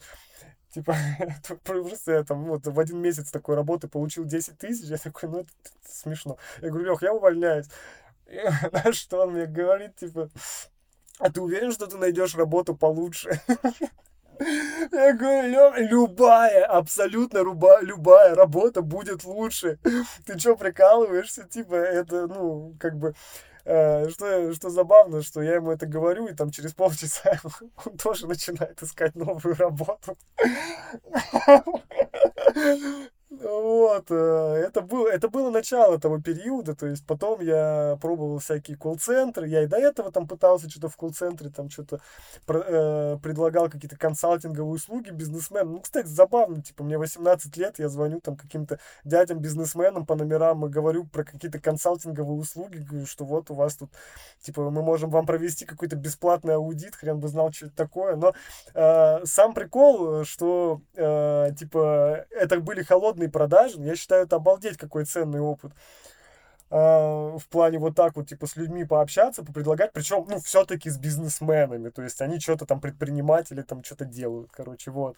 [0.76, 0.94] Типа,
[1.64, 4.86] просто я там вот в один месяц такой работы получил 10 тысяч.
[4.86, 6.38] Я такой, ну это, это смешно.
[6.62, 7.68] Я говорю, Лех, я увольняюсь.
[8.28, 8.42] И,
[8.72, 10.30] на что он мне говорит, типа,
[11.20, 13.42] а ты уверен, что ты найдешь работу получше?
[14.92, 19.80] Я говорю, любая, абсолютно руба, любая работа будет лучше.
[20.26, 21.46] Ты что, прикалываешься?
[21.46, 23.16] Типа, это, ну, как бы,
[23.66, 27.40] Э, что, что забавно, что я ему это говорю, и там через полчаса
[27.86, 30.18] он тоже начинает искать новую работу.
[33.32, 38.78] Вот, э, это было, это было начало того периода, то есть потом я пробовал всякие
[38.78, 42.02] колл-центры, я и до этого там пытался что-то в колл-центре, там что-то
[42.48, 45.74] э, предлагал какие-то консалтинговые услуги бизнесменам.
[45.74, 50.70] Ну, кстати, забавно, типа, мне 18 лет, я звоню там каким-то дядям-бизнесменам по номерам и
[50.70, 53.90] говорю про какие-то консалтинговые услуги, говорю, что вот у вас тут,
[54.42, 58.34] типа, мы можем вам провести какой-то бесплатный аудит, хрен бы знал, что это такое, но
[58.76, 63.80] э, сам прикол, что, э, типа, это были холодные ценные продажи.
[63.80, 65.72] Я считаю, это обалдеть какой ценный опыт
[66.70, 70.98] а, в плане вот так вот, типа, с людьми пообщаться, попредлагать, причем, ну, все-таки с
[70.98, 75.18] бизнесменами, то есть они что-то там, предприниматели там что-то делают, короче, вот.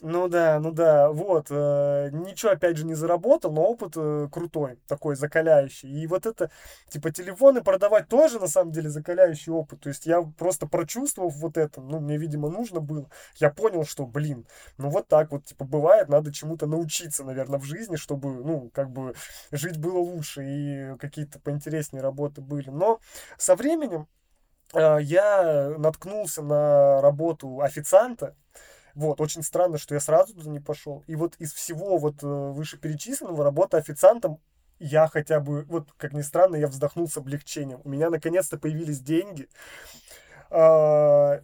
[0.00, 1.48] Ну да, ну да, вот.
[1.50, 5.90] Э, ничего, опять же, не заработал, но опыт э, крутой, такой закаляющий.
[5.90, 6.50] И вот это,
[6.88, 9.80] типа, телефоны продавать тоже, на самом деле, закаляющий опыт.
[9.80, 13.10] То есть я просто прочувствовав вот это, ну, мне, видимо, нужно было.
[13.36, 14.46] Я понял, что, блин,
[14.76, 18.90] ну вот так вот, типа, бывает, надо чему-то научиться, наверное, в жизни, чтобы, ну, как
[18.90, 19.14] бы
[19.50, 22.70] жить было лучше и какие-то поинтереснее работы были.
[22.70, 23.00] Но
[23.36, 24.06] со временем
[24.74, 28.36] э, я наткнулся на работу официанта,
[28.98, 31.04] вот, очень странно, что я сразу туда не пошел.
[31.06, 34.40] И вот из всего вот э, вышеперечисленного работа официантом
[34.80, 37.80] я хотя бы, вот как ни странно, я вздохнул с облегчением.
[37.84, 39.48] У меня наконец-то появились деньги,
[40.50, 41.40] э,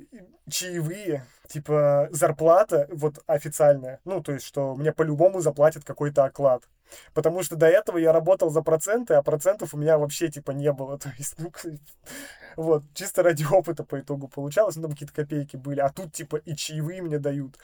[0.51, 4.01] чаевые, типа зарплата вот официальная.
[4.05, 6.65] Ну, то есть, что мне по-любому заплатят какой-то оклад.
[7.13, 10.73] Потому что до этого я работал за проценты, а процентов у меня вообще типа не
[10.73, 10.99] было.
[10.99, 11.53] То есть, ну,
[12.57, 15.81] вот, чисто ради опыта по итогу получалось, ну, там какие-то копейки были.
[15.81, 17.59] А тут типа и чаевые мне дают,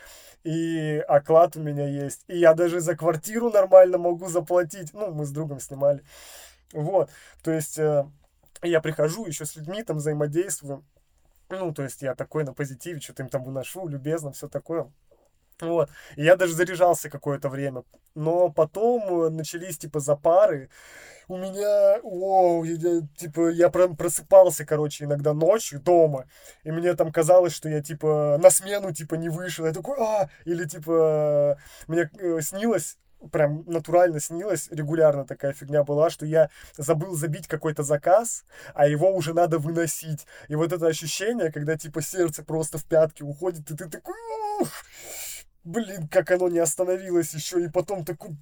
[0.45, 4.93] и оклад у меня есть, и я даже за квартиру нормально могу заплатить.
[4.95, 6.03] Ну, мы с другом снимали.
[6.73, 7.11] Вот,
[7.43, 8.07] то есть э,
[8.63, 10.85] я прихожу, еще с людьми там взаимодействую.
[11.49, 14.91] Ну, то есть я такой на позитиве, что-то им там выношу, любезно, все такое.
[15.61, 15.91] Вот.
[16.17, 17.85] И я даже заряжался какое-то время.
[18.15, 20.71] Но потом э, начались, типа, запары.
[21.29, 26.27] У меня, вау, я, типа, я прям просыпался, короче, иногда ночью дома.
[26.65, 29.65] И мне там казалось, что я, типа, на смену, типа, не вышел.
[29.65, 30.29] Я такой, а!
[30.45, 31.57] Или, типа,
[31.87, 32.99] мне э, снилось,
[33.31, 39.15] прям натурально снилось, регулярно такая фигня была, что я забыл забить какой-то заказ, а его
[39.15, 40.27] уже надо выносить.
[40.49, 44.15] И вот это ощущение, когда типа сердце просто в пятки уходит, и ты такой,
[44.61, 44.69] Ух!
[45.71, 48.37] Блин, как оно не остановилось еще, и потом такой...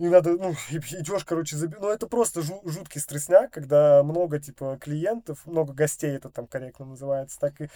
[0.00, 1.76] И надо, ну, идешь, короче, заби...
[1.80, 6.86] Ну, это просто жу- жуткий стрессняк, когда много, типа, клиентов, много гостей, это там корректно
[6.86, 7.68] называется, так и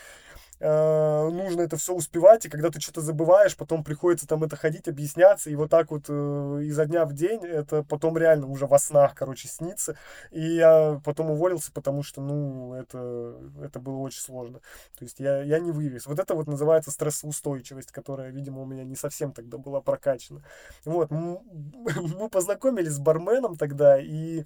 [0.60, 4.88] э, нужно это все успевать, и когда ты что-то забываешь, потом приходится там это ходить,
[4.88, 8.78] объясняться, и вот так вот э, изо дня в день, это потом реально уже во
[8.78, 9.96] снах, короче, снится.
[10.30, 14.60] И я потом уволился, потому что, ну, это, это было очень сложно.
[14.98, 16.06] То есть я, я не вывез.
[16.06, 20.42] Вот это вот называется стрессоустойчивость, которая, видимо, у меня не совсем тогда была прокачана.
[20.84, 24.44] Вот, мы познакомились с барменом тогда, и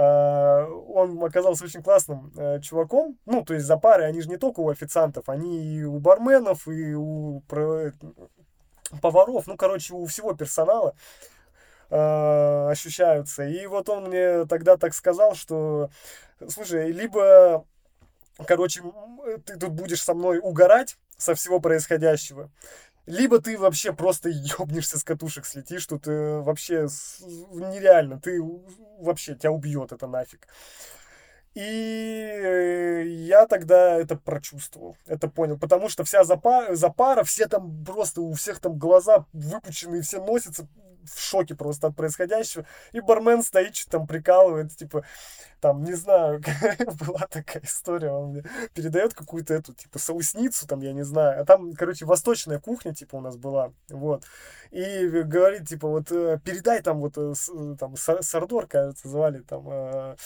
[0.00, 3.18] он оказался очень классным э, чуваком.
[3.26, 6.68] Ну, то есть за пары, они же не только у официантов, они и у барменов,
[6.68, 7.42] и у
[9.02, 10.94] поваров, ну, короче, у всего персонала
[11.90, 13.42] э, ощущаются.
[13.42, 15.90] И вот он мне тогда так сказал, что,
[16.48, 17.66] слушай, либо,
[18.46, 18.82] короче,
[19.46, 22.50] ты тут будешь со мной угорать со всего происходящего,
[23.08, 26.88] либо ты вообще просто ёбнешься с катушек, слетишь, что ты вообще
[27.50, 28.40] нереально, ты
[28.98, 30.46] вообще, тебя убьет это нафиг.
[31.54, 38.20] И я тогда это прочувствовал, это понял, потому что вся запара, запара, все там просто,
[38.20, 40.68] у всех там глаза выпучены, все носятся
[41.08, 42.64] в шоке просто от происходящего.
[42.92, 45.04] И бармен стоит, что там прикалывает, типа,
[45.60, 46.40] там, не знаю,
[47.00, 48.44] была такая история, он мне
[48.74, 53.16] передает какую-то эту, типа, соусницу, там, я не знаю, а там, короче, восточная кухня, типа,
[53.16, 54.24] у нас была, вот,
[54.70, 57.34] и говорит, типа, вот, э, передай там, вот, э,
[57.78, 60.16] там, Сардор, кажется, звали, там, э,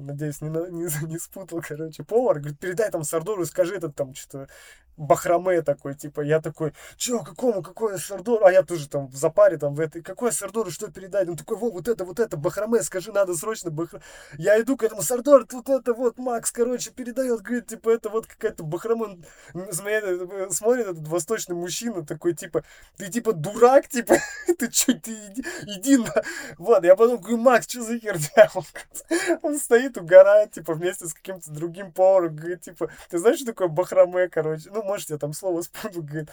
[0.00, 4.48] надеюсь, не, не, не спутал, короче, повар, говорит, передай там Сардору, скажи этот, там, что-то,
[4.96, 9.56] бахраме такой, типа, я такой, чё, какому, какой Сардор, а я тоже там в запаре,
[9.56, 12.82] там, в этой, какой Сардор, что передать, он такой, во, вот это, вот это, бахраме,
[12.82, 14.04] скажи, надо срочно бахраме,
[14.38, 18.26] я иду к этому Сардор, тут это вот, Макс, короче, передает, говорит, типа, это вот
[18.26, 19.18] какая-то бахраме,
[19.54, 19.72] э,
[20.50, 22.64] смотрит этот восточный мужчина, такой, типа,
[22.96, 24.16] ты, типа, дурак, типа,
[24.58, 26.12] ты чё, ты иди, иди на,
[26.58, 28.50] вот, я потом говорю, Макс, что за херня,
[29.42, 33.68] он, стоит, угорает, типа, вместе с каким-то другим поваром, говорит, типа, ты знаешь, что такое
[33.68, 36.30] бахраме, короче, ну, может, я там слово спутал, говорит.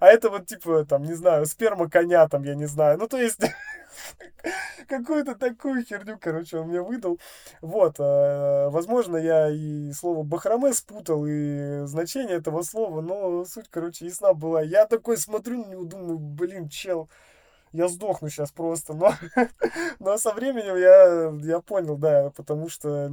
[0.00, 2.98] А это вот, типа, там, не знаю, сперма коня, там, я не знаю.
[3.02, 3.40] Ну, то есть,
[4.88, 7.18] какую-то такую херню, короче, он мне выдал.
[7.60, 14.04] Вот, э, возможно, я и слово бахраме спутал, и значение этого слова, но суть, короче,
[14.04, 14.62] ясна была.
[14.62, 17.10] Я такой смотрю на него, думаю, блин, чел,
[17.72, 18.94] я сдохну сейчас просто.
[18.94, 19.14] Но,
[19.98, 23.10] но со временем я, я понял, да, потому что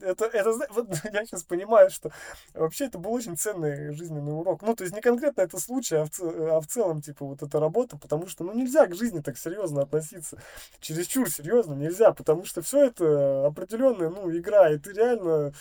[0.00, 2.10] это, это вот я сейчас понимаю, что
[2.54, 4.62] вообще это был очень ценный жизненный урок.
[4.62, 7.60] Ну, то есть не конкретно это случай, а в, а в целом, типа, вот эта
[7.60, 10.38] работа, потому что, ну, нельзя к жизни так серьезно относиться.
[10.80, 15.52] Чересчур серьезно нельзя, потому что все это определенная, ну, игра, и ты реально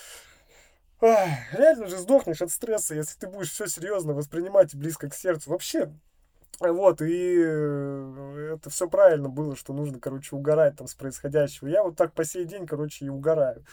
[1.02, 5.50] реально же сдохнешь от стресса, если ты будешь все серьезно воспринимать и близко к сердцу.
[5.50, 5.92] Вообще,
[6.72, 11.68] вот, и э, это все правильно было, что нужно, короче, угорать там с происходящего.
[11.68, 13.66] Я вот так по сей день, короче, и угораю.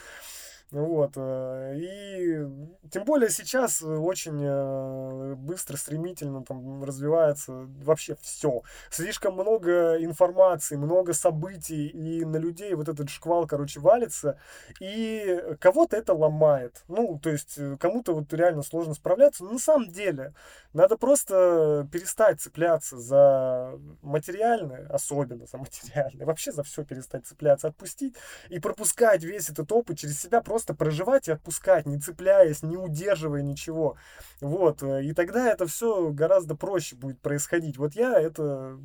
[0.71, 1.13] Вот.
[1.17, 2.47] Э, и
[2.89, 8.61] тем более сейчас очень э, быстро, стремительно там развивается вообще все.
[8.89, 14.37] Слишком много информации, много событий, и на людей вот этот шквал, короче, валится,
[14.79, 16.83] и кого-то это ломает.
[16.87, 19.43] Ну, то есть э, кому-то вот реально сложно справляться.
[19.43, 20.33] Но на самом деле
[20.73, 28.15] надо просто перестать цепляться за материальное, особенно за материальное, вообще за все перестать цепляться, отпустить
[28.49, 32.77] и пропускать весь этот опыт через себя просто просто проживать и отпускать, не цепляясь, не
[32.77, 33.97] удерживая ничего.
[34.41, 34.83] Вот.
[34.83, 37.77] Э, и тогда это все гораздо проще будет происходить.
[37.77, 38.77] Вот я это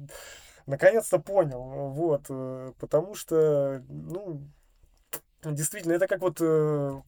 [0.65, 1.91] наконец-то понял.
[1.91, 2.27] Вот.
[2.31, 4.41] Э, потому что, ну,
[5.45, 7.03] действительно, это как вот э,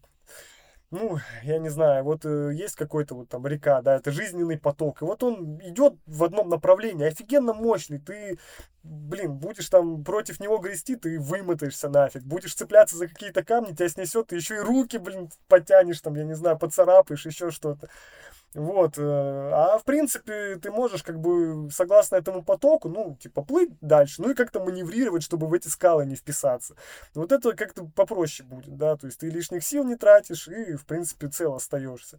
[0.90, 5.02] ну, я не знаю, вот э, есть какой-то вот там река, да, это жизненный поток,
[5.02, 8.38] и вот он идет в одном направлении, офигенно мощный, ты,
[8.82, 13.88] блин, будешь там против него грести, ты вымотаешься нафиг, будешь цепляться за какие-то камни, тебя
[13.90, 17.90] снесет, ты еще и руки, блин, потянешь там, я не знаю, поцарапаешь, еще что-то.
[18.54, 18.98] Вот.
[18.98, 24.22] Э, а в принципе ты можешь как бы согласно этому потоку, ну, типа, плыть дальше,
[24.22, 26.74] ну и как-то маневрировать, чтобы в эти скалы не вписаться.
[27.14, 30.86] Вот это как-то попроще будет, да, то есть ты лишних сил не тратишь и, в
[30.86, 32.18] принципе, цел остаешься.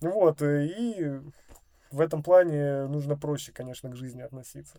[0.00, 0.42] Вот.
[0.42, 1.20] Э, и
[1.90, 4.78] в этом плане нужно проще, конечно, к жизни относиться.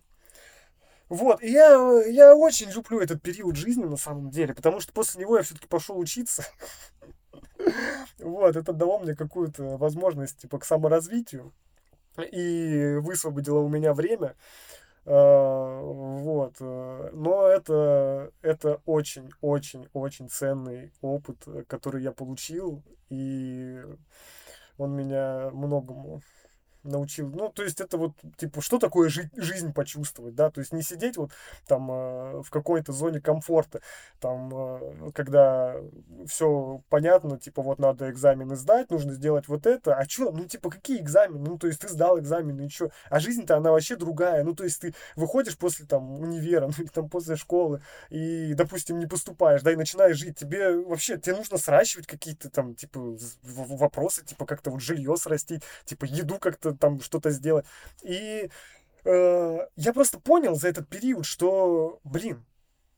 [1.08, 1.74] Вот, и я,
[2.06, 5.68] я очень люблю этот период жизни на самом деле, потому что после него я все-таки
[5.68, 6.44] пошел учиться.
[8.18, 11.52] Вот, это дало мне какую-то возможность, типа, к саморазвитию.
[12.32, 14.36] И высвободило у меня время.
[15.04, 16.56] А, вот.
[16.60, 22.82] Э, но это, это очень-очень-очень ценный опыт, который я получил.
[23.10, 23.82] И
[24.78, 26.22] он меня многому
[26.84, 27.30] научил.
[27.30, 30.82] Ну, то есть это вот, типа, что такое жи- жизнь почувствовать, да, то есть не
[30.82, 31.32] сидеть вот
[31.66, 33.80] там э, в какой-то зоне комфорта,
[34.20, 35.76] там, э, когда
[36.26, 40.70] все понятно, типа, вот надо экзамены сдать, нужно сделать вот это, а что, ну, типа,
[40.70, 44.44] какие экзамены, ну, то есть ты сдал экзамены, и что, а жизнь-то она вообще другая,
[44.44, 48.98] ну, то есть ты выходишь после там универа, ну, или там после школы, и, допустим,
[48.98, 54.24] не поступаешь, да, и начинаешь жить, тебе вообще, тебе нужно сращивать какие-то там, типа, вопросы,
[54.24, 57.66] типа, как-то вот жилье срастить, типа, еду как-то там что-то сделать.
[58.02, 58.50] И
[59.04, 62.44] э, я просто понял за этот период, что, блин,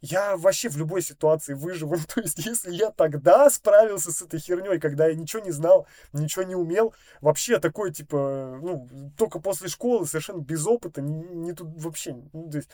[0.00, 1.96] я вообще в любой ситуации выживу.
[2.14, 6.44] То есть, если я тогда справился с этой херней, когда я ничего не знал, ничего
[6.44, 11.68] не умел, вообще такой, типа, ну, только после школы, совершенно без опыта, не, не тут
[11.82, 12.16] вообще.
[12.32, 12.70] Ну, то есть,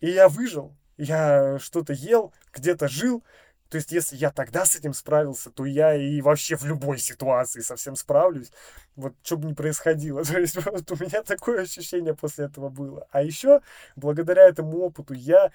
[0.00, 3.22] и я выжил, я что-то ел, где-то жил,
[3.68, 7.60] то есть, если я тогда с этим справился, то я и вообще в любой ситуации
[7.60, 8.52] совсем справлюсь.
[8.94, 10.24] Вот что бы ни происходило.
[10.24, 13.06] То есть, вот у меня такое ощущение после этого было.
[13.10, 13.60] А еще,
[13.96, 15.50] благодаря этому опыту, я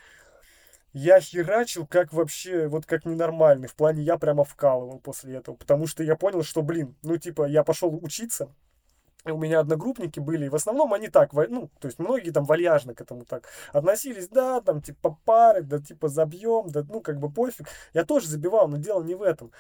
[0.94, 3.70] я херачил как вообще, вот как ненормальный.
[3.70, 5.56] В плане я прямо вкалывал после этого.
[5.56, 8.54] Потому что я понял, что, блин, ну типа я пошел учиться,
[9.26, 12.95] у меня одногруппники были, и в основном они так, ну, то есть многие там вальяжно
[12.95, 17.31] к этому так относились, да, там, типа, пары, да, типа, забьем, да, ну, как бы
[17.31, 17.68] пофиг.
[17.93, 19.52] Я тоже забивал, но дело не в этом.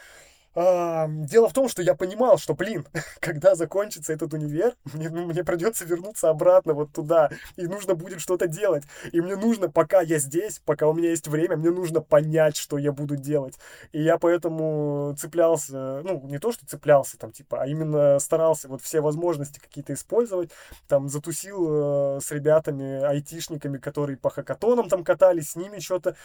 [0.53, 2.85] А, дело в том, что я понимал, что, блин,
[3.19, 8.19] когда закончится этот универ, мне, ну, мне придется вернуться обратно вот туда, и нужно будет
[8.19, 8.83] что-то делать.
[9.11, 12.77] И мне нужно, пока я здесь, пока у меня есть время, мне нужно понять, что
[12.77, 13.55] я буду делать.
[13.93, 18.81] И я поэтому цеплялся, ну, не то, что цеплялся там, типа, а именно старался вот
[18.81, 20.51] все возможности какие-то использовать.
[20.87, 26.15] Там затусил э, с ребятами, айтишниками, которые по хакатонам там катались, с ними что-то,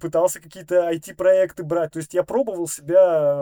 [0.00, 1.92] пытался какие-то IT-проекты брать.
[1.92, 3.41] То есть я пробовал себя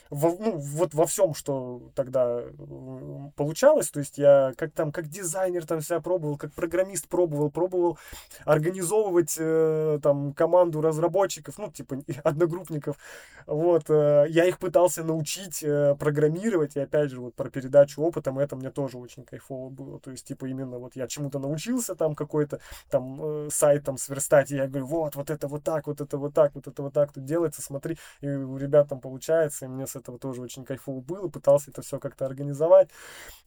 [0.11, 2.43] во, ну, вот во всем, что тогда
[3.35, 3.89] получалось.
[3.89, 7.97] То есть я как там, как дизайнер там себя пробовал, как программист пробовал, пробовал
[8.45, 12.97] организовывать э, там команду разработчиков, ну, типа одногруппников.
[13.47, 18.37] Вот, э, я их пытался научить э, программировать, и опять же, вот про передачу опытом,
[18.37, 19.99] это мне тоже очень кайфово было.
[19.99, 22.59] То есть, типа, именно вот я чему-то научился там какой-то
[22.89, 26.17] там э, сайт там сверстать, и я говорю, вот, вот это вот так, вот это
[26.17, 29.65] вот так, вот это вот так тут делается, смотри, и у ребят там получается получается,
[29.65, 32.89] и мне с этого тоже очень кайфово было, пытался это все как-то организовать.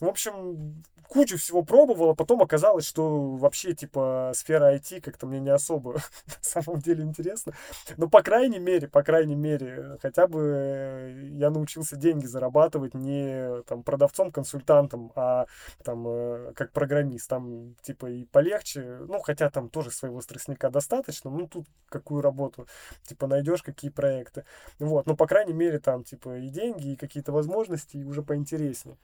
[0.00, 5.40] В общем, кучу всего пробовал, а потом оказалось, что вообще, типа, сфера IT как-то мне
[5.40, 5.92] не особо
[6.26, 7.52] на самом деле интересно.
[7.96, 13.82] Но, по крайней мере, по крайней мере, хотя бы я научился деньги зарабатывать не там
[13.82, 15.46] продавцом, консультантом, а
[15.82, 17.28] там э, как программист.
[17.28, 22.66] Там, типа, и полегче, ну, хотя там тоже своего стрессника достаточно, ну, тут какую работу,
[23.04, 24.44] типа, найдешь, какие проекты.
[24.78, 28.98] Вот, но, по крайней мере, там, типа, и деньги, и какие-то возможности, и уже поинтереснее.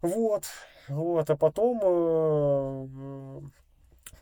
[0.00, 0.44] Вот,
[0.88, 3.40] вот, а потом, э,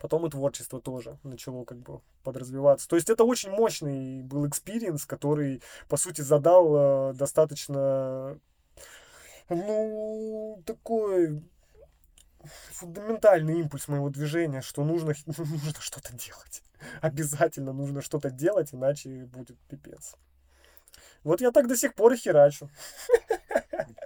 [0.03, 2.89] Потом и творчество тоже начало как бы подразвиваться.
[2.89, 8.37] То есть это очень мощный был experience, который, по сути, задал э, достаточно,
[9.47, 11.41] ну, такой
[12.71, 16.63] фундаментальный импульс моего движения, что нужно, нужно что-то делать.
[17.01, 20.17] Обязательно нужно что-то делать, иначе будет пипец.
[21.23, 22.69] Вот я так до сих пор и херачу.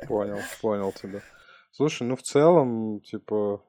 [0.07, 1.21] Понял, понял тебя.
[1.71, 3.61] Слушай, ну в целом, типа,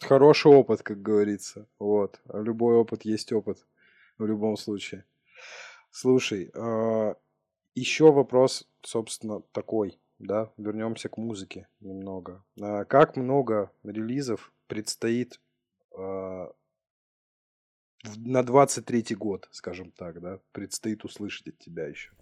[0.00, 1.66] хороший опыт, как говорится.
[1.78, 2.20] Вот.
[2.28, 3.66] А любой опыт есть опыт.
[4.18, 5.04] В любом случае.
[5.90, 7.14] Слушай, э,
[7.74, 12.42] еще вопрос, собственно, такой, да, вернемся к музыке немного.
[12.60, 15.40] А как много релизов предстоит
[15.92, 16.52] э, на
[18.40, 22.12] 23-й год, скажем так, да, предстоит услышать от тебя еще?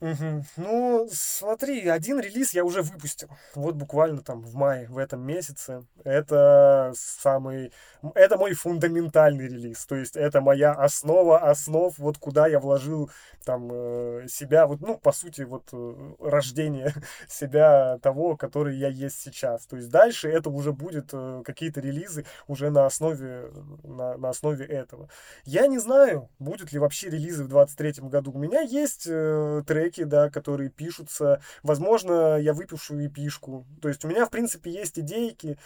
[0.00, 0.44] Угу.
[0.58, 3.28] Ну, смотри, один релиз я уже выпустил.
[3.56, 5.84] Вот буквально там в мае, в этом месяце.
[6.04, 7.72] Это самый...
[8.14, 9.84] Это мой фундаментальный релиз.
[9.86, 13.10] То есть это моя основа основ, вот куда я вложил
[13.44, 16.94] там э, себя, вот, ну, по сути, вот э, рождение
[17.28, 19.66] себя того, который я есть сейчас.
[19.66, 23.50] То есть дальше это уже будет э, какие-то релизы уже на основе,
[23.82, 25.08] на, на основе этого.
[25.44, 28.30] Я не знаю, будет ли вообще релизы в 23 году.
[28.32, 31.40] У меня есть э, треки, да, которые пишутся.
[31.62, 33.66] Возможно, я выпишу и пишку.
[33.80, 35.58] То есть у меня, в принципе, есть идейки,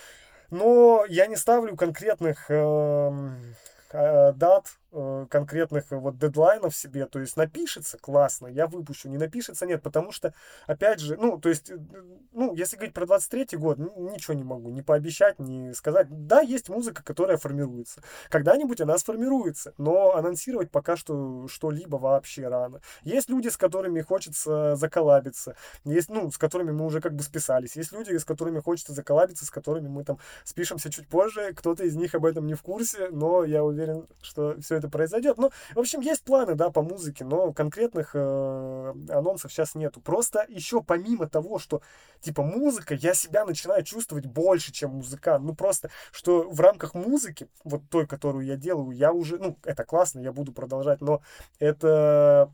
[0.51, 3.11] но я не ставлю конкретных э,
[3.93, 9.65] э, дат, конкретных э, вот дедлайнов себе, то есть напишется, классно, я выпущу, не напишется,
[9.65, 10.35] нет, потому что,
[10.67, 11.79] опять же, ну, то есть, э,
[12.33, 16.69] ну, если говорить про 23 год, ничего не могу не пообещать, не сказать, да, есть
[16.69, 22.83] музыка, которая формируется, когда-нибудь она сформируется, но анонсировать пока что что-либо вообще рано.
[23.03, 27.77] Есть люди, с которыми хочется заколабиться, есть, ну, с которыми мы уже как бы списались,
[27.77, 31.97] есть люди, с которыми хочется заколабиться, с которыми мы там спишемся чуть позже, кто-то из
[31.97, 35.39] них об этом не в курсе, но я уверен, что все это произойдет.
[35.39, 40.01] Ну, в общем, есть планы, да, по музыке, но конкретных э, анонсов сейчас нету.
[40.01, 41.83] Просто еще помимо того, что,
[42.21, 45.45] типа, музыка, я себя начинаю чувствовать больше, чем музыкант.
[45.45, 49.85] Ну, просто, что в рамках музыки, вот той, которую я делаю, я уже, ну, это
[49.85, 51.23] классно, я буду продолжать, но
[51.59, 52.53] это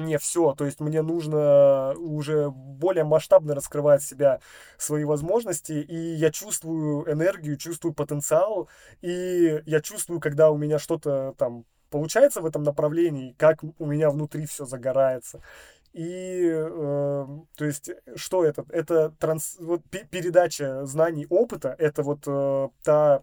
[0.00, 0.54] не все.
[0.54, 4.40] То есть мне нужно уже более масштабно раскрывать себя,
[4.78, 8.68] свои возможности, и я чувствую энергию, чувствую потенциал,
[9.00, 14.10] и я чувствую, когда у меня что-то там получается в этом направлении, как у меня
[14.10, 15.42] внутри все загорается.
[15.92, 18.64] И, э, то есть, что это?
[18.68, 23.22] Это транс, вот, передача знаний, опыта, это вот э, та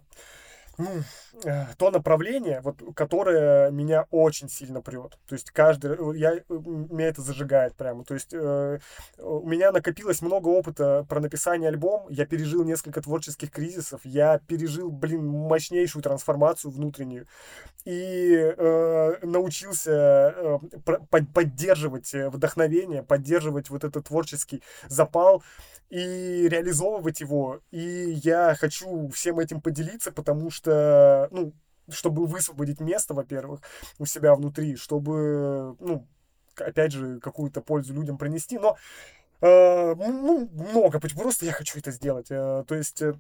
[0.78, 1.04] ну,
[1.44, 5.18] э, то направление, вот, которое меня очень сильно прет.
[5.28, 8.04] То есть каждый, э, я, э, меня это зажигает прямо.
[8.04, 8.80] То есть э,
[9.18, 14.92] у меня накопилось много опыта про написание альбом, я пережил несколько творческих кризисов, я пережил,
[14.92, 17.28] блин, мощнейшую трансформацию внутреннюю
[17.86, 19.92] и э, научился
[20.36, 20.60] э,
[21.34, 25.44] поддерживать вдохновение, поддерживать вот этот творческий запал
[25.90, 27.62] и реализовывать его.
[27.72, 31.54] И я хочу всем этим поделиться, потому что, ну,
[31.90, 33.62] чтобы высвободить место, во-первых,
[33.98, 36.08] у себя внутри, чтобы, ну,
[36.58, 38.58] опять же, какую-то пользу людям принести.
[38.58, 38.78] Но
[39.42, 42.28] э, ну, много, просто я хочу это сделать.
[42.30, 43.14] Э, то есть э,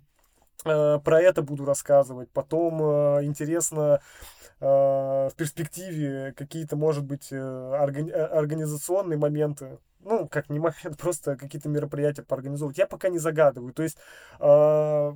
[0.63, 2.29] про это буду рассказывать.
[2.31, 10.27] Потом э, интересно э, в перспективе какие-то, может быть, э, органи- э, организационные моменты ну,
[10.27, 12.77] как не момент, просто какие-то мероприятия поорганизовывать.
[12.77, 13.73] Я пока не загадываю.
[13.73, 13.97] То есть
[14.39, 15.13] э,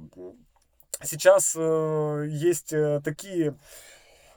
[1.04, 3.56] сейчас э, есть э, такие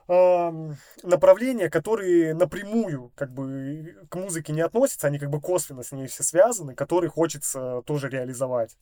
[0.09, 6.07] направления, которые напрямую как бы к музыке не относятся, они как бы косвенно с ней
[6.07, 8.77] все связаны, которые хочется тоже реализовать.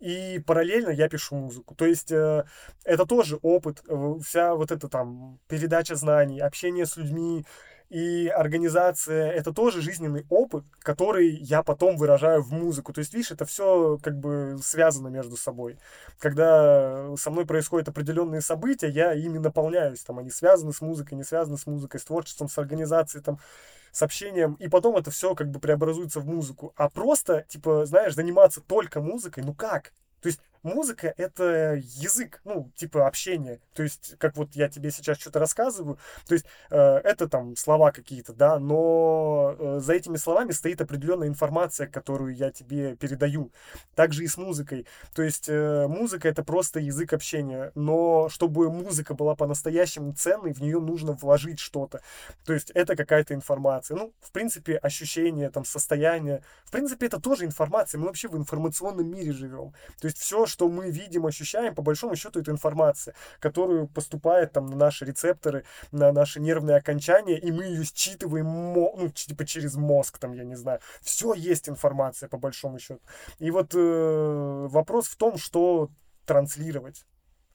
[0.00, 1.74] И параллельно я пишу музыку.
[1.74, 2.44] То есть э,
[2.84, 7.46] это тоже опыт, э, вся вот эта там передача знаний, общение с людьми,
[7.94, 12.92] и организация— это тоже жизненный опыт, который я потом выражаю в музыку.
[12.92, 15.78] То есть, видишь, это все как бы связано между собой.
[16.18, 20.02] Когда со мной происходят определенные события, я ими наполняюсь.
[20.02, 23.38] Там они связаны с музыкой, не связаны с музыкой, с творчеством, с организацией, там,
[23.92, 26.72] с общением, и потом это все как бы преобразуется в музыку.
[26.74, 29.92] А просто, типа, знаешь, заниматься только музыкой, ну как?
[30.64, 33.60] Музыка— это язык, ну, типа общения.
[33.74, 37.92] То есть, как вот я тебе сейчас что-то рассказываю, то есть э, это там слова
[37.92, 43.52] какие-то, да, но э, за этими словами стоит определенная информация, которую я тебе передаю.
[43.94, 44.86] Также и с музыкой.
[45.14, 50.62] То есть э, музыка— это просто язык общения, но чтобы музыка была по-настоящему ценной, в
[50.62, 52.00] нее нужно вложить что-то.
[52.46, 53.98] То есть это какая-то информация.
[53.98, 56.42] Ну, в принципе, ощущение, там, состояние.
[56.64, 57.98] В принципе, это тоже информация.
[57.98, 59.74] Мы вообще в информационном мире живем.
[60.00, 64.66] То есть все, что мы видим, ощущаем, по большому счету, это информация, которую поступает там
[64.66, 70.18] на наши рецепторы, на наши нервные окончания, и мы ее считываем, ну, типа через мозг,
[70.18, 70.78] там, я не знаю.
[71.02, 73.00] Все есть информация, по большому счету.
[73.40, 75.90] И вот э, вопрос в том, что
[76.24, 77.04] транслировать,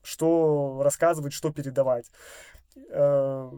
[0.03, 2.11] что рассказывать, что передавать.
[2.89, 3.49] Э,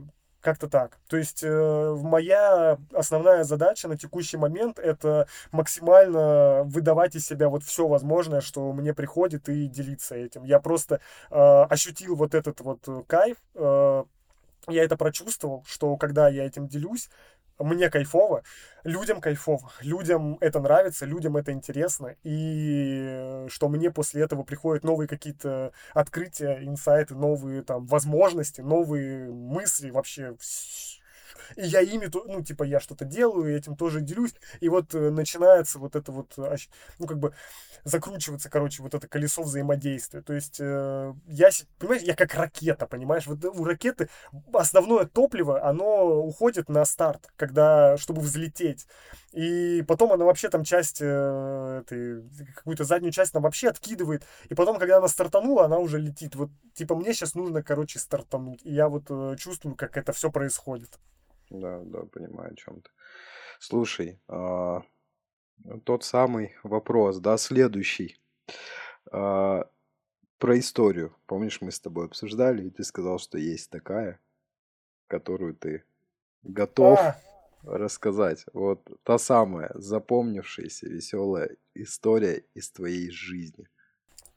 [0.42, 0.98] как-то так.
[1.08, 7.64] То есть э, моя основная задача на текущий момент это максимально выдавать из себя вот
[7.64, 10.44] все возможное, что мне приходит, и делиться этим.
[10.44, 11.00] Я просто
[11.30, 11.36] э,
[11.70, 14.04] ощутил вот этот вот кайф, э,
[14.68, 17.10] я это прочувствовал, что когда я этим делюсь,
[17.64, 18.44] мне кайфово,
[18.84, 25.08] людям кайфово, людям это нравится, людям это интересно, и что мне после этого приходят новые
[25.08, 30.36] какие-то открытия, инсайты, новые там возможности, новые мысли вообще
[31.56, 35.10] и я ими, ну, типа, я что-то делаю, и этим тоже делюсь, и вот э,
[35.10, 36.34] начинается вот это вот,
[37.00, 37.34] ну, как бы,
[37.84, 40.22] закручиваться, короче, вот это колесо взаимодействия.
[40.22, 41.50] То есть, э, я,
[41.80, 44.10] понимаешь, я как ракета, понимаешь, вот у ракеты
[44.54, 48.88] основное топливо, оно уходит на старт, когда, чтобы взлететь.
[49.32, 52.24] И потом она вообще там часть, э, этой,
[52.56, 54.26] какую-то заднюю часть она вообще откидывает.
[54.50, 56.36] И потом, когда она стартанула, она уже летит.
[56.36, 58.62] Вот, типа, мне сейчас нужно, короче, стартануть.
[58.64, 61.00] И я вот э, чувствую, как это все происходит.
[61.52, 62.90] Да, да, понимаю, о чем ты.
[63.60, 64.84] Слушай, а,
[65.84, 68.18] тот самый вопрос, да, следующий.
[69.12, 69.70] А,
[70.38, 71.14] про историю.
[71.28, 74.20] Помнишь, мы с тобой обсуждали, и ты сказал, что есть такая,
[75.08, 75.84] которую ты
[76.42, 77.20] готов а!
[77.64, 78.46] рассказать.
[78.54, 83.68] Вот та самая запомнившаяся веселая история из твоей жизни.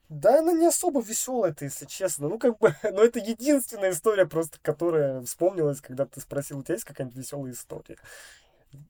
[0.09, 2.29] Да, она не особо веселая, это, если честно.
[2.29, 6.75] Ну, как бы, но это единственная история просто, которая вспомнилась, когда ты спросил, у тебя
[6.75, 7.97] есть какая-нибудь веселая история?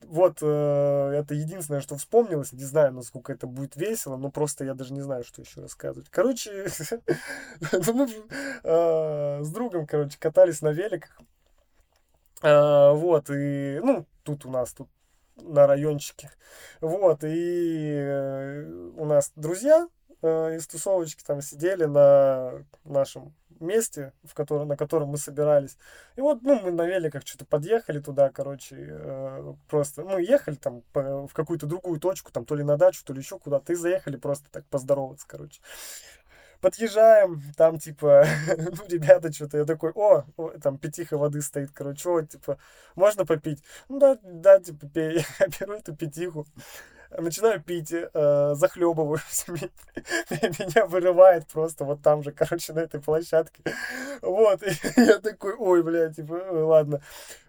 [0.01, 2.51] Вот, э, это единственное, что вспомнилось.
[2.53, 6.09] Не знаю, насколько это будет весело, но просто я даже не знаю, что еще рассказывать.
[6.09, 6.67] Короче,
[7.93, 8.09] мы
[8.63, 11.19] э, с другом, короче, катались на великах.
[12.41, 14.89] Э, вот, и, ну, тут у нас, тут
[15.37, 16.31] на райончике.
[16.81, 19.87] Вот, и э, у нас друзья,
[20.55, 25.77] из тусовочки там сидели на нашем месте, в котором, на котором мы собирались.
[26.15, 30.81] И вот, ну, мы на великах что-то подъехали туда, короче, э, просто, ну, ехали там
[30.93, 33.75] по, в какую-то другую точку, там, то ли на дачу, то ли еще куда-то, и
[33.75, 35.61] заехали просто так поздороваться, короче.
[36.61, 38.25] Подъезжаем, там, типа,
[38.57, 42.57] ну, ребята, что-то, я такой, о, о, там, пятиха воды стоит, короче, о, типа,
[42.95, 43.63] можно попить?
[43.87, 45.25] Ну, да, да, типа, пей.
[45.39, 46.45] Я беру эту пятиху,
[47.11, 53.63] начинаю пить, э, захлебываюсь, меня вырывает просто вот там же, короче, на этой площадке.
[54.21, 54.71] Вот, и
[55.01, 57.01] я такой, ой, бля, типа, ладно.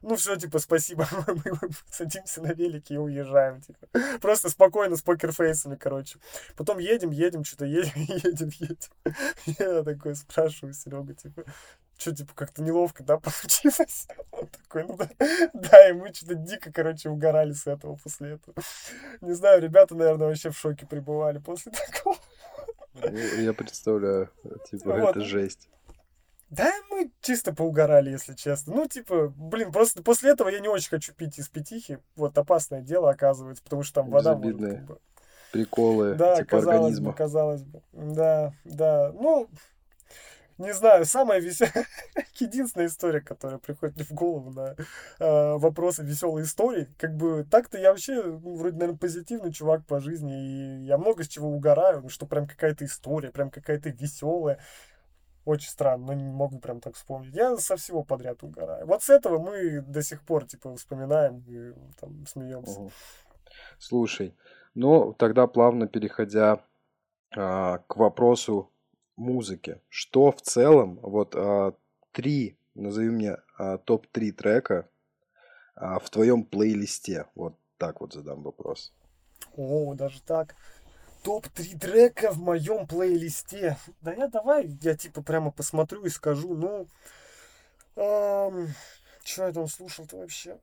[0.02, 3.86] Ну все, типа, спасибо, мы садимся на велике и уезжаем, типа.
[4.20, 6.18] Просто спокойно, с покерфейсами, короче.
[6.56, 9.16] Потом едем, едем, что-то едем, едем, едем.
[9.58, 11.44] Я такой спрашиваю Серега, типа,
[11.96, 14.06] что, типа, как-то неловко, да, получилось?
[14.30, 15.08] Он такой, ну да,
[15.54, 18.56] да, и мы что-то дико, короче, угорали с этого после этого.
[19.20, 22.16] Не знаю, ребята, наверное, вообще в шоке пребывали после такого.
[22.94, 24.30] Ну, я представляю,
[24.70, 25.16] типа, вот.
[25.16, 25.68] это жесть.
[26.48, 28.74] Да, мы чисто поугорали, если честно.
[28.74, 31.98] Ну, типа, блин, просто после этого я не очень хочу пить из пятихи.
[32.14, 34.98] Вот опасное дело, оказывается, потому что там вода может, как бы...
[35.50, 37.10] приколы, да, типа казалось организма.
[37.10, 37.82] Бы, казалось бы.
[37.92, 39.12] Да, да.
[39.12, 39.48] Ну,
[40.58, 41.86] не знаю, самая веселая,
[42.38, 44.74] единственная история, которая приходит мне в голову на
[45.18, 46.88] э, вопросы веселой истории.
[46.98, 51.24] Как бы так-то я вообще, ну, вроде, наверное, позитивный чувак по жизни, и я много
[51.24, 54.60] с чего угораю, ну, что прям какая-то история, прям какая-то веселая.
[55.44, 57.34] Очень странно, но не могу прям так вспомнить.
[57.34, 58.84] Я со всего подряд угораю.
[58.86, 62.90] Вот с этого мы до сих пор, типа, вспоминаем и там смеемся.
[63.78, 64.34] Слушай,
[64.74, 66.64] ну, тогда плавно переходя
[67.36, 68.72] а, к вопросу
[69.16, 69.80] музыки.
[69.88, 71.74] Что в целом, вот а,
[72.12, 74.88] три, назови мне а, топ-3 трека
[75.74, 77.26] а, в твоем плейлисте.
[77.34, 78.92] Вот так вот задам вопрос.
[79.56, 80.54] О, даже так.
[81.22, 83.76] Топ-3 трека в моем плейлисте.
[84.00, 86.54] Да я давай, я типа прямо посмотрю и скажу.
[86.54, 86.86] Ну,
[87.96, 88.68] эм,
[89.24, 90.58] что я там слушал-то вообще?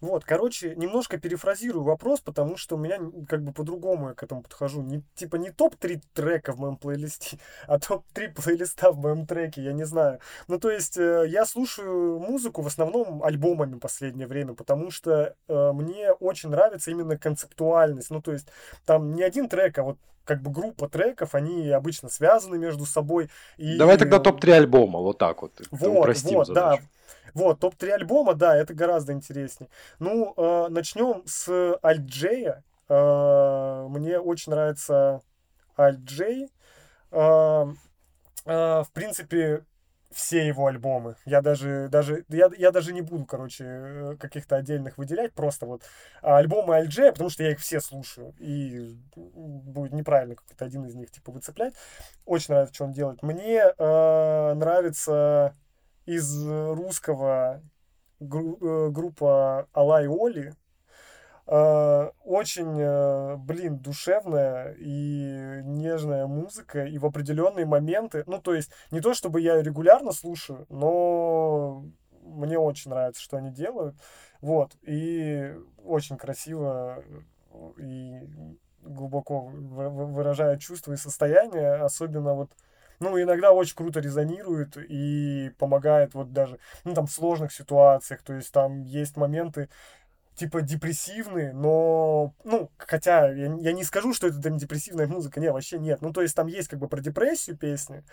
[0.00, 2.98] Вот, короче, немножко перефразирую вопрос, потому что у меня
[3.28, 4.80] как бы по-другому я к этому подхожу.
[4.82, 9.72] Не, типа не топ-3 трека в моем плейлисте, а топ-3 плейлиста в моем треке, я
[9.72, 10.20] не знаю.
[10.48, 15.34] Ну, то есть, э, я слушаю музыку в основном альбомами в последнее время, потому что
[15.48, 18.10] э, мне очень нравится именно концептуальность.
[18.10, 18.48] Ну, то есть,
[18.86, 23.28] там не один трек, а вот как бы группа треков, они обычно связаны между собой.
[23.56, 23.76] И...
[23.76, 25.60] Давай тогда топ-3 альбома, вот так вот.
[25.70, 26.52] Вот, вот, задачу.
[26.54, 26.78] да.
[27.34, 29.70] Вот, топ-3 альбома, да, это гораздо интереснее.
[29.98, 32.64] Ну, э, начнем с Альджея.
[32.88, 35.22] Э, мне очень нравится
[35.76, 36.48] Альджей.
[37.12, 37.64] э,
[38.46, 39.64] э, в принципе,
[40.12, 41.16] все его альбомы.
[41.24, 45.82] Я даже, даже, я, я даже не буду, короче, э, каких-то отдельных выделять, просто вот
[46.20, 51.10] альбомы Альджея, потому что я их все слушаю, и будет неправильно какой-то один из них,
[51.12, 51.74] типа, выцеплять.
[52.26, 53.22] Очень нравится, что он делает.
[53.22, 55.54] Мне э, нравится
[56.16, 57.62] из русского
[58.20, 60.54] гру- э, группа Алай Оли,
[61.52, 68.70] Э, очень, э, блин, душевная и нежная музыка, и в определенные моменты, ну, то есть,
[68.92, 71.84] не то чтобы я регулярно слушаю, но
[72.22, 73.96] мне очень нравится, что они делают,
[74.40, 75.52] вот, и
[75.84, 77.02] очень красиво
[77.78, 78.20] и
[78.82, 82.52] глубоко выражает чувства и состояние, особенно вот
[83.00, 88.34] ну, иногда очень круто резонирует и помогает вот даже, ну, там, в сложных ситуациях, то
[88.34, 89.68] есть там есть моменты,
[90.34, 95.52] типа депрессивные, но, ну, хотя я, я не скажу, что это там депрессивная музыка, не,
[95.52, 96.00] вообще нет.
[96.02, 98.04] Ну, то есть там есть как бы про депрессию песни,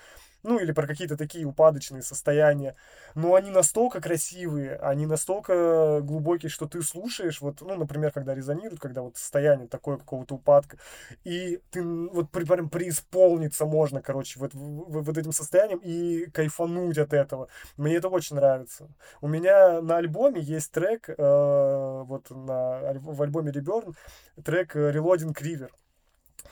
[0.47, 2.75] ну, или про какие-то такие упадочные состояния,
[3.15, 8.79] но они настолько красивые, они настолько глубокие, что ты слушаешь, вот, ну, например, когда резонируют,
[8.79, 10.77] когда вот состояние такое какого-то упадка,
[11.25, 16.97] и ты вот при, прям преисполниться можно, короче, вот, вот, вот этим состоянием и кайфануть
[16.97, 17.49] от этого.
[17.75, 18.87] Мне это очень нравится.
[19.19, 23.93] У меня на альбоме есть трек, э, вот на, в альбоме Reborn,
[24.45, 25.69] трек Reloading River.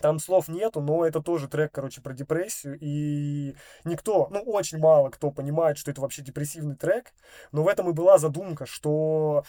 [0.01, 2.77] Там слов нету, но это тоже трек, короче, про депрессию.
[2.79, 7.13] И никто, ну, очень мало кто понимает, что это вообще депрессивный трек.
[7.51, 9.43] Но в этом и была задумка, что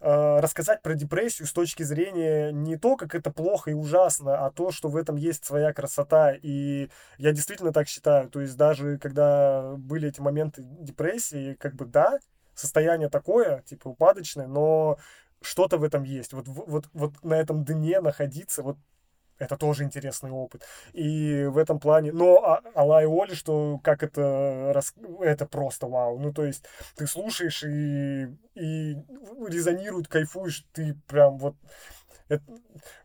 [0.00, 4.50] э, рассказать про депрессию с точки зрения не то, как это плохо и ужасно, а
[4.50, 6.32] то, что в этом есть своя красота.
[6.32, 6.88] И
[7.18, 8.28] я действительно так считаю.
[8.28, 12.18] То есть даже когда были эти моменты депрессии, как бы да,
[12.54, 14.98] состояние такое, типа упадочное, но
[15.42, 16.32] что-то в этом есть.
[16.32, 18.78] Вот, вот, вот на этом дне находиться, вот
[19.38, 20.62] это тоже интересный опыт.
[20.92, 22.12] И в этом плане...
[22.12, 24.80] Но а, Алла и Оли, что как это...
[25.20, 26.18] Это просто вау.
[26.18, 26.64] Ну, то есть
[26.96, 28.96] ты слушаешь и, и
[29.48, 31.56] резонирует, кайфуешь, ты прям вот...
[32.28, 32.44] Это,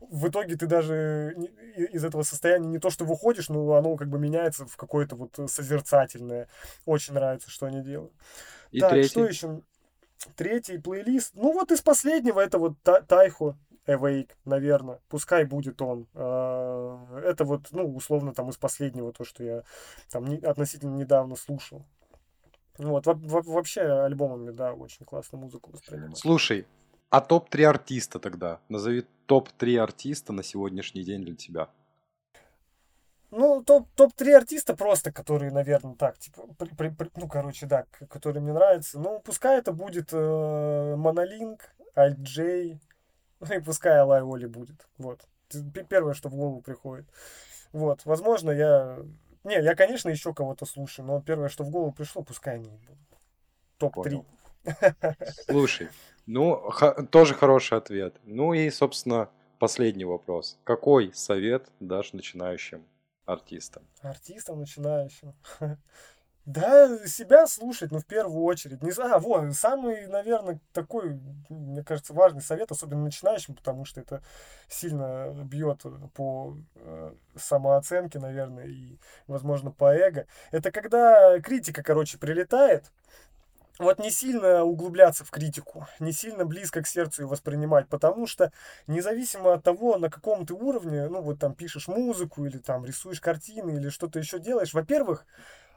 [0.00, 1.34] в итоге ты даже
[1.76, 5.38] из этого состояния не то, что выходишь, но оно как бы меняется в какое-то вот
[5.50, 6.48] созерцательное.
[6.86, 8.12] Очень нравится, что они делают.
[8.70, 9.08] И так, третий.
[9.08, 9.62] что еще?
[10.36, 11.32] Третий плейлист.
[11.34, 13.56] Ну вот из последнего это вот Тайхо
[13.88, 15.00] Awake, наверное.
[15.08, 16.06] Пускай будет он.
[16.14, 19.62] А, это вот, ну, условно, там из последнего, то, что я
[20.10, 21.84] там не, относительно недавно слушал.
[22.76, 26.14] Вот, вообще альбомами, да, очень классно музыку воспринимаю.
[26.14, 26.66] Слушай,
[27.10, 28.60] а топ-3 артиста тогда?
[28.68, 31.68] Назови топ-3 артиста на сегодняшний день для тебя.
[33.30, 37.84] Ну, топ, топ-3 артиста просто, которые, наверное, так, типа, при, при, при, ну, короче, да,
[38.08, 38.98] которые мне нравятся.
[38.98, 42.80] Ну, пускай это будет э, Монолинк, Альджей,
[43.40, 44.86] ну и пускай Алай Оли будет.
[44.98, 45.20] Вот.
[45.88, 47.06] Первое, что в голову приходит.
[47.72, 48.04] Вот.
[48.04, 48.98] Возможно, я...
[49.44, 52.98] Не, я, конечно, еще кого-то слушаю, но первое, что в голову пришло, пускай они будут.
[53.78, 54.24] Топ-3.
[55.48, 55.88] Слушай,
[56.26, 56.70] ну,
[57.10, 58.16] тоже хороший ответ.
[58.24, 60.58] Ну и, собственно, последний вопрос.
[60.64, 62.84] Какой совет дашь начинающим
[63.24, 63.84] артистам?
[64.02, 65.34] Артистам начинающим?
[66.48, 68.82] Да, себя слушать, ну, в первую очередь.
[68.82, 71.20] Не, а, вот, самый, наверное, такой,
[71.50, 74.22] мне кажется, важный совет, особенно начинающим, потому что это
[74.66, 75.82] сильно бьет
[76.14, 78.96] по э, самооценке, наверное, и,
[79.26, 80.26] возможно, по эго.
[80.50, 82.90] Это когда критика, короче, прилетает,
[83.78, 88.52] вот не сильно углубляться в критику, не сильно близко к сердцу ее воспринимать, потому что
[88.86, 93.20] независимо от того, на каком ты уровне, ну вот там пишешь музыку или там рисуешь
[93.20, 95.26] картины или что-то еще делаешь, во-первых,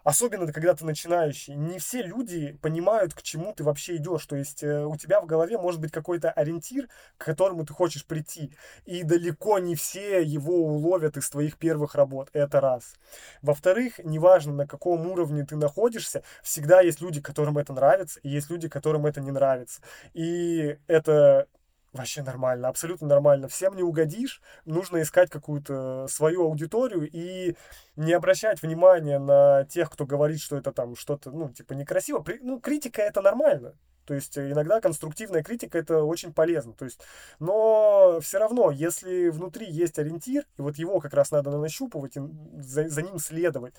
[0.04, 4.26] особенно когда ты начинающий, не все люди понимают, к чему ты вообще идешь.
[4.26, 6.88] То есть э, у тебя в голове может быть какой-то ориентир,
[7.18, 8.56] к которому ты хочешь прийти.
[8.86, 12.30] И далеко не все его уловят из твоих первых работ.
[12.34, 12.96] Это раз.
[13.42, 18.50] Во-вторых, неважно, на каком уровне ты находишься, всегда есть люди, которым это нравится, и есть
[18.50, 19.82] люди, которым это не нравится.
[20.14, 21.48] И это
[21.94, 23.48] вообще нормально, абсолютно нормально.
[23.48, 27.56] Всем не угодишь, нужно искать какую-то свою аудиторию и
[27.96, 32.24] не обращать внимания на тех, кто говорит, что это там что-то, ну, типа, некрасиво.
[32.42, 33.76] Ну, критика это нормально.
[34.06, 36.74] То есть э, иногда конструктивная критика это очень полезно.
[36.74, 37.02] То есть,
[37.40, 42.22] но все равно, если внутри есть ориентир, и вот его как раз надо нащупывать и
[42.58, 43.74] за, за ним следовать,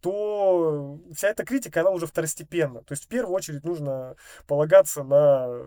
[0.00, 2.82] то вся эта критика, она уже второстепенна.
[2.82, 4.16] То есть в первую очередь нужно
[4.46, 5.62] полагаться на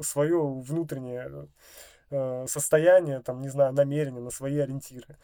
[0.00, 1.48] свое внутреннее
[2.10, 5.16] э, состояние, там, не знаю, намерение, на свои ориентиры.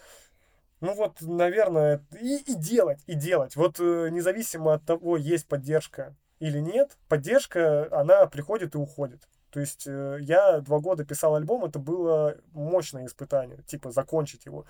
[0.80, 3.54] Ну вот, наверное, и, и делать, и делать.
[3.54, 9.28] Вот э, независимо от того, есть поддержка или нет, поддержка, она приходит и уходит.
[9.52, 14.64] То есть э, я два года писал альбом, это было мощное испытание, типа закончить его.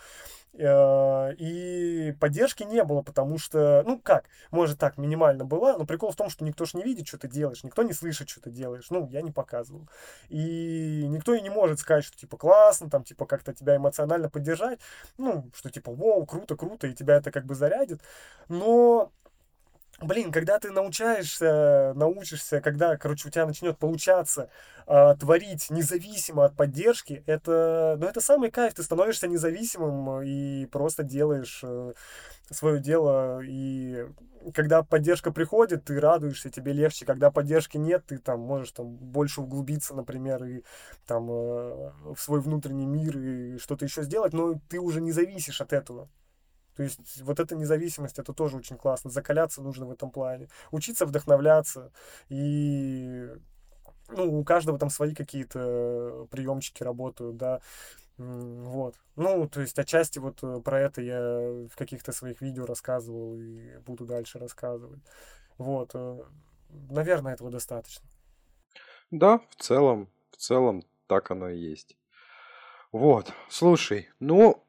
[0.53, 6.11] Э, и поддержки не было, потому что, ну как, может так, минимально была, но прикол
[6.11, 8.51] в том, что никто ж не видит, что ты делаешь, никто не слышит, что ты
[8.51, 8.91] делаешь.
[8.91, 9.89] Ну, я не показывал.
[10.29, 14.79] И никто и не может сказать, что типа классно, там типа как-то тебя эмоционально поддержать.
[15.17, 18.03] Ну, что типа, вау, круто, круто, и тебя это как бы зарядит.
[18.49, 19.11] Но
[20.03, 24.51] Блин, когда ты научаешься, научишься, когда, короче, у тебя начнет получаться
[24.89, 31.05] э, творить независимо от поддержки, это, ну, это самый кайф, ты становишься независимым и просто
[31.05, 31.93] делаешь э,
[32.51, 34.09] свое дело, и
[34.53, 39.41] когда поддержка приходит, ты радуешься, тебе легче, когда поддержки нет, ты там можешь там больше
[39.41, 40.65] углубиться, например, и
[41.07, 45.61] там э, в свой внутренний мир и что-то еще сделать, но ты уже не зависишь
[45.61, 46.09] от этого.
[46.77, 49.11] То есть вот эта независимость, это тоже очень классно.
[49.11, 50.49] Закаляться нужно в этом плане.
[50.71, 51.93] Учиться вдохновляться.
[52.29, 53.29] И
[54.09, 57.61] ну, у каждого там свои какие-то приемчики работают, да.
[58.19, 58.95] Вот.
[59.17, 61.19] Ну, то есть отчасти вот э, про это я
[61.69, 65.01] в каких-то своих видео рассказывал и буду дальше рассказывать.
[65.59, 65.91] Вот.
[65.95, 66.23] Э,
[66.91, 68.07] наверное, этого достаточно.
[69.11, 71.97] Да, в целом, в целом так оно и есть.
[72.93, 74.63] Вот, слушай, ну,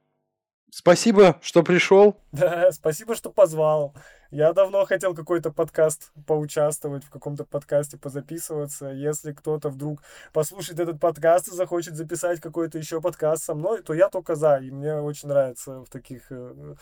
[0.75, 2.17] Спасибо, что пришел.
[2.31, 3.93] Да, спасибо, что позвал.
[4.31, 8.87] Я давно хотел какой-то подкаст поучаствовать, в каком-то подкасте позаписываться.
[8.87, 10.01] Если кто-то вдруг
[10.33, 14.57] послушает этот подкаст и захочет записать какой-то еще подкаст со мной, то я только за.
[14.57, 16.75] И мне очень нравится в таких э,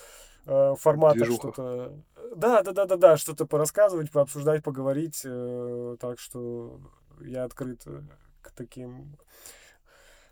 [0.45, 1.91] э, форматах что-то...
[2.37, 5.23] Да, да, да, да, да, что-то порассказывать, пообсуждать, поговорить.
[5.25, 6.79] Э, так что
[7.19, 7.99] я открыт э,
[8.41, 9.17] к таким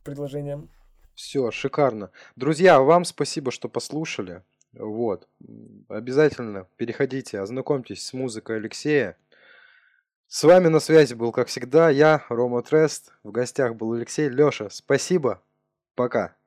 [0.06, 0.70] предложениям.
[1.20, 2.12] Все, шикарно.
[2.38, 4.42] Друзья, вам спасибо, что послушали.
[4.72, 5.28] Вот.
[5.90, 9.18] Обязательно переходите, ознакомьтесь с музыкой Алексея.
[10.30, 13.12] С вами на связи был, как всегда, я, Рома Трест.
[13.24, 14.30] В гостях был Алексей.
[14.30, 15.44] Леша, спасибо.
[15.94, 16.38] Пока.